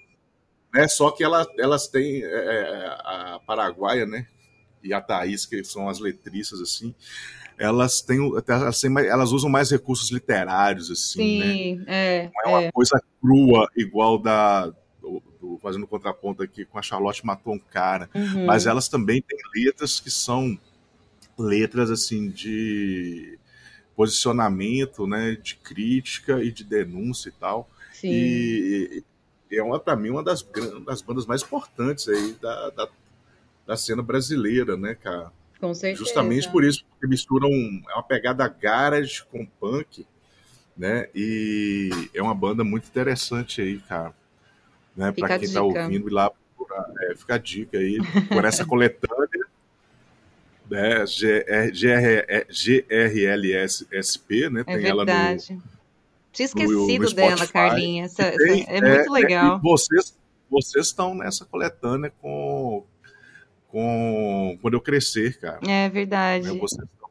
Né, 0.71 0.87
só 0.87 1.09
que 1.09 1.23
ela, 1.23 1.47
elas 1.57 1.87
têm 1.87 2.23
é, 2.23 2.27
é, 2.27 2.85
a 2.87 3.39
Paraguaia, 3.47 4.05
né? 4.05 4.27
E 4.83 4.93
a 4.93 5.01
Thaís, 5.01 5.45
que 5.45 5.63
são 5.63 5.89
as 5.89 5.99
letristas, 5.99 6.61
assim, 6.61 6.93
elas 7.57 8.01
têm, 8.01 8.19
elas, 8.47 8.79
têm 8.79 8.97
elas 8.99 9.31
usam 9.31 9.49
mais 9.49 9.69
recursos 9.69 10.09
literários, 10.11 10.89
assim, 10.89 11.39
né? 11.39 11.53
Sim, 11.53 11.83
é. 11.87 12.31
Não 12.33 12.41
é 12.43 12.47
uma 12.47 12.63
é. 12.63 12.71
coisa 12.71 13.01
crua, 13.21 13.69
igual 13.75 14.17
da. 14.17 14.67
do- 15.01 15.21
do- 15.41 15.59
fazendo 15.61 15.85
contraponto 15.87 16.41
aqui 16.43 16.63
com 16.63 16.79
a 16.79 16.81
Charlotte 16.81 17.25
Matou 17.25 17.53
um 17.53 17.59
Cara. 17.59 18.09
Uhum. 18.15 18.45
Mas 18.45 18.65
elas 18.65 18.87
também 18.87 19.21
têm 19.21 19.37
letras 19.55 19.99
que 19.99 20.09
são 20.09 20.57
letras 21.37 21.89
assim 21.89 22.29
de 22.29 23.37
posicionamento, 23.95 25.05
né, 25.05 25.37
de 25.41 25.55
crítica 25.55 26.41
e 26.41 26.51
de 26.51 26.63
denúncia 26.63 27.29
e 27.29 27.33
tal. 27.33 27.69
Sim. 27.93 28.09
E, 28.09 29.03
e 29.51 29.57
é 29.57 29.63
uma 29.63 29.79
para 29.79 29.95
mim 29.95 30.09
uma 30.09 30.23
das, 30.23 30.45
das 30.85 31.01
bandas 31.01 31.25
mais 31.25 31.41
importantes 31.41 32.07
aí 32.07 32.33
da, 32.41 32.69
da, 32.69 32.87
da 33.69 33.77
cena 33.77 34.01
brasileira, 34.01 34.75
né, 34.75 34.95
cara? 34.95 35.31
Com 35.59 35.75
certeza. 35.75 36.03
Justamente 36.03 36.49
por 36.49 36.63
isso, 36.63 36.83
porque 36.89 37.05
misturam 37.05 37.49
é 37.87 37.93
uma 37.93 38.01
pegada 38.01 38.47
garage 38.47 39.23
com 39.31 39.45
punk, 39.45 40.07
né? 40.75 41.07
E 41.13 41.91
é 42.15 42.19
uma 42.21 42.33
banda 42.33 42.63
muito 42.63 42.87
interessante 42.87 43.61
aí, 43.61 43.77
cara. 43.77 44.11
Né? 44.97 45.11
Para 45.11 45.37
quem 45.37 45.47
tá 45.53 45.61
dica. 45.61 45.83
ouvindo 45.83 46.09
lá 46.11 46.31
é, 47.11 47.15
fica 47.15 47.35
a 47.35 47.37
dica 47.37 47.77
aí 47.77 47.99
por 48.29 48.43
essa 48.43 48.65
coletânea, 48.65 49.29
né? 50.67 51.03
GR, 51.05 51.71
GR, 51.71 52.47
GRLSP, 53.13 54.49
né? 54.49 54.61
É 54.61 54.63
Tem 54.63 54.85
ela 54.87 55.03
no 55.03 55.05
verdade. 55.05 55.59
Tinha 56.31 56.49
no- 56.55 56.63
no 56.63 56.73
esquecido 56.73 57.13
dela. 57.13 57.45
Carlinha. 57.47 58.05
Essa, 58.05 58.23
essa- 58.23 58.37
Tem, 58.37 58.65
é 58.67 58.81
muito 58.81 59.11
legal. 59.11 59.59
vocês, 59.61 60.17
vocês 60.49 60.87
estão 60.87 61.13
nessa 61.13 61.45
coletânea 61.45 62.11
com, 62.19 62.83
com 63.71 64.57
quando 64.61 64.73
eu 64.73 64.81
crescer, 64.81 65.39
cara. 65.39 65.59
É 65.63 65.67
né? 65.67 65.89
verdade. 65.89 66.47
Vocês 66.57 66.83
estão, 66.83 67.09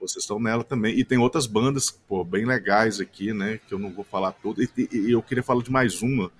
vocês 0.00 0.22
estão 0.24 0.40
nela 0.40 0.64
também. 0.64 0.98
E 0.98 1.04
tem 1.04 1.18
outras 1.18 1.46
bandas, 1.46 1.90
pô, 1.90 2.22
bem 2.24 2.44
legais 2.44 3.00
aqui, 3.00 3.32
né? 3.32 3.58
Que 3.66 3.74
eu 3.74 3.78
não 3.78 3.90
vou 3.90 4.04
falar 4.04 4.32
tudo. 4.32 4.62
E, 4.62 4.68
e- 4.92 5.10
eu 5.12 5.22
queria 5.22 5.42
falar 5.42 5.62
de 5.62 5.70
mais 5.70 6.02
uma, 6.02 6.30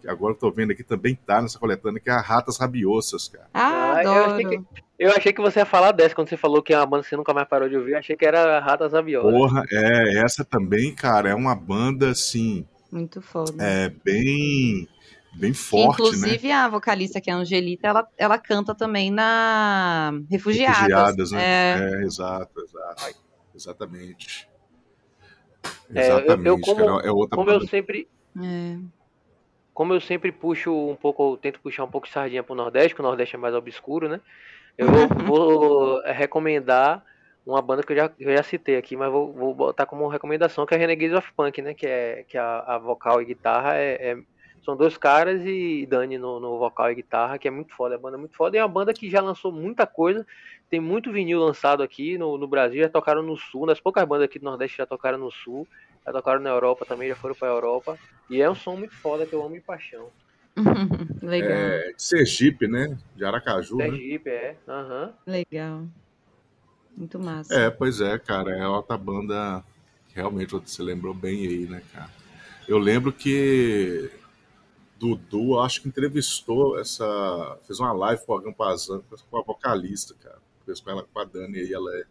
que 0.00 0.08
agora 0.08 0.32
eu 0.34 0.38
tô 0.38 0.50
vendo 0.50 0.72
aqui 0.72 0.82
também 0.82 1.14
tá 1.26 1.40
nessa 1.42 1.58
coletânea, 1.58 2.00
que 2.00 2.10
é 2.10 2.12
a 2.12 2.20
Ratas 2.20 2.56
Rabiosas, 2.58 3.28
cara. 3.28 3.48
Ah, 3.54 3.94
Ah, 3.96 4.02
eu 4.02 4.10
adoro. 4.10 4.32
achei 4.32 4.44
que- 4.58 4.64
Eu 4.98 5.10
achei 5.12 5.30
que 5.30 5.42
você 5.42 5.58
ia 5.58 5.66
falar 5.66 5.92
dessa 5.92 6.14
quando 6.14 6.28
você 6.30 6.38
falou 6.38 6.62
que 6.62 6.72
é 6.72 6.78
uma 6.78 6.86
banda 6.86 7.02
que 7.02 7.10
você 7.10 7.16
nunca 7.18 7.34
mais 7.34 7.46
parou 7.46 7.68
de 7.68 7.76
ouvir. 7.76 7.92
Eu 7.92 7.98
achei 7.98 8.16
que 8.16 8.24
era 8.24 8.58
Ratas 8.60 8.94
Aviolas. 8.94 9.30
Porra, 9.30 9.62
é, 9.70 10.24
essa 10.24 10.42
também, 10.42 10.94
cara, 10.94 11.28
é 11.28 11.34
uma 11.34 11.54
banda, 11.54 12.08
assim, 12.10 12.66
Muito 12.90 13.20
foda. 13.20 13.52
é 13.62 13.90
bem, 14.02 14.88
bem 15.36 15.52
forte, 15.54 15.86
né? 16.02 16.08
Inclusive, 16.08 16.50
a 16.52 16.68
vocalista, 16.68 17.20
que 17.20 17.30
é 17.30 17.32
a 17.32 17.36
Angelita, 17.36 17.86
ela, 17.86 18.08
ela 18.16 18.38
canta 18.38 18.74
também 18.74 19.10
na 19.10 20.12
Refugiadas. 20.30 20.76
Refugiadas, 20.78 21.30
né? 21.32 21.42
É, 21.42 21.78
É, 21.78 22.02
exato, 22.04 22.60
exato. 22.60 23.16
Exatamente. 23.54 24.48
É, 25.94 26.10
eu- 26.10 26.18
eu 26.18 26.24
Exatamente, 26.26 26.60
como- 26.62 27.00
é 27.00 27.10
outra 27.10 27.36
Como 27.36 27.50
eu 27.50 27.58
banda. 27.58 27.70
sempre, 27.70 28.08
é. 28.42 28.76
como 29.72 29.92
eu 29.94 30.00
sempre 30.00 30.32
puxo 30.32 30.72
um 30.72 30.96
pouco, 30.96 31.32
eu 31.32 31.36
tento 31.36 31.60
puxar 31.60 31.84
um 31.84 31.90
pouco 31.90 32.06
de 32.06 32.12
sardinha 32.12 32.42
pro 32.42 32.54
Nordeste, 32.54 32.94
que 32.94 33.00
o 33.00 33.04
Nordeste 33.04 33.36
é 33.36 33.38
mais 33.38 33.54
obscuro, 33.54 34.08
né? 34.08 34.20
Eu 34.76 34.88
vou, 34.88 35.08
vou 35.34 36.02
recomendar 36.02 37.02
uma 37.46 37.62
banda 37.62 37.82
que 37.82 37.92
eu 37.92 37.96
já, 37.96 38.10
eu 38.18 38.36
já 38.36 38.42
citei 38.42 38.76
aqui, 38.76 38.96
mas 38.96 39.10
vou, 39.10 39.32
vou 39.32 39.54
botar 39.54 39.86
como 39.86 40.08
recomendação, 40.08 40.66
que 40.66 40.74
é 40.74 40.78
Renegades 40.78 41.16
of 41.16 41.32
Punk, 41.36 41.62
né? 41.62 41.72
Que, 41.74 41.86
é, 41.86 42.24
que 42.28 42.36
a, 42.36 42.58
a 42.66 42.78
vocal 42.78 43.22
e 43.22 43.24
guitarra 43.24 43.76
é, 43.76 44.10
é- 44.12 44.18
são 44.66 44.76
dois 44.76 44.98
caras 44.98 45.40
e 45.46 45.86
Dani 45.86 46.18
no, 46.18 46.40
no 46.40 46.58
vocal 46.58 46.90
e 46.90 46.96
guitarra, 46.96 47.38
que 47.38 47.46
é 47.46 47.50
muito 47.52 47.72
foda, 47.72 47.94
a 47.94 47.98
banda 47.98 48.16
é 48.16 48.20
muito 48.20 48.36
foda, 48.36 48.56
e 48.56 48.58
é 48.58 48.64
uma 48.64 48.68
banda 48.68 48.92
que 48.92 49.08
já 49.08 49.20
lançou 49.20 49.52
muita 49.52 49.86
coisa, 49.86 50.26
tem 50.68 50.80
muito 50.80 51.12
vinil 51.12 51.38
lançado 51.38 51.84
aqui 51.84 52.18
no, 52.18 52.36
no 52.36 52.48
Brasil, 52.48 52.82
já 52.82 52.88
tocaram 52.88 53.22
no 53.22 53.36
Sul, 53.36 53.64
das 53.64 53.80
poucas 53.80 54.04
bandas 54.04 54.24
aqui 54.24 54.40
do 54.40 54.44
Nordeste 54.44 54.78
já 54.78 54.84
tocaram 54.84 55.18
no 55.18 55.30
Sul, 55.30 55.68
já 56.04 56.12
tocaram 56.12 56.40
na 56.40 56.50
Europa 56.50 56.84
também, 56.84 57.08
já 57.08 57.14
foram 57.14 57.36
pra 57.36 57.46
Europa, 57.48 57.96
e 58.28 58.42
é 58.42 58.50
um 58.50 58.56
som 58.56 58.76
muito 58.76 58.94
foda 59.00 59.24
que 59.24 59.34
eu 59.36 59.42
amo 59.42 59.54
de 59.54 59.60
paixão. 59.60 60.10
legal, 61.22 61.48
É, 61.48 61.92
de 61.92 62.02
Sergipe, 62.02 62.66
né? 62.66 62.98
De 63.14 63.24
Aracaju, 63.24 63.76
né? 63.76 63.86
Sergipe, 63.90 64.30
é. 64.30 64.56
Aham. 64.66 65.14
legal. 65.24 65.84
Muito 66.96 67.20
massa. 67.20 67.54
É, 67.54 67.70
pois 67.70 68.00
é, 68.00 68.18
cara. 68.18 68.50
É 68.50 68.66
outra 68.66 68.96
banda. 68.96 69.62
Realmente 70.12 70.50
você 70.52 70.82
lembrou 70.82 71.12
bem 71.14 71.46
aí, 71.46 71.66
né, 71.66 71.82
cara? 71.92 72.10
Eu 72.66 72.78
lembro 72.78 73.12
que 73.12 74.10
Dudu, 74.98 75.58
acho 75.60 75.82
que 75.82 75.88
entrevistou 75.88 76.78
essa. 76.78 77.58
Fez 77.66 77.78
uma 77.78 77.92
live 77.92 78.24
com 78.24 78.34
a 78.34 78.42
Gampazan, 78.42 79.02
com 79.30 79.38
a 79.38 79.42
vocalista, 79.42 80.14
cara. 80.14 80.38
Fez 80.64 80.80
com 80.80 80.90
ela, 80.90 81.02
com 81.04 81.18
a 81.18 81.24
Dani 81.24 81.58
aí, 81.58 81.72
ela 81.72 81.94
é. 81.96 82.04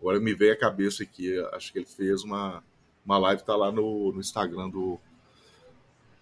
Agora 0.00 0.20
me 0.20 0.32
veio 0.34 0.52
a 0.52 0.56
cabeça 0.56 1.02
aqui. 1.02 1.36
Acho 1.52 1.72
que 1.72 1.78
ele 1.80 1.86
fez 1.86 2.22
uma, 2.22 2.62
uma 3.04 3.18
live, 3.18 3.42
tá 3.42 3.56
lá 3.56 3.72
no, 3.72 4.12
no 4.12 4.20
Instagram 4.20 4.68
do, 4.70 4.98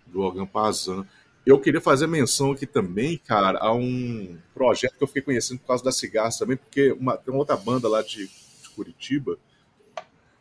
do 0.07 0.21
Organ 0.21 0.47
Pazan. 0.47 1.07
Eu 1.45 1.61
queria 1.61 1.81
fazer 1.81 2.07
menção 2.09 2.53
aqui 2.53 2.67
também, 2.67 3.19
cara, 3.19 3.59
a 3.61 3.73
um 3.73 4.37
projeto 4.53 4.97
que 4.97 5.05
eu 5.05 5.07
fiquei 5.07 5.23
conhecendo 5.23 5.61
por 5.61 5.69
causa 5.69 5.85
das 5.85 5.97
cigarras 5.97 6.37
também, 6.39 6.57
porque 6.57 6.91
uma, 6.93 7.17
tem 7.17 7.33
uma 7.33 7.39
outra 7.41 7.57
banda 7.57 7.89
lá 7.89 8.03
de, 8.03 8.27
de 8.27 8.69
Curitiba 8.75 9.39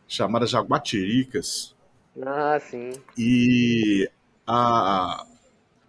chamada 0.08 0.46
Jaguatiricas 0.46 1.76
Ah, 2.20 2.58
sim. 2.58 2.90
e 3.16 4.10
a 4.44 5.24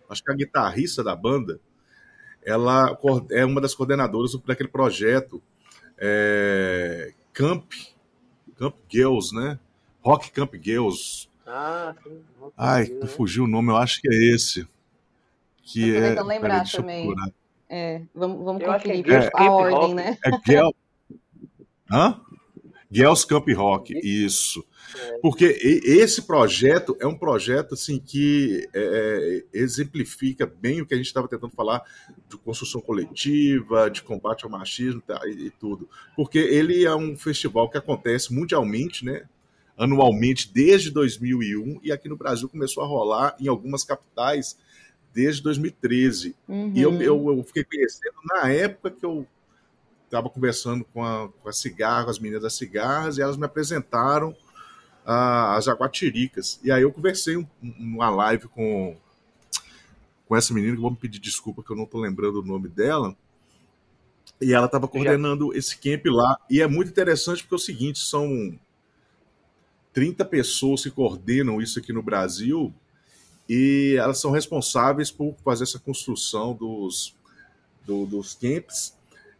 acho 0.10 0.24
que 0.24 0.32
a 0.32 0.36
guitarrista 0.36 1.03
da 1.03 1.16
banda 1.16 1.60
ela 2.45 2.97
é 3.32 3.45
uma 3.45 3.60
das 3.60 3.76
coordenadoras 3.76 4.34
daquele 4.45 4.70
projeto 4.70 5.41
é, 5.97 7.14
Camp 7.34 7.72
Camp 8.58 8.76
Girls, 8.89 9.36
né? 9.36 9.60
Rock 10.01 10.32
Camp 10.32 10.53
Girls. 10.62 11.28
Ah, 11.45 11.93
sim. 12.03 12.22
Ai, 12.58 12.86
né? 12.88 13.05
fugiu 13.08 13.43
o 13.43 13.47
nome, 13.47 13.72
eu 13.72 13.78
acho 13.78 14.01
que 14.01 14.08
é 14.08 14.34
esse. 14.34 14.68
Que 15.64 15.89
Eu 15.89 15.95
tô 15.95 16.01
é, 16.01 16.10
tentando 16.10 16.28
lembrar 16.28 16.64
peraí, 16.64 16.72
também. 16.72 17.16
É, 17.70 18.01
vamos, 18.16 18.43
vamos 18.43 18.62
Eu 18.62 18.72
é 18.72 18.74
conferir 18.74 19.05
Girls 19.05 19.28
a 19.28 19.32
Camp 19.32 19.49
ordem, 19.49 19.80
Rock. 19.80 19.93
né? 19.93 20.18
É 20.26 20.32
Girl. 20.45 20.70
Hã? 21.91 22.22
Girls 22.89 23.28
Camp 23.28 23.47
Rock, 23.49 23.99
isso. 24.03 24.66
Porque 25.21 25.45
esse 25.83 26.21
projeto 26.21 26.95
é 26.99 27.07
um 27.07 27.17
projeto 27.17 27.73
assim 27.73 27.99
que 27.99 28.67
é, 28.73 29.43
é, 29.53 29.57
exemplifica 29.57 30.45
bem 30.45 30.81
o 30.81 30.85
que 30.85 30.93
a 30.93 30.97
gente 30.97 31.07
estava 31.07 31.27
tentando 31.27 31.53
falar 31.53 31.83
de 32.29 32.38
construção 32.38 32.81
coletiva, 32.81 33.89
de 33.89 34.01
combate 34.01 34.45
ao 34.45 34.51
machismo 34.51 35.01
tá, 35.01 35.19
e, 35.25 35.47
e, 35.47 35.49
tudo. 35.51 35.89
Porque 36.15 36.38
ele 36.38 36.85
é 36.85 36.95
um 36.95 37.17
festival 37.17 37.69
que 37.69 37.77
acontece 37.77 38.33
mundialmente, 38.33 39.03
né? 39.03 39.23
Anualmente 39.77 40.51
desde 40.51 40.89
2001 40.89 41.79
e 41.83 41.91
aqui 41.91 42.09
no 42.09 42.17
Brasil 42.17 42.49
começou 42.49 42.83
a 42.83 42.88
rolar 42.88 43.35
em 43.39 43.47
algumas 43.47 43.83
capitais 43.83 44.57
desde 45.13 45.41
2013. 45.43 46.35
Uhum. 46.47 46.71
E 46.73 46.81
eu, 46.81 46.89
uhum. 46.91 47.01
eu, 47.01 47.38
eu, 47.38 47.43
fiquei 47.43 47.63
conhecendo 47.63 48.15
na 48.25 48.49
época 48.49 48.91
que 48.91 49.05
eu 49.05 49.25
estava 50.05 50.29
conversando 50.29 50.85
com 50.85 51.03
a, 51.03 51.29
com 51.29 51.49
a 51.49 51.53
cigarra, 51.53 52.09
as 52.09 52.19
meninas 52.19 52.43
das 52.43 52.53
cigarras, 52.53 53.17
e 53.17 53.21
elas 53.21 53.38
me 53.38 53.45
apresentaram 53.45 54.35
as 55.08 55.64
jaguatiricas. 55.64 56.60
E 56.62 56.70
aí 56.70 56.82
eu 56.82 56.91
conversei 56.91 57.38
um, 57.38 57.47
uma 57.62 58.10
live 58.10 58.49
com, 58.49 58.97
com 60.28 60.36
essa 60.36 60.53
menina, 60.53 60.74
que 60.74 60.80
eu 60.80 60.82
vou 60.82 60.91
me 60.91 60.97
pedir 60.97 61.20
desculpa 61.20 61.64
que 61.64 61.72
eu 61.72 61.78
não 61.78 61.86
estou 61.86 62.01
lembrando 62.01 62.41
o 62.41 62.45
nome 62.45 62.68
dela. 62.68 63.16
E 64.41 64.53
ela 64.53 64.66
estava 64.66 64.88
coordenando 64.88 65.51
Já. 65.53 65.60
esse 65.60 65.78
camp 65.78 66.05
lá. 66.08 66.38
E 66.49 66.62
é 66.62 66.68
muito 66.68 66.89
interessante 66.89 67.41
porque 67.41 67.55
é 67.55 67.58
o 67.58 67.60
seguinte: 67.60 67.99
são 67.99 68.60
30 69.93 70.26
pessoas 70.26 70.84
que 70.84 70.91
coordenam 70.91 71.62
isso 71.62 71.80
aqui 71.80 71.93
no 71.93 72.03
Brasil 72.03 72.74
e 73.47 73.95
elas 73.97 74.20
são 74.20 74.32
responsáveis 74.32 75.10
por 75.10 75.36
fazer 75.43 75.64
essa 75.64 75.80
construção 75.80 76.53
dos, 76.53 77.16
do, 77.86 78.05
dos 78.05 78.34
camps 78.34 78.96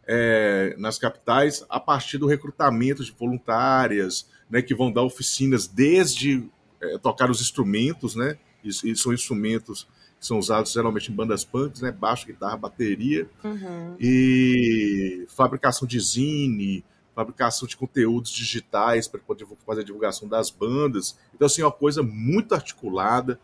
é, 0.08 0.74
nas 0.78 0.98
capitais 0.98 1.64
a 1.68 1.78
partir 1.78 2.16
do 2.16 2.26
recrutamento 2.26 3.04
de 3.04 3.12
voluntárias, 3.12 4.26
né, 4.48 4.62
que 4.62 4.74
vão 4.74 4.90
dar 4.90 5.02
oficinas 5.02 5.66
desde 5.66 6.48
é, 6.80 6.96
tocar 6.96 7.30
os 7.30 7.42
instrumentos, 7.42 8.16
né, 8.16 8.38
e, 8.64 8.68
e, 8.68 8.96
são 8.96 9.12
instrumentos 9.12 9.86
que 10.18 10.26
são 10.26 10.38
usados 10.38 10.72
geralmente 10.72 11.12
em 11.12 11.14
bandas 11.14 11.44
punks, 11.44 11.82
né, 11.82 11.92
baixo, 11.92 12.26
guitarra, 12.26 12.56
bateria, 12.56 13.28
uhum. 13.44 13.96
e 14.00 15.26
fabricação 15.28 15.86
de 15.86 16.00
zine, 16.00 16.82
fabricação 17.14 17.68
de 17.68 17.76
conteúdos 17.76 18.30
digitais 18.30 19.06
para 19.06 19.20
poder 19.20 19.46
fazer 19.66 19.82
a 19.82 19.84
divulgação 19.84 20.26
das 20.26 20.50
bandas. 20.50 21.18
Então, 21.34 21.46
assim, 21.46 21.62
é 21.62 21.64
uma 21.64 21.72
coisa 21.72 22.02
muito 22.02 22.54
articulada, 22.54 23.38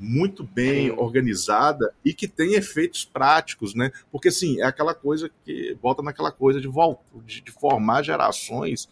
muito 0.00 0.42
bem 0.42 0.90
organizada 0.90 1.92
e 2.02 2.14
que 2.14 2.26
tem 2.26 2.54
efeitos 2.54 3.04
práticos, 3.04 3.74
né? 3.74 3.92
Porque, 4.10 4.28
assim, 4.28 4.60
é 4.60 4.64
aquela 4.64 4.94
coisa 4.94 5.30
que 5.44 5.76
volta 5.80 6.02
naquela 6.02 6.32
coisa 6.32 6.60
de, 6.60 6.66
volta, 6.66 7.02
de, 7.26 7.42
de 7.42 7.50
formar 7.52 8.02
gerações 8.02 8.88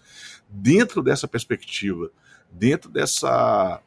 dentro 0.49 1.03
dessa 1.03 1.27
perspectiva, 1.27 2.11
dentro 2.53 2.91
dessa 2.91 3.83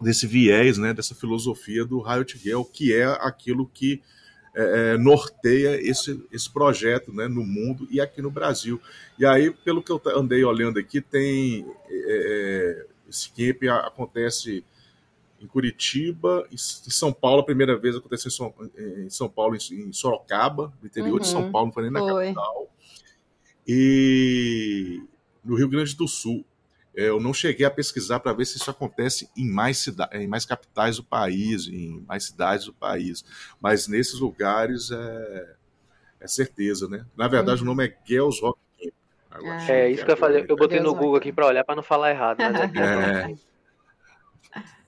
desse 0.00 0.26
viés, 0.26 0.78
né, 0.78 0.94
dessa 0.94 1.14
filosofia 1.14 1.84
do 1.84 2.00
Riot 2.00 2.38
Girl, 2.38 2.62
que 2.62 2.94
é 2.94 3.04
aquilo 3.04 3.66
que 3.66 4.00
é, 4.54 4.94
é, 4.94 4.98
norteia 4.98 5.78
esse, 5.80 6.24
esse 6.32 6.50
projeto 6.50 7.12
né, 7.12 7.28
no 7.28 7.44
mundo 7.44 7.86
e 7.90 8.00
aqui 8.00 8.22
no 8.22 8.30
Brasil. 8.30 8.80
E 9.18 9.26
aí, 9.26 9.50
pelo 9.50 9.82
que 9.82 9.92
eu 9.92 10.00
andei 10.16 10.42
olhando 10.42 10.78
aqui, 10.78 11.02
tem 11.02 11.66
é, 11.88 12.86
é 12.86 12.90
esse 13.10 13.28
camp 13.30 13.64
acontece 13.84 14.64
em 15.40 15.46
Curitiba, 15.46 16.46
em 16.52 16.56
São 16.56 17.12
Paulo, 17.12 17.40
a 17.40 17.44
primeira 17.44 17.76
vez 17.76 17.96
aconteceu 17.96 18.28
em 18.28 18.32
São, 18.32 18.54
em 18.76 19.10
São 19.10 19.28
Paulo, 19.28 19.56
em 19.56 19.92
Sorocaba, 19.92 20.72
no 20.80 20.86
interior 20.86 21.14
uhum. 21.14 21.20
de 21.20 21.28
São 21.28 21.44
uhum. 21.44 21.52
Paulo, 21.52 21.66
não 21.68 21.72
foi 21.72 21.82
nem 21.84 21.92
na 21.92 22.00
foi. 22.00 22.26
capital. 22.26 22.70
E 23.66 25.02
no 25.44 25.56
Rio 25.56 25.68
Grande 25.68 25.96
do 25.96 26.06
Sul. 26.06 26.44
É, 26.96 27.08
eu 27.08 27.20
não 27.20 27.32
cheguei 27.32 27.64
a 27.64 27.70
pesquisar 27.70 28.18
para 28.18 28.32
ver 28.32 28.44
se 28.44 28.56
isso 28.56 28.68
acontece 28.68 29.30
em 29.36 29.48
mais, 29.48 29.78
cidades, 29.78 30.20
em 30.20 30.26
mais 30.26 30.44
capitais 30.44 30.96
do 30.96 31.04
país, 31.04 31.68
em 31.68 32.04
mais 32.06 32.24
cidades 32.24 32.66
do 32.66 32.74
país. 32.74 33.24
Mas 33.60 33.86
nesses 33.86 34.18
lugares 34.18 34.90
é, 34.90 35.54
é 36.20 36.26
certeza, 36.26 36.88
né? 36.88 37.06
Na 37.16 37.28
verdade, 37.28 37.60
uhum. 37.60 37.68
o 37.68 37.70
nome 37.70 37.86
é 37.86 37.96
Girls 38.04 38.40
Rock 38.40 38.58
Camp. 38.76 38.92
Ah, 39.30 39.70
é, 39.70 39.90
isso 39.90 40.04
que 40.04 40.10
eu 40.10 40.16
falei. 40.16 40.44
Eu 40.48 40.56
botei 40.56 40.80
no 40.80 40.92
Google 40.92 41.16
aqui 41.16 41.32
para 41.32 41.46
olhar 41.46 41.64
para 41.64 41.76
não 41.76 41.82
falar 41.82 42.10
errado. 42.10 42.38
Mas 42.38 42.56
é, 42.56 43.30
é. 43.30 43.49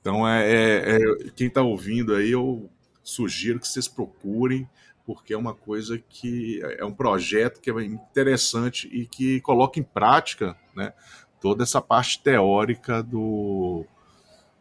Então, 0.03 0.29
é, 0.29 0.45
é, 0.51 0.97
é 0.97 0.99
quem 1.37 1.47
está 1.47 1.63
ouvindo 1.63 2.13
aí, 2.13 2.33
eu 2.33 2.69
sugiro 3.05 3.61
que 3.61 3.69
vocês 3.69 3.87
procurem, 3.87 4.69
porque 5.07 5.33
é 5.33 5.39
uma 5.39 5.55
coisa 5.55 5.97
que 5.97 6.61
é 6.77 6.85
um 6.85 6.93
projeto 6.93 7.61
que 7.61 7.71
é 7.71 7.85
interessante 7.85 8.89
e 8.93 9.07
que 9.07 9.41
coloca 9.41 9.79
em 9.79 9.83
prática 9.85 10.57
né, 10.75 10.93
toda 11.41 11.63
essa 11.63 11.81
parte 11.81 12.21
teórica 12.21 13.01
do, 13.01 13.85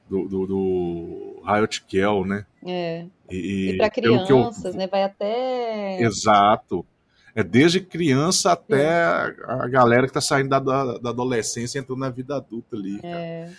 do, 0.08 0.28
do, 0.28 0.48
do 0.48 1.44
Riot 1.44 1.86
Kell, 1.88 2.24
né? 2.24 2.46
É. 2.64 3.06
E, 3.30 3.72
e 3.72 3.78
para 3.78 3.90
crianças, 3.90 4.66
eu... 4.66 4.74
né? 4.74 4.88
Vai 4.88 5.04
até. 5.04 6.02
Exato. 6.02 6.86
É 7.34 7.44
desde 7.44 7.80
criança 7.80 8.52
até 8.52 8.84
é. 8.84 9.36
a 9.48 9.68
galera 9.68 10.04
que 10.04 10.10
está 10.10 10.22
saindo 10.22 10.50
da, 10.50 10.60
da, 10.60 11.10
adolescência 11.10 11.80
entrando 11.80 12.00
na 12.00 12.10
vida 12.10 12.36
adulta 12.36 12.76
ali. 12.76 13.00
Cara. 13.02 13.52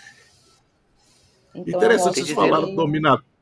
É. 1.55 1.59
Então, 1.61 1.78
Interessante 1.78 2.14
vocês 2.14 2.30
falaram 2.30 2.70
do 2.70 2.76
Dominatrix. 2.76 3.32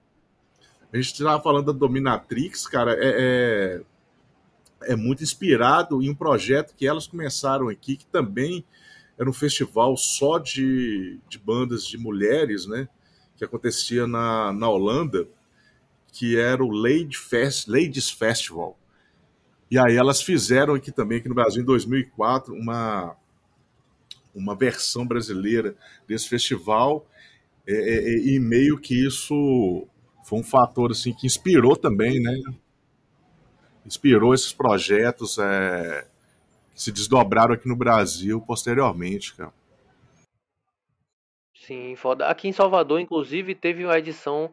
A 0.92 0.96
gente 0.96 1.12
estava 1.12 1.40
falando 1.40 1.72
da 1.72 1.78
Dominatrix, 1.78 2.66
cara, 2.66 2.94
é, 2.94 3.82
é, 4.82 4.92
é, 4.92 4.96
muito 4.96 5.22
inspirado 5.22 6.02
em 6.02 6.10
um 6.10 6.14
projeto 6.14 6.74
que 6.74 6.86
elas 6.86 7.06
começaram 7.06 7.68
aqui, 7.68 7.96
que 7.96 8.06
também 8.06 8.64
era 9.16 9.28
um 9.28 9.32
festival 9.32 9.96
só 9.96 10.38
de, 10.38 11.20
de 11.28 11.38
bandas 11.38 11.86
de 11.86 11.96
mulheres, 11.96 12.66
né? 12.66 12.88
Que 13.36 13.44
acontecia 13.44 14.06
na, 14.06 14.52
na 14.52 14.68
Holanda, 14.68 15.28
que 16.12 16.36
era 16.36 16.64
o 16.64 16.70
Lady 16.70 17.16
Fest, 17.16 17.68
Ladies 17.68 18.10
Festival. 18.10 18.76
E 19.70 19.78
aí 19.78 19.96
elas 19.96 20.20
fizeram 20.20 20.74
aqui 20.74 20.90
também, 20.90 21.18
aqui 21.18 21.28
no 21.28 21.34
Brasil, 21.36 21.62
em 21.62 21.66
2004, 21.66 22.52
uma, 22.52 23.14
uma 24.34 24.56
versão 24.56 25.06
brasileira 25.06 25.76
desse 26.08 26.28
festival 26.28 27.06
é, 27.66 27.72
é, 27.72 28.14
é, 28.14 28.18
e 28.34 28.38
meio 28.38 28.78
que 28.78 29.06
isso 29.06 29.86
foi 30.24 30.38
um 30.38 30.42
fator 30.42 30.90
assim 30.90 31.12
que 31.12 31.26
inspirou 31.26 31.76
também, 31.76 32.20
né? 32.20 32.34
Inspirou 33.84 34.34
esses 34.34 34.52
projetos 34.52 35.38
é, 35.38 36.06
que 36.74 36.82
se 36.82 36.92
desdobraram 36.92 37.54
aqui 37.54 37.68
no 37.68 37.76
Brasil 37.76 38.40
posteriormente, 38.40 39.34
cara. 39.34 39.52
Sim, 41.54 41.94
foda. 41.94 42.26
Aqui 42.26 42.48
em 42.48 42.52
Salvador, 42.52 43.00
inclusive, 43.00 43.54
teve 43.54 43.84
uma 43.84 43.98
edição 43.98 44.52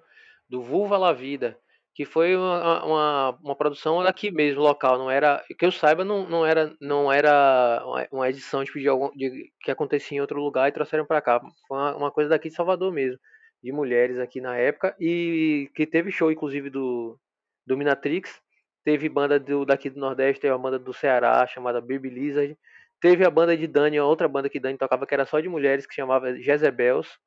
do 0.49 0.61
Vulva 0.61 0.97
La 0.97 1.13
Vida, 1.13 1.57
que 1.97 2.05
foi 2.05 2.35
uma, 2.35 2.85
uma, 2.85 3.39
uma, 3.43 3.55
produção 3.55 4.03
daqui 4.03 4.29
mesmo, 4.29 4.61
local, 4.61 4.99
não 4.99 5.09
era, 5.09 5.43
que 5.57 5.65
eu 5.65 5.71
saiba, 5.71 6.05
não, 6.05 6.29
não 6.29 6.45
era, 6.45 6.71
não 6.79 7.11
era 7.11 7.83
uma 8.11 8.29
edição 8.29 8.63
tipo, 8.63 8.79
de 8.79 8.87
algum, 8.87 9.09
de, 9.17 9.51
que 9.61 9.71
acontecia 9.71 10.15
em 10.15 10.21
outro 10.21 10.39
lugar 10.39 10.69
e 10.69 10.71
trouxeram 10.71 11.07
para 11.07 11.23
cá, 11.23 11.41
foi 11.67 11.75
uma, 11.75 11.95
uma, 11.95 12.11
coisa 12.11 12.29
daqui 12.29 12.49
de 12.49 12.55
Salvador 12.55 12.93
mesmo, 12.93 13.17
de 13.63 13.71
mulheres 13.71 14.19
aqui 14.19 14.39
na 14.39 14.55
época, 14.55 14.95
e 14.99 15.71
que 15.73 15.87
teve 15.87 16.11
show, 16.11 16.31
inclusive, 16.31 16.69
do 16.69 17.19
Dominatrix, 17.65 18.39
teve 18.85 19.09
banda 19.09 19.39
do, 19.39 19.65
daqui 19.65 19.89
do 19.89 19.99
Nordeste, 19.99 20.41
teve 20.41 20.53
a 20.53 20.57
banda 20.59 20.77
do 20.77 20.93
Ceará, 20.93 21.47
chamada 21.47 21.81
Baby 21.81 22.11
Lizard, 22.11 22.55
teve 23.01 23.25
a 23.25 23.31
banda 23.31 23.57
de 23.57 23.65
Dani, 23.65 23.99
outra 23.99 24.27
banda 24.27 24.49
que 24.49 24.59
Dani 24.59 24.77
tocava, 24.77 25.07
que 25.07 25.15
era 25.15 25.25
só 25.25 25.39
de 25.39 25.49
mulheres, 25.49 25.87
que 25.87 25.95
chamava 25.95 26.39
Jezebels, 26.39 27.17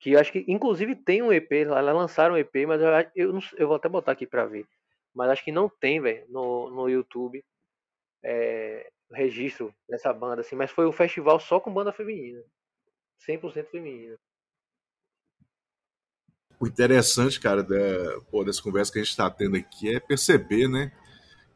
que 0.00 0.16
acho 0.16 0.32
que 0.32 0.44
inclusive 0.48 0.96
tem 0.96 1.22
um 1.22 1.30
EP, 1.30 1.52
elas 1.52 1.94
lançaram 1.94 2.34
um 2.34 2.38
EP, 2.38 2.66
mas 2.66 2.80
eu, 2.80 2.88
eu, 3.14 3.38
eu 3.58 3.68
vou 3.68 3.76
até 3.76 3.88
botar 3.88 4.12
aqui 4.12 4.26
pra 4.26 4.46
ver. 4.46 4.66
Mas 5.14 5.28
acho 5.28 5.44
que 5.44 5.52
não 5.52 5.68
tem, 5.68 6.00
velho, 6.00 6.24
no, 6.28 6.70
no 6.70 6.88
YouTube 6.88 7.44
é, 8.24 8.90
registro 9.12 9.74
dessa 9.88 10.12
banda, 10.12 10.40
assim, 10.40 10.56
mas 10.56 10.70
foi 10.70 10.86
um 10.86 10.92
festival 10.92 11.38
só 11.38 11.60
com 11.60 11.72
banda 11.72 11.92
feminina. 11.92 12.42
100% 13.28 13.66
feminina. 13.66 14.16
O 16.58 16.66
interessante, 16.66 17.38
cara, 17.38 17.62
da, 17.62 18.20
pô, 18.30 18.42
dessa 18.42 18.62
conversa 18.62 18.92
que 18.92 18.98
a 18.98 19.02
gente 19.02 19.10
está 19.10 19.30
tendo 19.30 19.56
aqui 19.56 19.94
é 19.94 20.00
perceber, 20.00 20.68
né, 20.68 20.92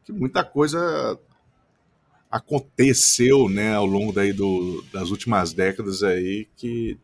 que 0.03 0.11
muita 0.11 0.43
coisa 0.43 1.19
aconteceu, 2.29 3.49
né, 3.49 3.73
ao 3.73 3.85
longo 3.85 4.11
daí 4.11 4.33
do, 4.33 4.83
das 4.91 5.09
últimas 5.09 5.53
décadas 5.53 6.03
aí 6.03 6.45
que 6.57 6.99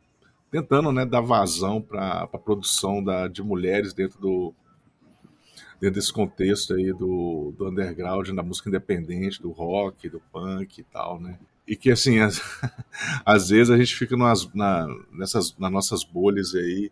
tentando 0.52 0.92
né, 0.92 1.06
dar 1.06 1.22
vazão 1.22 1.82
para 1.82 2.24
a 2.24 2.38
produção 2.38 3.02
da, 3.02 3.28
de 3.28 3.42
mulheres 3.42 3.94
dentro 3.94 4.20
do 4.20 4.54
dentro 5.80 5.96
desse 5.96 6.14
contexto 6.14 6.76
aí 6.76 6.94
do, 6.94 7.56
do 7.58 7.68
underground, 7.68 8.30
da 8.30 8.44
música 8.44 8.70
independente, 8.70 9.42
do 9.42 9.50
rock, 9.50 10.08
do 10.08 10.22
punk 10.32 10.80
e 10.80 10.84
tal, 10.84 11.20
né? 11.20 11.40
E 11.68 11.76
que 11.76 11.90
assim, 11.90 12.20
às, 12.20 12.40
às 13.26 13.50
vezes 13.50 13.72
a 13.72 13.78
gente 13.78 13.96
fica 13.96 14.16
nas, 14.16 14.48
na, 14.54 14.86
nessas, 15.12 15.58
nas 15.58 15.72
nossas 15.72 16.04
bolhas 16.04 16.54
aí 16.54 16.92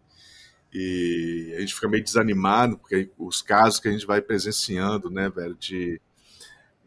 e 0.73 1.53
a 1.55 1.59
gente 1.59 1.75
fica 1.75 1.87
meio 1.87 2.03
desanimado, 2.03 2.79
porque 2.79 3.11
os 3.15 3.43
casos 3.43 3.79
que 3.79 3.87
a 3.87 3.91
gente 3.91 4.07
vai 4.07 4.21
presenciando, 4.21 5.11
né, 5.11 5.29
velho, 5.29 5.53
de, 5.53 6.01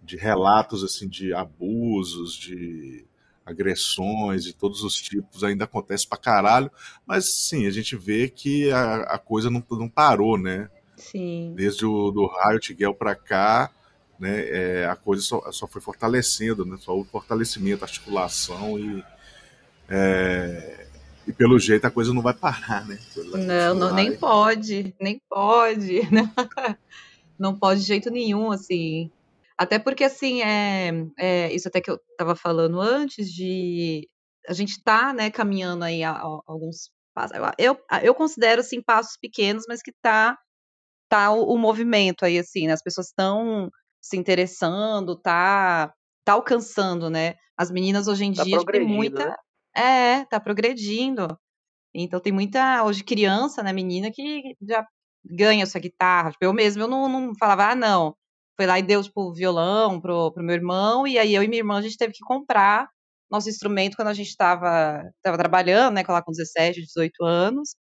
de 0.03 0.17
relatos 0.17 0.83
assim 0.83 1.09
de 1.09 1.33
abusos, 1.33 2.35
de 2.35 3.05
agressões 3.45 4.45
de 4.45 4.53
todos 4.53 4.83
os 4.83 4.95
tipos 4.95 5.43
ainda 5.43 5.65
acontece 5.65 6.07
pra 6.07 6.19
caralho, 6.19 6.71
mas 7.07 7.29
sim, 7.29 7.67
a 7.67 7.71
gente 7.71 7.97
vê 7.97 8.29
que 8.29 8.71
a, 8.71 9.03
a 9.03 9.19
coisa 9.19 9.51
não, 9.51 9.65
não 9.71 9.89
parou, 9.89 10.39
né? 10.39 10.71
Sim. 10.97 11.53
Desde 11.57 11.85
o 11.85 12.11
do 12.11 12.27
Riot 12.27 12.75
Girl 12.79 12.93
pra 12.93 13.15
cá, 13.15 13.71
né, 14.19 14.47
é, 14.49 14.87
a 14.87 14.95
coisa 14.95 15.23
só, 15.23 15.51
só 15.51 15.67
foi 15.67 15.81
fortalecendo, 15.81 16.65
né? 16.65 16.77
Só 16.79 16.97
o 16.97 17.05
fortalecimento, 17.05 17.85
articulação 17.85 18.79
e 18.79 19.05
é, 19.89 20.87
e 21.27 21.33
pelo 21.33 21.59
jeito 21.59 21.85
a 21.87 21.91
coisa 21.91 22.13
não 22.13 22.23
vai 22.23 22.35
parar, 22.35 22.87
né? 22.87 22.99
Não, 23.17 23.75
não, 23.75 23.95
nem 23.95 24.17
pode, 24.17 24.95
nem 25.01 25.21
pode. 25.29 26.03
Né? 26.11 26.31
Não 27.39 27.57
pode 27.57 27.81
de 27.81 27.87
jeito 27.87 28.11
nenhum, 28.11 28.53
assim. 28.53 29.11
Até 29.63 29.79
porque, 29.79 30.03
assim, 30.03 30.43
é, 30.43 30.91
é, 31.17 31.53
isso 31.53 31.69
até 31.69 31.81
que 31.81 31.89
eu 31.89 31.97
estava 32.11 32.35
falando 32.35 32.81
antes, 32.81 33.31
de 33.33 34.09
a 34.49 34.53
gente 34.53 34.83
tá, 34.83 35.13
né, 35.13 35.31
caminhando 35.31 35.85
aí 35.85 36.03
a, 36.03 36.11
a, 36.11 36.41
alguns 36.49 36.91
passos. 37.15 37.37
Eu, 37.57 37.79
eu 38.03 38.13
considero, 38.13 38.61
assim, 38.61 38.83
passos 38.83 39.17
pequenos, 39.21 39.63
mas 39.69 39.81
que 39.81 39.93
tá, 40.03 40.37
tá 41.09 41.31
o, 41.31 41.55
o 41.55 41.59
movimento 41.59 42.25
aí, 42.25 42.41
assim, 42.41 42.67
né? 42.67 42.73
As 42.73 42.83
pessoas 42.83 43.07
estão 43.09 43.71
se 44.03 44.17
interessando, 44.17 45.15
tá, 45.17 45.93
tá 46.25 46.33
alcançando, 46.33 47.09
né? 47.09 47.37
As 47.57 47.71
meninas 47.71 48.09
hoje 48.09 48.25
em 48.25 48.33
Tá 48.33 48.43
dia 48.43 48.59
tem 48.67 48.85
muita. 48.85 49.27
né? 49.29 49.37
É, 49.77 50.25
tá 50.25 50.41
progredindo. 50.41 51.39
Então 51.95 52.19
tem 52.19 52.33
muita, 52.33 52.83
hoje, 52.83 53.05
criança, 53.05 53.63
né, 53.63 53.73
menina, 53.73 54.11
que 54.11 54.57
já 54.69 54.85
ganha 55.25 55.67
sua 55.67 55.81
guitarra. 55.81 56.33
Tipo, 56.33 56.47
eu 56.47 56.53
mesmo, 56.53 56.83
eu 56.83 56.89
não, 56.89 57.09
não 57.09 57.33
falava, 57.39 57.67
ah, 57.71 57.75
não 57.77 58.17
foi 58.63 58.67
lá 58.67 58.79
e 58.79 58.83
deu, 58.83 59.03
tipo, 59.03 59.33
violão 59.33 60.01
pro, 60.01 60.33
pro 60.33 60.45
meu 60.45 60.55
irmão, 60.55 61.07
e 61.07 61.19
aí 61.19 61.35
eu 61.35 61.43
e 61.43 61.49
minha 61.49 61.61
irmã, 61.61 61.79
a 61.79 61.83
gente 61.83 61.97
teve 61.97 62.13
que 62.13 62.21
comprar 62.25 62.89
nosso 63.31 63.49
instrumento 63.49 63.97
quando 63.97 64.09
a 64.09 64.15
gente 64.15 64.29
estava 64.29 65.03
tava 65.23 65.37
trabalhando, 65.37 65.95
né, 65.95 66.05
lá 66.09 66.23
com 66.23 66.31
17, 66.31 66.81
18 66.83 67.25
anos, 67.25 67.75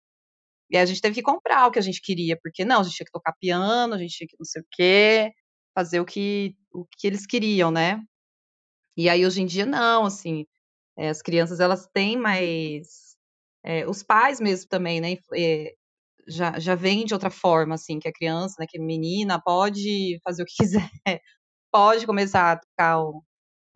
e 0.70 0.76
a 0.76 0.86
gente 0.86 1.00
teve 1.00 1.16
que 1.16 1.22
comprar 1.22 1.66
o 1.66 1.72
que 1.72 1.78
a 1.78 1.82
gente 1.82 2.00
queria, 2.02 2.38
porque 2.42 2.64
não, 2.64 2.80
a 2.80 2.82
gente 2.84 2.94
tinha 2.96 3.06
que 3.06 3.12
tocar 3.12 3.32
piano, 3.40 3.94
a 3.94 3.98
gente 3.98 4.16
tinha 4.16 4.28
que 4.28 4.36
não 4.38 4.44
sei 4.44 4.62
o 4.62 4.66
quê, 4.70 5.32
fazer 5.74 6.00
o 6.00 6.04
que, 6.04 6.54
o 6.72 6.86
que 6.86 7.06
eles 7.08 7.26
queriam, 7.26 7.70
né? 7.70 8.00
E 8.96 9.08
aí 9.08 9.26
hoje 9.26 9.42
em 9.42 9.46
dia 9.46 9.66
não, 9.66 10.04
assim, 10.06 10.46
é, 10.98 11.08
as 11.10 11.22
crianças 11.22 11.60
elas 11.60 11.88
têm 11.92 12.16
mais 12.16 13.16
é, 13.64 13.88
os 13.88 14.02
pais 14.02 14.40
mesmo 14.40 14.68
também, 14.68 15.00
né? 15.00 15.16
É, 15.36 15.74
já, 16.28 16.58
já 16.58 16.74
vem 16.74 17.04
de 17.04 17.14
outra 17.14 17.30
forma, 17.30 17.74
assim, 17.74 17.98
que 17.98 18.08
a 18.08 18.12
criança, 18.12 18.56
né, 18.60 18.66
que 18.68 18.78
a 18.78 18.82
menina 18.82 19.40
pode 19.40 20.18
fazer 20.24 20.42
o 20.42 20.46
que 20.46 20.56
quiser, 20.64 21.20
pode 21.72 22.06
começar 22.06 22.52
a 22.52 22.56
tocar 22.58 23.02
um, 23.02 23.20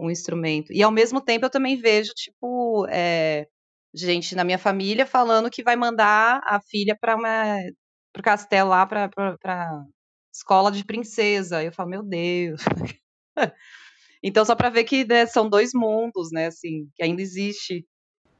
um 0.00 0.10
instrumento. 0.10 0.72
E 0.72 0.82
ao 0.82 0.90
mesmo 0.92 1.20
tempo 1.20 1.46
eu 1.46 1.50
também 1.50 1.76
vejo, 1.76 2.12
tipo, 2.14 2.86
é, 2.90 3.46
gente 3.94 4.34
na 4.34 4.44
minha 4.44 4.58
família 4.58 5.06
falando 5.06 5.50
que 5.50 5.62
vai 5.62 5.76
mandar 5.76 6.40
a 6.44 6.60
filha 6.60 6.96
para 7.00 7.16
uma 7.16 7.58
castelo 8.22 8.70
lá 8.70 8.86
para 8.86 9.10
escola 10.34 10.70
de 10.72 10.84
princesa. 10.84 11.62
Eu 11.62 11.72
falo, 11.72 11.90
meu 11.90 12.02
Deus. 12.02 12.62
então 14.22 14.44
só 14.44 14.54
para 14.54 14.70
ver 14.70 14.84
que 14.84 15.04
né, 15.04 15.26
são 15.26 15.48
dois 15.48 15.70
mundos, 15.74 16.30
né, 16.32 16.46
assim, 16.46 16.88
que 16.96 17.02
ainda 17.02 17.22
existe, 17.22 17.86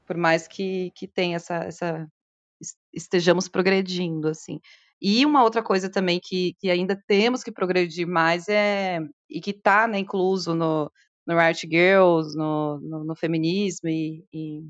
por 0.07 0.17
mais 0.17 0.49
que 0.49 0.91
que 0.95 1.09
tenha 1.09 1.37
essa 1.37 1.57
essa 1.65 2.09
estejamos 2.93 3.49
progredindo, 3.49 4.29
assim. 4.29 4.61
E 5.01 5.27
uma 5.27 5.43
outra 5.43 5.63
coisa 5.63 5.91
também 5.91 6.21
que, 6.23 6.55
que 6.61 6.71
ainda 6.71 7.01
temos 7.07 7.43
que 7.43 7.51
progredir 7.51 8.07
mais 8.07 8.49
é, 8.49 9.01
e 9.29 9.41
que 9.41 9.51
está 9.51 9.89
né, 9.89 9.99
incluso 9.99 10.55
no, 10.55 10.91
no 11.27 11.39
Riot 11.39 11.69
Girls, 11.69 12.37
no, 12.37 12.79
no, 12.81 13.05
no 13.05 13.17
feminismo, 13.17 13.89
e, 13.89 14.25
e, 14.33 14.63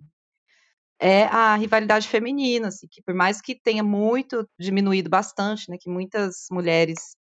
é 0.99 1.25
a 1.25 1.57
rivalidade 1.57 2.09
feminina, 2.09 2.69
assim, 2.69 2.87
que 2.91 3.03
por 3.03 3.13
mais 3.13 3.41
que 3.41 3.55
tenha 3.55 3.83
muito 3.83 4.49
diminuído 4.59 5.11
bastante, 5.11 5.69
né, 5.69 5.77
que 5.79 5.91
muitas 5.91 6.47
mulheres 6.51 7.17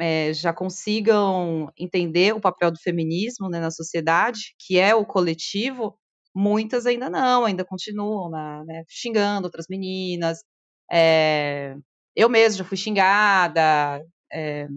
é, 0.00 0.32
já 0.32 0.52
consigam 0.52 1.70
entender 1.78 2.34
o 2.34 2.40
papel 2.40 2.70
do 2.70 2.80
feminismo 2.80 3.48
né, 3.48 3.60
na 3.60 3.70
sociedade, 3.70 4.54
que 4.58 4.78
é 4.78 4.94
o 4.94 5.04
coletivo, 5.04 5.98
muitas 6.36 6.84
ainda 6.84 7.08
não, 7.08 7.46
ainda 7.46 7.64
continuam 7.64 8.28
na, 8.28 8.62
né, 8.66 8.84
xingando 8.88 9.46
outras 9.46 9.66
meninas. 9.70 10.44
É, 10.92 11.74
eu 12.14 12.28
mesma 12.28 12.58
já 12.58 12.64
fui 12.64 12.76
xingada. 12.76 14.04
É, 14.30 14.68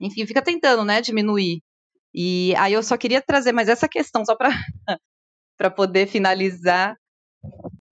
enfim, 0.00 0.26
fica 0.26 0.40
tentando, 0.42 0.84
né, 0.84 1.02
diminuir. 1.02 1.62
E 2.14 2.54
aí 2.56 2.72
eu 2.72 2.82
só 2.82 2.96
queria 2.96 3.20
trazer 3.22 3.52
mais 3.52 3.68
essa 3.68 3.88
questão, 3.88 4.24
só 4.24 4.34
para 4.36 4.50
poder 5.76 6.06
finalizar. 6.06 6.96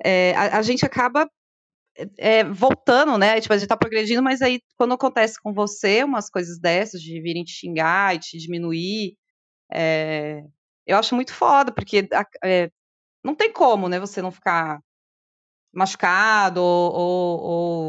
É, 0.03 0.35
a, 0.35 0.59
a, 0.59 0.62
gente 0.62 0.85
acaba 0.85 1.28
é, 2.18 2.45
voltando, 2.45 3.18
né? 3.18 3.41
Tipo, 3.41 3.55
a 3.55 3.59
gente 3.59 3.68
tá 3.68 3.76
progredindo, 3.76 4.22
mas 4.22 4.43
aí 4.43 4.61
quando 4.76 4.95
acontece 4.95 5.41
com 5.43 5.53
você 5.53 6.03
umas 6.05 6.31
coisas 6.31 6.59
dessas, 6.59 7.01
de 7.03 7.20
virem 7.20 7.45
te 7.45 7.53
xingar 7.53 8.14
e 8.14 8.18
te 8.20 8.39
diminuir, 8.39 9.16
é, 9.72 10.43
eu 10.91 10.99
acho 10.99 11.14
muito 11.14 11.32
foda, 11.34 11.72
porque 11.72 12.09
é, 12.45 12.70
não 13.24 13.34
tem 13.36 13.53
como, 13.53 13.88
né, 13.88 14.01
você 14.01 14.22
não 14.22 14.30
ficar 14.32 14.80
machucado 15.72 16.62
ou, 16.62 16.93
ou, 16.95 17.41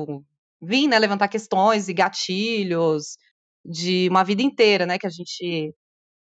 ou 0.07 0.25
vir, 0.61 0.87
né, 0.87 0.99
levantar 0.99 1.27
questões 1.27 1.89
e 1.89 1.93
gatilhos 1.93 3.17
de 3.65 4.07
uma 4.09 4.23
vida 4.23 4.41
inteira, 4.43 4.85
né, 4.85 4.97
que 4.99 5.07
a 5.07 5.09
gente 5.09 5.73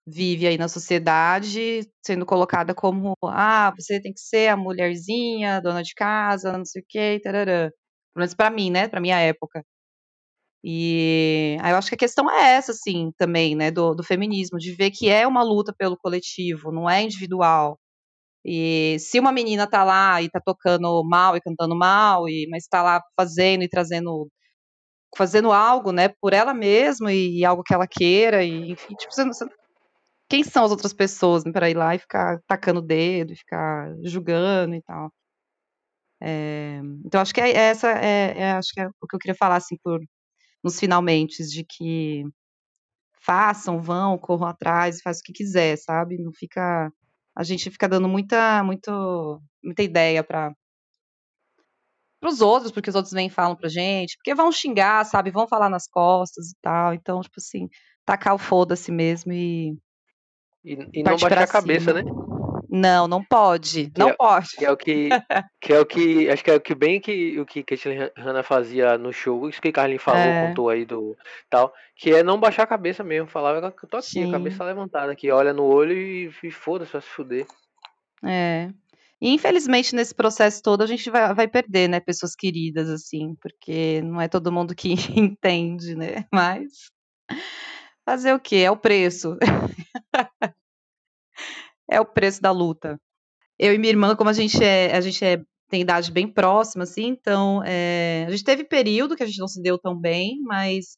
vive 0.07 0.47
aí 0.47 0.59
na 0.59 0.69
sociedade, 0.69 1.83
sendo 2.05 2.27
colocada 2.27 2.75
como, 2.75 3.15
ah, 3.25 3.73
você 3.79 4.01
tem 4.01 4.13
que 4.13 4.21
ser 4.21 4.49
a 4.49 4.57
mulherzinha, 4.57 5.61
dona 5.63 5.83
de 5.83 5.95
casa, 5.95 6.57
não 6.59 6.65
sei 6.65 6.83
o 6.83 6.87
quê, 6.89 7.21
tarará. 7.23 7.71
Pelo 8.15 8.23
menos 8.23 8.35
pra 8.35 8.51
mim, 8.51 8.71
né, 8.71 8.89
pra 8.89 9.01
minha 9.01 9.19
época. 9.21 9.65
E 10.65 11.57
aí 11.63 11.73
eu 11.73 11.77
acho 11.77 11.89
que 11.89 11.95
a 11.95 11.99
questão 11.99 12.31
é 12.31 12.53
essa, 12.57 12.73
assim, 12.73 13.13
também, 13.17 13.57
né, 13.57 13.71
do, 13.71 13.95
do 13.95 14.03
feminismo, 14.05 14.59
de 14.59 14.73
ver 14.73 14.91
que 14.91 15.09
é 15.09 15.27
uma 15.27 15.43
luta 15.43 15.75
pelo 15.77 15.97
coletivo, 15.97 16.71
não 16.73 16.89
é 16.89 17.03
individual. 17.03 17.79
E 18.45 18.99
se 19.01 19.21
uma 19.21 19.33
menina 19.33 19.67
tá 19.69 19.85
lá 19.85 20.23
e 20.23 20.31
tá 20.31 20.41
tocando 20.45 21.03
mal 21.05 21.37
e 21.37 21.41
cantando 21.43 21.77
mal, 21.77 22.29
e, 22.29 22.49
mas 22.51 22.67
tá 22.69 22.83
lá 22.83 23.03
fazendo 23.17 23.63
e 23.65 23.69
trazendo 23.69 24.29
fazendo 25.17 25.53
algo, 25.53 25.93
né, 25.93 26.09
por 26.21 26.33
ela 26.33 26.55
mesma 26.55 27.13
e, 27.13 27.41
e 27.41 27.45
algo 27.45 27.63
que 27.65 27.75
ela 27.75 27.87
queira, 27.87 28.45
e 28.45 28.71
enfim, 28.73 28.95
tipo, 28.95 29.13
você, 29.13 29.25
você, 29.27 29.47
quem 30.29 30.45
são 30.45 30.65
as 30.65 30.71
outras 30.73 30.93
pessoas 30.95 31.45
né, 31.45 31.53
para 31.53 31.71
ir 31.71 31.77
lá 31.77 31.95
e 31.95 31.99
ficar 31.99 32.41
tacando 32.47 32.81
o 32.81 32.83
dedo, 32.83 33.33
e 33.33 33.37
ficar 33.37 33.93
julgando 34.05 34.75
e 34.77 34.83
tal. 34.83 35.13
É, 36.23 36.81
então 37.05 37.21
acho 37.21 37.33
que 37.33 37.41
é, 37.41 37.51
essa 37.51 37.91
é, 37.93 38.35
é, 38.39 38.53
acho 38.53 38.73
que 38.75 38.81
é 38.81 38.89
o 39.01 39.07
que 39.09 39.17
eu 39.17 39.19
queria 39.19 39.35
falar 39.35 39.57
assim 39.57 39.77
por 39.83 40.01
nos 40.63 40.79
finalmente, 40.79 41.45
de 41.47 41.65
que 41.65 42.25
façam, 43.21 43.81
vão, 43.81 44.19
corram 44.19 44.47
atrás, 44.47 45.01
faz 45.03 45.19
o 45.19 45.23
que 45.23 45.33
quiser, 45.33 45.77
sabe? 45.77 46.19
Não 46.19 46.33
fica. 46.33 46.93
A 47.35 47.43
gente 47.43 47.71
fica 47.71 47.89
dando 47.89 48.09
muita, 48.09 48.63
muito, 48.63 49.41
muita 49.63 49.83
ideia 49.83 50.25
para 50.25 50.53
os 52.23 52.41
outros, 52.41 52.73
porque 52.73 52.91
os 52.91 52.97
outros 52.97 53.13
vêm 53.13 53.29
e 53.29 53.31
falam 53.31 53.57
pra 53.57 53.69
gente, 53.69 54.17
porque 54.17 54.35
vão 54.35 54.51
xingar, 54.51 55.05
sabe? 55.05 55.31
Vão 55.31 55.49
falar 55.49 55.69
nas 55.69 55.87
costas 55.87 56.51
e 56.51 56.57
tal. 56.61 56.93
Então, 56.93 57.21
tipo 57.21 57.37
assim, 57.39 57.69
tacar 58.05 58.35
o 58.35 58.39
foda-se 58.39 58.91
mesmo 58.91 59.33
e. 59.33 59.77
E, 60.63 60.73
e 60.93 61.03
não 61.03 61.17
baixar 61.17 61.39
a 61.39 61.47
cabeça, 61.47 61.95
né? 61.95 62.03
Não, 62.71 63.09
não 63.09 63.25
pode. 63.25 63.91
Que 63.91 63.99
não 63.99 64.11
é, 64.11 64.13
pode. 64.13 64.49
Que 64.57 64.65
é 64.65 64.71
o 64.71 64.77
que. 64.77 65.09
que 65.61 65.73
é 65.73 65.81
o 65.81 65.85
que. 65.85 66.31
Acho 66.31 66.45
que 66.45 66.51
é 66.51 66.55
o 66.55 66.61
que 66.61 66.75
bem 66.75 67.01
que 67.01 67.41
o 67.41 67.45
que 67.45 67.65
Caitlyn 67.65 68.11
Hanna 68.17 68.45
fazia 68.45 68.97
no 68.97 69.13
show, 69.13 69.49
isso 69.49 69.61
que 69.61 69.73
Carlin 69.73 69.99
falou, 69.99 70.21
é. 70.21 70.47
contou 70.47 70.69
aí 70.69 70.85
do 70.85 71.17
tal. 71.51 71.75
Que 71.97 72.15
é 72.15 72.23
não 72.23 72.39
baixar 72.39 72.63
a 72.63 72.69
cabeça 72.69 73.03
mesmo. 73.03 73.29
Falava 73.29 73.73
que 73.73 73.85
eu 73.85 73.89
tô 73.89 73.97
aqui, 73.97 74.07
Sim. 74.07 74.29
a 74.29 74.33
cabeça 74.33 74.63
levantada 74.63 75.11
aqui, 75.11 75.31
olha 75.33 75.53
no 75.53 75.65
olho 75.65 75.93
e, 75.93 76.33
e 76.45 76.51
foda-se, 76.53 76.93
vai 76.93 77.03
se 77.03 77.09
fuder. 77.09 77.47
É. 78.25 78.71
E 79.21 79.35
infelizmente 79.35 79.95
nesse 79.95 80.15
processo 80.15 80.63
todo 80.63 80.83
a 80.83 80.87
gente 80.87 81.11
vai, 81.11 81.35
vai 81.35 81.49
perder, 81.49 81.89
né, 81.89 82.01
pessoas 82.01 82.35
queridas, 82.35 82.89
assim, 82.89 83.35
porque 83.43 84.01
não 84.03 84.21
é 84.21 84.29
todo 84.29 84.53
mundo 84.53 84.75
que 84.75 84.95
entende, 85.19 85.95
né? 85.97 86.25
Mas 86.33 86.91
fazer 88.05 88.33
o 88.33 88.41
quê? 88.41 88.57
É 88.59 88.71
o 88.71 88.77
preço. 88.77 89.37
é 91.91 92.01
o 92.01 92.07
preço 92.07 92.41
da 92.41 92.51
luta. 92.51 92.99
Eu 93.59 93.75
e 93.75 93.79
minha 93.79 93.91
irmã, 93.93 94.17
como 94.17 94.31
a 94.31 94.33
gente 94.33 94.63
é, 94.63 94.97
a 94.97 95.01
gente 95.01 95.25
é, 95.25 95.43
tem 95.69 95.83
idade 95.83 96.13
bem 96.13 96.27
próxima, 96.33 96.85
assim, 96.85 97.07
então 97.09 97.63
é, 97.65 98.25
a 98.27 98.31
gente 98.31 98.45
teve 98.45 98.65
período 98.65 99.17
que 99.17 99.23
a 99.23 99.27
gente 99.27 99.39
não 99.39 99.49
se 99.49 99.61
deu 99.63 99.79
tão 99.79 99.99
bem, 99.99 100.41
mas 100.43 100.97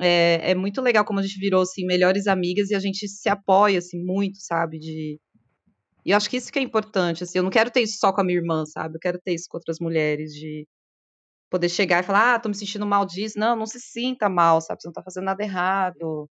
é, 0.00 0.52
é, 0.52 0.54
muito 0.54 0.80
legal 0.82 1.04
como 1.04 1.20
a 1.20 1.22
gente 1.22 1.38
virou 1.40 1.62
assim 1.62 1.86
melhores 1.86 2.26
amigas 2.26 2.70
e 2.70 2.74
a 2.74 2.78
gente 2.78 3.08
se 3.08 3.28
apoia 3.28 3.78
assim 3.78 4.02
muito, 4.04 4.38
sabe? 4.40 4.78
De 4.78 5.18
e 6.04 6.12
eu 6.12 6.16
acho 6.16 6.30
que 6.30 6.36
isso 6.36 6.52
que 6.52 6.58
é 6.58 6.62
importante, 6.62 7.24
assim, 7.24 7.38
eu 7.38 7.42
não 7.44 7.50
quero 7.50 7.70
ter 7.70 7.82
isso 7.82 7.98
só 7.98 8.12
com 8.12 8.20
a 8.20 8.24
minha 8.24 8.38
irmã, 8.38 8.64
sabe? 8.66 8.96
Eu 8.96 9.00
quero 9.00 9.20
ter 9.20 9.34
isso 9.34 9.46
com 9.50 9.56
outras 9.58 9.78
mulheres 9.80 10.32
de 10.32 10.66
poder 11.50 11.68
chegar 11.68 12.02
e 12.02 12.06
falar, 12.06 12.34
ah, 12.34 12.40
tô 12.40 12.48
me 12.48 12.54
sentindo 12.54 12.86
mal 12.86 13.06
disso. 13.06 13.38
Não, 13.38 13.56
não 13.56 13.66
se 13.66 13.80
sinta 13.80 14.28
mal, 14.28 14.60
sabe? 14.60 14.82
Você 14.82 14.88
não 14.88 14.92
tá 14.92 15.02
fazendo 15.02 15.24
nada 15.24 15.42
errado 15.42 16.28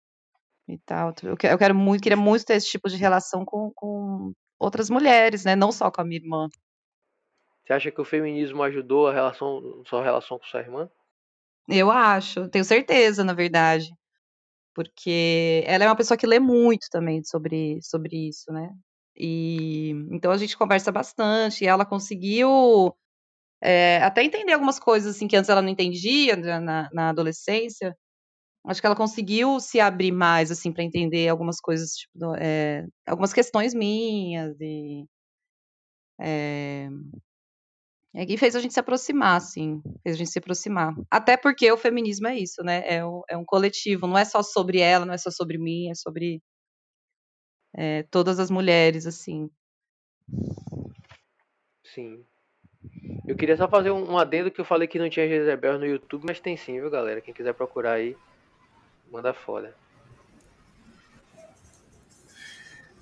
e 0.68 0.78
tal. 0.78 1.14
Eu 1.22 1.36
quero 1.36 1.74
muito, 1.74 2.02
queria 2.02 2.16
muito 2.16 2.44
ter 2.44 2.54
esse 2.54 2.68
tipo 2.68 2.88
de 2.88 2.96
relação 2.96 3.44
com, 3.44 3.70
com 3.74 4.32
outras 4.58 4.90
mulheres, 4.90 5.44
né? 5.44 5.54
Não 5.54 5.70
só 5.70 5.90
com 5.90 6.00
a 6.00 6.04
minha 6.04 6.20
irmã. 6.20 6.48
Você 7.64 7.72
acha 7.72 7.90
que 7.90 8.00
o 8.00 8.04
feminismo 8.04 8.62
ajudou 8.62 9.08
a 9.08 9.12
relação, 9.12 9.82
sua 9.86 10.02
relação 10.02 10.38
com 10.38 10.44
sua 10.44 10.60
irmã? 10.60 10.88
Eu 11.68 11.90
acho, 11.90 12.48
tenho 12.48 12.64
certeza, 12.64 13.24
na 13.24 13.34
verdade. 13.34 13.92
Porque 14.74 15.64
ela 15.66 15.84
é 15.84 15.88
uma 15.88 15.96
pessoa 15.96 16.16
que 16.18 16.26
lê 16.26 16.38
muito 16.38 16.86
também 16.90 17.24
sobre, 17.24 17.80
sobre 17.82 18.28
isso, 18.28 18.52
né? 18.52 18.70
E 19.16 19.90
então 20.10 20.30
a 20.30 20.36
gente 20.36 20.56
conversa 20.56 20.92
bastante, 20.92 21.64
e 21.64 21.66
ela 21.66 21.86
conseguiu 21.86 22.94
é, 23.62 23.96
até 24.02 24.22
entender 24.22 24.52
algumas 24.52 24.78
coisas 24.78 25.16
assim 25.16 25.26
que 25.26 25.36
antes 25.36 25.48
ela 25.48 25.62
não 25.62 25.70
entendia 25.70 26.36
na, 26.36 26.90
na 26.92 27.08
adolescência. 27.08 27.96
Acho 28.66 28.80
que 28.80 28.86
ela 28.86 28.96
conseguiu 28.96 29.60
se 29.60 29.78
abrir 29.78 30.10
mais 30.10 30.50
assim 30.50 30.72
para 30.72 30.82
entender 30.82 31.28
algumas 31.28 31.60
coisas, 31.60 31.92
tipo, 31.92 32.34
é, 32.36 32.84
algumas 33.06 33.32
questões 33.32 33.72
minhas 33.72 34.56
e 34.60 35.06
é, 36.20 36.88
fez 38.38 38.56
a 38.56 38.60
gente 38.60 38.74
se 38.74 38.80
aproximar, 38.80 39.36
assim, 39.36 39.80
fez 40.02 40.16
a 40.16 40.18
gente 40.18 40.30
se 40.30 40.38
aproximar. 40.38 40.94
Até 41.10 41.36
porque 41.36 41.70
o 41.70 41.76
feminismo 41.76 42.26
é 42.26 42.36
isso, 42.36 42.62
né? 42.64 42.82
É 42.86 43.06
um, 43.06 43.22
é 43.28 43.36
um 43.36 43.44
coletivo, 43.44 44.06
não 44.06 44.18
é 44.18 44.24
só 44.24 44.42
sobre 44.42 44.80
ela, 44.80 45.04
não 45.04 45.14
é 45.14 45.18
só 45.18 45.30
sobre 45.30 45.58
mim, 45.58 45.90
é 45.90 45.94
sobre 45.94 46.42
é, 47.76 48.02
todas 48.04 48.40
as 48.40 48.50
mulheres, 48.50 49.06
assim. 49.06 49.48
Sim. 51.84 52.24
Eu 53.26 53.36
queria 53.36 53.56
só 53.56 53.68
fazer 53.68 53.90
um 53.90 54.16
adendo 54.18 54.50
que 54.50 54.60
eu 54.60 54.64
falei 54.64 54.88
que 54.88 54.98
não 54.98 55.10
tinha 55.10 55.28
Jezebel 55.28 55.78
no 55.78 55.86
YouTube, 55.86 56.24
mas 56.26 56.40
tem 56.40 56.56
sim, 56.56 56.80
viu, 56.80 56.90
galera? 56.90 57.20
Quem 57.20 57.34
quiser 57.34 57.52
procurar 57.52 57.92
aí, 57.92 58.16
manda 59.10 59.32
foda. 59.32 59.74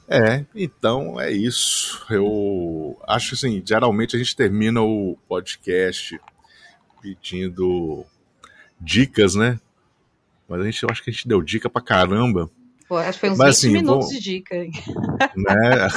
É, 0.08 0.44
então 0.54 1.18
é 1.20 1.30
isso. 1.30 2.04
Eu 2.10 2.98
acho 3.06 3.34
assim, 3.34 3.62
geralmente 3.64 4.14
a 4.14 4.18
gente 4.18 4.36
termina 4.36 4.82
o 4.82 5.16
podcast 5.26 6.20
pedindo 7.00 8.04
dicas, 8.80 9.34
né? 9.34 9.58
Mas 10.48 10.60
a 10.60 10.64
gente, 10.64 10.82
eu 10.82 10.88
acho 10.90 11.02
que 11.02 11.10
a 11.10 11.12
gente 11.12 11.26
deu 11.26 11.42
dica 11.42 11.70
pra 11.70 11.80
caramba. 11.80 12.50
Pô, 12.86 12.98
acho 12.98 13.12
que 13.12 13.20
foi 13.20 13.30
uns 13.30 13.38
Mas, 13.38 13.62
20 13.62 13.66
assim, 13.66 13.72
minutos 13.72 14.06
vou, 14.06 14.14
de 14.14 14.20
dica. 14.20 14.56
Né? 15.36 15.88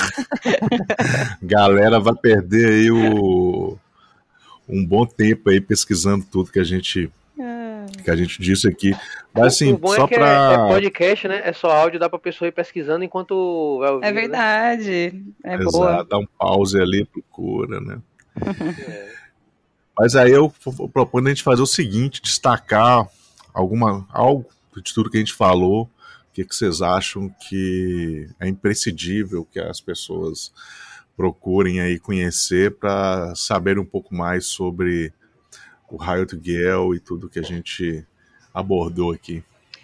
Galera 1.41 1.99
vai 1.99 2.15
perder 2.15 2.69
aí 2.69 2.91
o, 2.91 3.77
um 4.67 4.85
bom 4.85 5.05
tempo 5.05 5.49
aí 5.49 5.59
pesquisando 5.59 6.25
tudo 6.25 6.51
que 6.51 6.59
a 6.59 6.63
gente 6.63 7.11
que 8.03 8.11
a 8.11 8.15
gente 8.15 8.41
disse 8.41 8.67
aqui. 8.67 8.95
Mas 9.33 9.47
assim, 9.55 9.73
o 9.73 9.77
bom 9.77 9.93
só 9.93 10.05
é 10.05 10.07
que 10.07 10.15
pra... 10.15 10.51
é, 10.51 10.53
é, 10.53 10.67
podcast, 10.67 11.27
né? 11.27 11.41
É 11.43 11.53
só 11.53 11.69
áudio, 11.69 11.99
dá 11.99 12.09
pra 12.09 12.19
pessoa 12.19 12.47
ir 12.47 12.51
pesquisando 12.51 13.03
enquanto 13.03 13.79
vai 13.79 13.91
ouvir, 13.91 14.05
É 14.05 14.11
né? 14.11 14.21
verdade. 14.21 15.11
Né? 15.43 15.51
É 15.51 15.55
Exato, 15.55 15.71
boa. 15.71 16.03
dá 16.03 16.17
um 16.17 16.27
pause 16.37 16.79
ali, 16.79 17.05
procura, 17.05 17.79
né? 17.79 17.99
é. 18.87 19.17
Mas 19.97 20.15
aí 20.15 20.31
eu 20.31 20.53
proponho 20.93 21.25
a 21.25 21.29
gente 21.29 21.43
fazer 21.43 21.61
o 21.61 21.67
seguinte, 21.67 22.21
destacar 22.21 23.07
alguma, 23.53 24.07
algo 24.11 24.45
de 24.75 24.93
tudo 24.93 25.09
que 25.09 25.17
a 25.17 25.19
gente 25.19 25.33
falou, 25.33 25.83
o 25.83 25.89
que, 26.33 26.45
que 26.45 26.55
vocês 26.55 26.83
acham 26.83 27.33
que 27.49 28.29
é 28.39 28.47
imprescindível 28.47 29.43
que 29.51 29.59
as 29.59 29.81
pessoas 29.81 30.53
procurem 31.15 31.81
aí 31.81 31.97
conhecer 31.97 32.75
para 32.75 33.33
saber 33.33 33.79
um 33.79 33.85
pouco 33.85 34.13
mais 34.13 34.45
sobre 34.45 35.11
o 35.89 35.97
Riot 35.97 36.37
Girl 36.41 36.93
e 36.93 36.99
tudo 36.99 37.29
que 37.29 37.39
a 37.39 37.43
gente 37.43 38.05
abordou 38.53 39.11
aqui. 39.11 39.43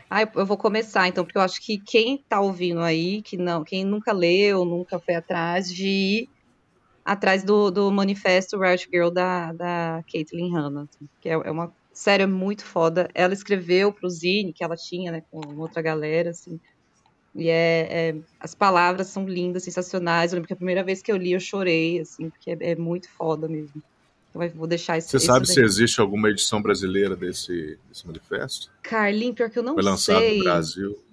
Ah, 0.10 0.22
eu 0.36 0.46
vou 0.46 0.58
começar 0.58 1.08
então, 1.08 1.24
porque 1.24 1.38
eu 1.38 1.42
acho 1.42 1.60
que 1.62 1.80
quem 1.80 2.16
está 2.16 2.40
ouvindo 2.40 2.82
aí, 2.82 3.22
que 3.22 3.36
não, 3.36 3.64
quem 3.64 3.84
nunca 3.84 4.12
leu, 4.12 4.64
nunca 4.64 5.00
foi 5.00 5.16
atrás 5.16 5.74
de 5.74 5.88
ir 5.88 6.30
atrás 7.04 7.44
do, 7.44 7.70
do 7.70 7.92
manifesto 7.92 8.58
Riot 8.58 8.88
Girl 8.92 9.10
da, 9.10 9.52
da 9.54 10.04
Caitlyn 10.12 10.54
Hanna, 10.54 10.84
assim, 10.84 11.08
que 11.20 11.30
é, 11.30 11.34
é 11.34 11.52
uma 11.52 11.74
série 11.92 12.26
muito 12.26 12.64
foda. 12.64 13.10
Ela 13.14 13.34
escreveu 13.34 13.92
pro 13.92 14.10
Zine, 14.10 14.54
que 14.54 14.64
ela 14.64 14.76
tinha, 14.76 15.12
né, 15.12 15.24
com 15.30 15.42
outra 15.58 15.82
galera, 15.82 16.30
assim, 16.30 16.60
e 17.36 17.50
é, 17.50 17.88
é, 17.90 18.16
as 18.40 18.54
palavras 18.54 19.08
são 19.08 19.28
lindas, 19.28 19.64
sensacionais. 19.64 20.32
Eu 20.32 20.38
lembro 20.38 20.48
que 20.48 20.54
a 20.54 20.58
primeira 20.58 20.84
vez 20.84 21.02
que 21.02 21.12
eu 21.12 21.18
li 21.18 21.34
eu 21.34 21.40
chorei, 21.40 22.00
assim, 22.00 22.30
porque 22.30 22.52
é, 22.52 22.58
é 22.72 22.76
muito 22.76 23.10
foda 23.10 23.48
mesmo. 23.48 23.82
Vou 24.34 24.66
deixar 24.66 24.98
esse. 24.98 25.10
Você 25.10 25.18
esse 25.18 25.26
sabe 25.28 25.46
daí. 25.46 25.54
se 25.54 25.62
existe 25.62 26.02
alguma 26.02 26.30
edição 26.30 26.62
brasileira 26.62 27.16
desse, 27.16 27.78
desse 27.88 28.06
manifesto? 28.08 28.72
Carlinhos, 28.82 29.36
pior 29.36 29.50
que 29.50 29.60
eu 29.60 29.64
não 29.64 29.76
sei. 29.76 29.84
Foi 29.84 29.92
lançado 29.92 30.20
sei. 30.20 30.38
no 30.38 30.44
Brasil. 30.44 31.04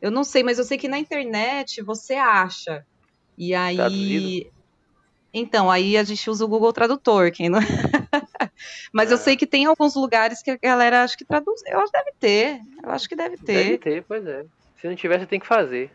Eu 0.00 0.10
não 0.10 0.24
sei, 0.24 0.42
mas 0.42 0.58
eu 0.58 0.64
sei 0.64 0.78
que 0.78 0.88
na 0.88 0.98
internet 0.98 1.82
você 1.82 2.14
acha. 2.14 2.86
E 3.36 3.54
aí. 3.54 3.76
Traduzido? 3.76 4.52
Então, 5.34 5.70
aí 5.70 5.96
a 5.96 6.04
gente 6.04 6.28
usa 6.28 6.44
o 6.44 6.48
Google 6.48 6.72
Tradutor, 6.72 7.32
quem 7.32 7.48
não. 7.48 7.58
mas 8.92 9.10
é. 9.10 9.14
eu 9.14 9.18
sei 9.18 9.34
que 9.34 9.46
tem 9.46 9.64
alguns 9.64 9.94
lugares 9.94 10.42
que 10.42 10.50
a 10.50 10.56
galera 10.56 11.02
acho 11.02 11.16
que 11.16 11.24
traduz. 11.24 11.62
Eu 11.66 11.80
acho 11.80 11.90
que 11.90 11.98
deve 11.98 12.12
ter. 12.20 12.60
Eu 12.82 12.90
acho 12.90 13.08
que 13.08 13.16
deve 13.16 13.36
ter. 13.38 13.64
Deve 13.64 13.78
ter, 13.78 14.04
pois 14.06 14.26
é. 14.26 14.44
Se 14.80 14.86
não 14.86 14.94
tiver, 14.94 15.18
você 15.18 15.26
tem 15.26 15.40
que 15.40 15.46
fazer. 15.46 15.90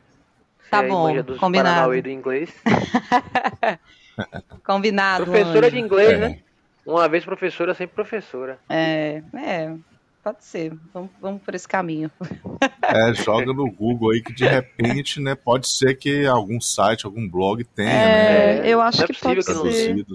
Tá 0.71 0.81
você 0.81 0.87
bom, 0.87 1.37
combinado. 1.37 2.01
do 2.01 2.09
inglês. 2.09 2.49
combinado. 4.65 5.25
Professora 5.25 5.67
anjo. 5.67 5.75
de 5.75 5.81
inglês, 5.81 6.09
é. 6.09 6.17
né? 6.17 6.39
Uma 6.87 7.09
vez 7.09 7.25
professora, 7.25 7.73
sempre 7.73 7.95
professora. 7.95 8.57
É, 8.69 9.21
é, 9.35 9.75
pode 10.23 10.45
ser. 10.45 10.73
Vamos, 10.93 11.09
vamos 11.19 11.41
por 11.41 11.53
esse 11.53 11.67
caminho. 11.67 12.09
É, 12.89 13.13
joga 13.13 13.47
no 13.47 13.69
Google 13.69 14.11
aí 14.11 14.21
que 14.21 14.33
de 14.33 14.47
repente, 14.47 15.19
né, 15.19 15.35
pode 15.35 15.67
ser 15.67 15.95
que 15.95 16.25
algum 16.25 16.59
site, 16.61 17.05
algum 17.05 17.27
blog 17.27 17.61
tenha, 17.65 17.89
é, 17.91 18.61
né? 18.61 18.69
Eu 18.69 18.79
acho 18.79 19.03
é 19.03 19.07
que 19.07 19.19
pode 19.19 19.43
ser. 19.43 19.93
Né? 19.93 20.05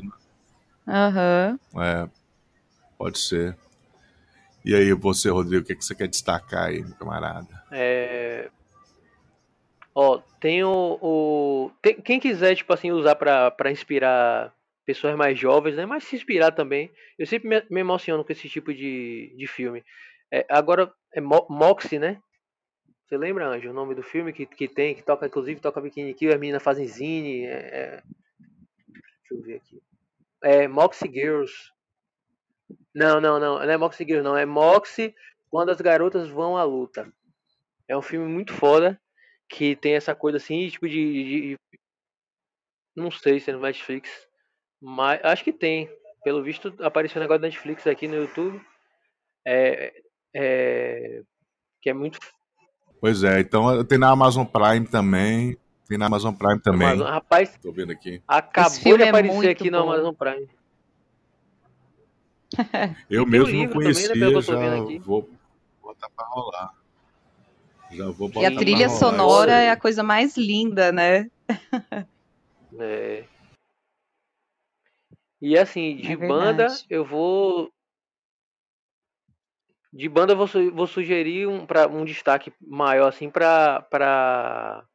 Aham. 0.88 1.58
Uhum. 1.74 1.82
É, 1.82 2.08
pode 2.96 3.18
ser. 3.18 3.54
E 4.64 4.74
aí, 4.74 4.90
você, 4.94 5.28
Rodrigo, 5.28 5.62
o 5.62 5.66
que, 5.66 5.74
é 5.74 5.76
que 5.76 5.84
você 5.84 5.94
quer 5.94 6.08
destacar 6.08 6.68
aí, 6.68 6.82
meu 6.82 6.94
camarada? 6.94 7.62
É... 7.70 8.48
Ó, 9.94 10.18
tem 10.40 10.64
o... 10.64 10.98
o... 11.02 11.70
Tem... 11.82 12.00
Quem 12.00 12.18
quiser, 12.18 12.54
tipo 12.54 12.72
assim, 12.72 12.90
usar 12.90 13.16
para 13.16 13.70
inspirar 13.70 14.50
pessoas 14.84 15.16
mais 15.16 15.38
jovens, 15.38 15.76
né? 15.76 15.86
Mas 15.86 16.04
se 16.04 16.16
inspirar 16.16 16.52
também. 16.52 16.90
Eu 17.18 17.26
sempre 17.26 17.64
me, 17.70 17.80
emociono 17.80 18.24
com 18.24 18.32
esse 18.32 18.48
tipo 18.48 18.72
de, 18.72 19.34
de 19.36 19.46
filme. 19.46 19.84
É, 20.32 20.44
agora, 20.48 20.92
é 21.14 21.20
Mo 21.20 21.46
Moxie, 21.48 21.98
né? 21.98 22.20
Você 23.06 23.16
lembra, 23.16 23.48
Anjo, 23.48 23.70
o 23.70 23.74
nome 23.74 23.94
do 23.94 24.02
filme 24.02 24.32
que, 24.32 24.46
que 24.46 24.66
tem, 24.66 24.94
que 24.94 25.02
toca, 25.02 25.26
inclusive, 25.26 25.60
toca 25.60 25.80
Bikini 25.80 26.14
Kill, 26.14 26.32
as 26.32 26.40
meninas 26.40 26.62
fazem 26.62 26.86
zine. 26.86 27.44
É, 27.44 27.52
é... 27.52 28.02
Deixa 28.88 29.34
eu 29.34 29.42
ver 29.42 29.56
aqui. 29.56 29.82
É 30.42 30.66
Moxie 30.66 31.12
Girls. 31.12 31.52
Não, 32.94 33.20
não, 33.20 33.38
não. 33.38 33.58
Não 33.58 33.70
é 33.70 33.76
Moxie 33.76 34.04
Girls, 34.04 34.24
não. 34.24 34.36
É 34.36 34.46
Moxie 34.46 35.14
quando 35.50 35.70
as 35.70 35.80
garotas 35.80 36.28
vão 36.28 36.56
à 36.56 36.64
luta. 36.64 37.12
É 37.86 37.96
um 37.96 38.02
filme 38.02 38.26
muito 38.26 38.52
foda. 38.54 38.98
Que 39.48 39.76
tem 39.76 39.94
essa 39.94 40.14
coisa 40.14 40.38
assim, 40.38 40.66
tipo 40.70 40.88
de. 40.88 40.94
de, 40.94 41.40
de... 41.40 41.56
Não 42.96 43.10
sei 43.10 43.38
se 43.38 43.50
é 43.50 43.52
no 43.52 43.60
Netflix. 43.60 44.26
Mas 44.82 45.20
acho 45.22 45.44
que 45.44 45.52
tem. 45.52 45.88
Pelo 46.24 46.42
visto, 46.42 46.74
apareceu 46.80 47.20
um 47.20 47.22
negócio 47.22 47.40
da 47.40 47.48
Netflix 47.48 47.86
aqui 47.86 48.08
no 48.08 48.16
YouTube. 48.16 48.60
É, 49.46 49.92
é, 50.34 51.22
que 51.80 51.90
é 51.90 51.94
muito. 51.94 52.18
Pois 53.00 53.22
é, 53.22 53.40
então 53.40 53.84
tem 53.84 53.98
na 53.98 54.10
Amazon 54.10 54.44
Prime 54.44 54.86
também. 54.86 55.56
Tem 55.88 55.98
na 55.98 56.06
Amazon 56.06 56.34
Prime 56.34 56.60
também. 56.60 56.88
Amazon, 56.88 57.06
rapaz, 57.08 57.58
tô 57.62 57.72
vendo 57.72 57.92
aqui. 57.92 58.22
Acabou 58.26 58.96
de 58.96 59.02
é 59.02 59.08
aparecer 59.08 59.48
é 59.48 59.50
aqui 59.50 59.70
bom. 59.70 59.76
no 59.76 59.82
Amazon 59.82 60.14
Prime. 60.14 60.48
Eu 63.08 63.26
mesmo 63.26 63.56
não 63.56 63.68
conhecia, 63.68 64.08
também, 64.08 64.34
né, 64.34 64.40
já 64.42 64.98
vou 65.00 65.28
botar 65.82 66.08
pra 66.10 66.26
rolar. 66.26 66.70
Já 67.90 68.04
vou 68.10 68.28
botar 68.28 68.40
e 68.42 68.46
a 68.46 68.56
trilha 68.56 68.88
sonora 68.88 69.52
é 69.52 69.70
a 69.70 69.76
coisa 69.76 70.02
mais 70.02 70.36
linda, 70.36 70.92
né? 70.92 71.30
é. 72.78 73.24
E 75.42 75.58
assim, 75.58 75.96
de 75.96 76.12
é 76.12 76.16
banda 76.16 76.68
eu 76.88 77.04
vou. 77.04 77.68
De 79.92 80.08
banda 80.08 80.34
eu 80.34 80.36
vou, 80.36 80.46
vou 80.72 80.86
sugerir 80.86 81.48
um, 81.48 81.66
pra, 81.66 81.88
um 81.88 82.04
destaque 82.04 82.52
maior 82.60 83.08
assim 83.08 83.28
para 83.28 83.82
para 83.90 84.86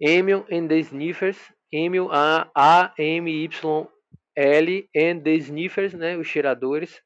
Emil 0.00 0.44
and 0.50 0.66
the 0.66 0.78
Sniffers, 0.80 1.38
Emil 1.70 2.10
A 2.10 2.50
A 2.52 2.92
M 2.98 3.30
Y 3.30 3.88
L 4.36 4.90
and 4.96 5.20
the 5.20 5.34
Sniffers, 5.34 5.94
né, 5.94 6.16
os 6.16 6.26
cheiradores, 6.26 7.00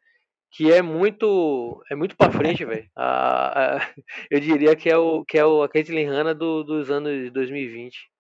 que 0.51 0.73
é 0.73 0.81
muito 0.81 1.85
é 1.91 1.95
muito 1.95 2.17
para 2.17 2.33
frente, 2.33 2.65
velho. 2.65 2.89
Eu 4.31 4.41
diria 4.41 4.75
que 4.75 4.89
é 4.89 4.97
o 4.97 5.27
que 5.27 5.37
é 5.37 5.45
o 5.45 5.63
a 5.63 5.69
Caitlyn 5.69 6.07
Hanna 6.07 6.35
do, 6.35 6.65
dos 6.65 6.91
anos 6.91 7.31
2020. 7.33 8.12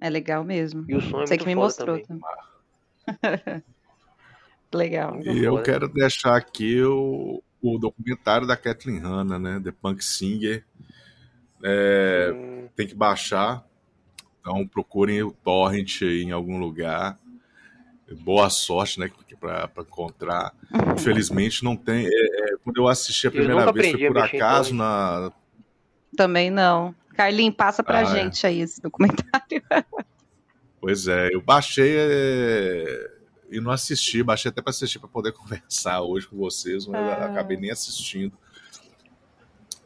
É 0.00 0.10
legal 0.10 0.44
mesmo. 0.44 0.84
E 0.88 0.94
o 0.94 1.00
som 1.00 1.22
é 1.22 1.26
Você 1.26 1.38
que 1.38 1.46
me 1.46 1.54
mostrou 1.54 2.00
também. 2.00 2.22
também. 3.20 3.62
legal. 4.72 5.20
E 5.22 5.44
eu 5.44 5.62
quero 5.62 5.88
deixar 5.88 6.36
aqui 6.36 6.82
o, 6.82 7.42
o 7.62 7.78
documentário 7.78 8.46
da 8.46 8.56
Kathleen 8.56 8.98
Hanna, 8.98 9.38
né? 9.38 9.60
The 9.62 9.72
Punk 9.72 10.04
Singer. 10.04 10.64
é, 11.62 12.32
hum. 12.34 12.68
tem 12.74 12.86
que 12.86 12.94
baixar. 12.94 13.64
Então 14.40 14.66
procurem 14.66 15.22
o 15.22 15.30
torrent 15.30 16.02
aí 16.02 16.22
em 16.22 16.32
algum 16.32 16.58
lugar. 16.58 17.18
Boa 18.20 18.50
sorte, 18.50 19.00
né, 19.00 19.10
para 19.40 19.70
encontrar. 19.78 20.52
Infelizmente 20.94 21.64
não 21.64 21.74
tem. 21.74 22.06
É, 22.06 22.10
é, 22.10 22.56
quando 22.62 22.76
eu 22.76 22.86
assisti 22.86 23.26
a 23.26 23.30
primeira 23.30 23.72
vez 23.72 23.92
foi 23.92 24.06
por 24.08 24.18
acaso 24.18 24.74
na. 24.74 25.32
Também 26.16 26.50
não. 26.50 26.94
Carlinhos, 27.14 27.54
passa 27.54 27.82
pra 27.82 28.00
ah, 28.00 28.04
gente 28.04 28.44
é. 28.44 28.48
aí 28.48 28.60
esse 28.60 28.80
documentário. 28.80 29.62
Pois 30.80 31.08
é, 31.08 31.30
eu 31.32 31.40
baixei 31.40 31.96
é, 31.96 33.10
e 33.50 33.58
não 33.58 33.70
assisti, 33.70 34.22
baixei 34.22 34.50
até 34.50 34.60
para 34.60 34.68
assistir 34.68 34.98
para 34.98 35.08
poder 35.08 35.32
conversar 35.32 36.02
hoje 36.02 36.28
com 36.28 36.36
vocês, 36.36 36.86
mas 36.86 37.00
ah. 37.00 37.24
acabei 37.24 37.56
nem 37.56 37.70
assistindo. 37.70 38.36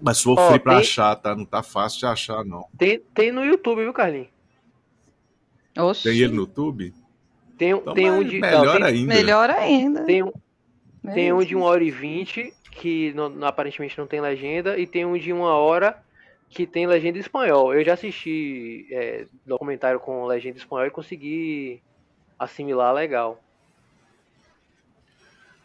Mas 0.01 0.19
sofri 0.19 0.57
oh, 0.57 0.61
pra 0.61 0.79
achar, 0.79 1.15
tá? 1.15 1.37
Não 1.37 1.45
tá 1.45 1.63
fácil 1.63 2.01
de 2.01 2.07
achar, 2.07 2.45
não. 2.45 2.67
Tem, 2.77 2.99
tem 3.15 3.31
no 3.31 3.45
YouTube, 3.45 3.83
viu, 3.83 3.93
Carlinhos? 3.93 4.27
Oxi. 5.79 6.03
Tem 6.03 6.19
ele 6.19 6.33
no 6.33 6.43
YouTube? 6.43 6.93
Tem, 7.57 7.71
então, 7.71 7.95
tem 7.95 8.11
um 8.11 8.25
de. 8.25 8.41
Melhor 8.41 8.65
não, 8.65 8.73
tem, 8.73 8.83
ainda. 8.83 9.15
Melhor 9.15 9.51
ainda. 9.51 10.05
Tem 10.05 10.23
um, 10.25 10.33
tem 11.15 11.33
um 11.33 11.45
de 11.45 11.55
1 11.55 11.63
hora 11.63 11.85
e 11.85 11.91
20, 11.93 12.53
que 12.73 13.13
não, 13.15 13.45
aparentemente 13.47 13.97
não 13.97 14.07
tem 14.07 14.21
legenda, 14.21 14.79
e 14.79 14.85
tem 14.87 15.05
um 15.05 15.17
de 15.17 15.33
1 15.33 15.41
hora 15.41 16.03
que 16.51 16.67
tem 16.67 16.87
legenda 16.87 17.19
em 17.19 17.21
espanhol. 17.21 17.75
Eu 17.75 17.85
já 17.85 17.95
assisti 17.95 18.87
é, 18.91 19.27
documentário 19.45 20.01
com 20.01 20.25
legenda 20.27 20.57
em 20.57 20.61
espanhol 20.61 20.87
e 20.87 20.91
consegui 20.91 21.83
assimilar 22.39 22.95
legal. 22.95 23.43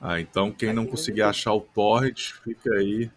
Ah, 0.02 0.20
então 0.20 0.52
quem 0.52 0.74
não 0.74 0.86
conseguir 0.86 1.22
achar 1.22 1.54
o 1.54 1.62
torrent, 1.62 2.34
fica 2.44 2.74
aí 2.74 3.10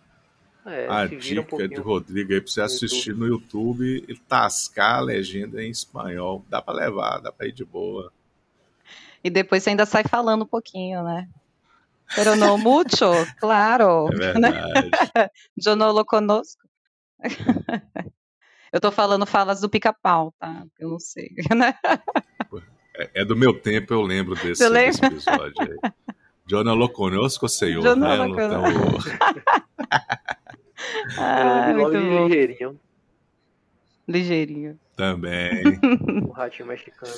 é, 0.64 0.86
a 0.88 1.06
dica 1.06 1.56
um 1.56 1.68
de 1.68 1.80
Rodrigo 1.80 2.32
aí 2.32 2.40
pra 2.40 2.50
você 2.50 2.60
assistir 2.60 3.14
no 3.14 3.26
YouTube 3.26 4.04
e 4.06 4.16
tascar 4.16 4.96
a 4.96 5.00
legenda 5.00 5.62
em 5.62 5.70
espanhol. 5.70 6.44
Dá 6.48 6.60
para 6.60 6.74
levar, 6.74 7.20
dá 7.20 7.32
para 7.32 7.46
ir 7.46 7.52
de 7.52 7.64
boa. 7.64 8.12
E 9.22 9.30
depois 9.30 9.62
você 9.62 9.70
ainda 9.70 9.86
sai 9.86 10.04
falando 10.04 10.42
um 10.42 10.46
pouquinho, 10.46 11.02
né? 11.02 11.28
Pero 12.14 12.36
no 12.36 12.56
mucho, 12.58 13.06
claro. 13.38 14.08
É 14.12 14.16
verdade. 14.16 14.90
Yo 15.56 15.74
no 15.74 15.90
lo 15.90 16.04
conozco. 16.04 16.65
Eu 18.72 18.80
tô 18.80 18.90
falando 18.90 19.24
falas 19.24 19.60
do 19.60 19.70
pica-pau, 19.70 20.34
tá? 20.38 20.66
Eu 20.78 20.90
não 20.90 20.98
sei, 20.98 21.30
né? 21.56 21.74
É, 22.94 23.22
é 23.22 23.24
do 23.24 23.36
meu 23.36 23.58
tempo, 23.58 23.94
eu 23.94 24.02
lembro 24.02 24.34
desse, 24.34 24.68
desse 24.68 25.04
episódio 25.04 25.54
aí. 25.60 25.92
No 26.50 26.74
lo 26.74 27.48
senhor. 27.48 27.82
No 27.82 27.96
né? 27.96 28.16
lo 28.16 28.34
conozco. 28.34 29.10
ah, 31.18 31.72
muito 31.72 31.92
bom. 31.92 32.26
Ligeirinho. 32.26 32.80
Ligeirinho. 34.06 34.80
Também. 34.94 35.62
o 36.22 36.30
ratinho 36.32 36.68
mexicano. 36.68 37.12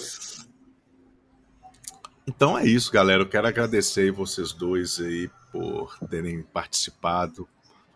Então 2.27 2.59
é 2.59 2.67
isso, 2.67 2.93
galera. 2.93 3.23
Eu 3.23 3.29
quero 3.29 3.47
agradecer 3.47 4.11
vocês 4.11 4.53
dois 4.53 5.01
aí 5.01 5.31
por 5.53 5.99
terem 6.09 6.43
participado. 6.43 7.49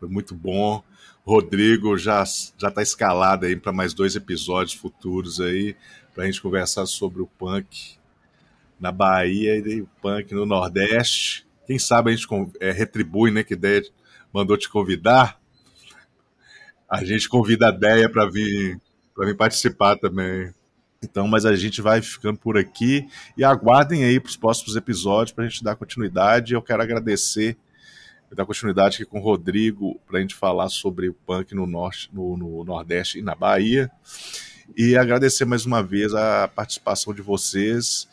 Foi 0.03 0.09
muito 0.09 0.35
bom. 0.35 0.83
Rodrigo 1.25 1.97
já 1.97 2.25
já 2.59 2.67
está 2.67 2.83
escalado 2.83 3.47
aí 3.47 3.55
para 3.55 3.71
mais 3.71 3.95
dois 3.95 4.17
episódios 4.17 4.75
futuros 4.75 5.41
aí 5.41 5.77
para 6.13 6.25
a 6.25 6.27
gente 6.27 6.43
conversar 6.43 6.87
sobre 6.87 7.23
o 7.23 7.27
punk 7.29 7.95
na 8.81 8.91
Bahia 8.91 9.57
e 9.59 9.81
o 9.81 9.89
punk 10.03 10.35
no 10.35 10.45
Nordeste. 10.45 11.47
Quem 11.69 11.79
sabe 11.79 12.11
a 12.11 12.17
gente 12.17 12.27
é, 12.59 12.73
retribui, 12.73 13.31
né? 13.31 13.45
Que 13.45 13.55
ideia 13.55 13.81
mandou 14.33 14.57
te 14.57 14.69
convidar. 14.69 15.41
A 16.91 17.05
gente 17.05 17.29
convida 17.29 17.69
a 17.69 17.71
Deia 17.71 18.09
para 18.09 18.29
vir, 18.29 18.81
para 19.15 19.27
vir 19.27 19.37
participar 19.37 19.95
também. 19.95 20.53
Então, 21.01 21.29
mas 21.29 21.47
a 21.47 21.55
gente 21.55 21.81
vai 21.81 22.03
ficando 22.03 22.41
por 22.41 22.59
aqui 22.59 23.07
e 23.37 23.45
aguardem 23.45 24.03
aí 24.03 24.19
para 24.19 24.31
os 24.31 24.37
próximos 24.37 24.75
episódios 24.75 25.33
para 25.33 25.45
a 25.45 25.49
gente 25.49 25.63
dar 25.63 25.77
continuidade. 25.77 26.55
Eu 26.55 26.61
quero 26.61 26.83
agradecer, 26.83 27.57
dar 28.35 28.47
continuidade 28.47 28.97
aqui 28.97 29.05
com 29.05 29.19
o 29.19 29.23
Rodrigo 29.23 30.01
para 30.07 30.19
a 30.19 30.21
gente 30.21 30.35
falar 30.35 30.69
sobre 30.69 31.09
o 31.09 31.15
punk 31.15 31.55
no 31.55 31.67
norte, 31.67 32.11
no, 32.13 32.37
no 32.37 32.65
Nordeste 32.65 33.19
e 33.19 33.23
na 33.23 33.35
Bahia. 33.35 33.91
E 34.77 34.97
agradecer 34.97 35.45
mais 35.45 35.67
uma 35.67 35.83
vez 35.83 36.15
a 36.15 36.49
participação 36.49 37.13
de 37.13 37.21
vocês. 37.21 38.09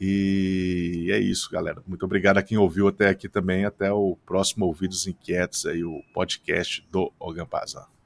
E 0.00 1.08
é 1.10 1.18
isso, 1.18 1.50
galera. 1.50 1.82
Muito 1.86 2.04
obrigado 2.04 2.38
a 2.38 2.42
quem 2.42 2.56
ouviu 2.56 2.86
até 2.86 3.08
aqui 3.08 3.28
também. 3.28 3.64
Até 3.64 3.92
o 3.92 4.16
próximo 4.24 4.66
Ouvidos 4.66 5.06
Inquietos, 5.06 5.66
aí, 5.66 5.82
o 5.82 6.02
podcast 6.14 6.86
do 6.90 7.12
Ogampazan. 7.18 7.97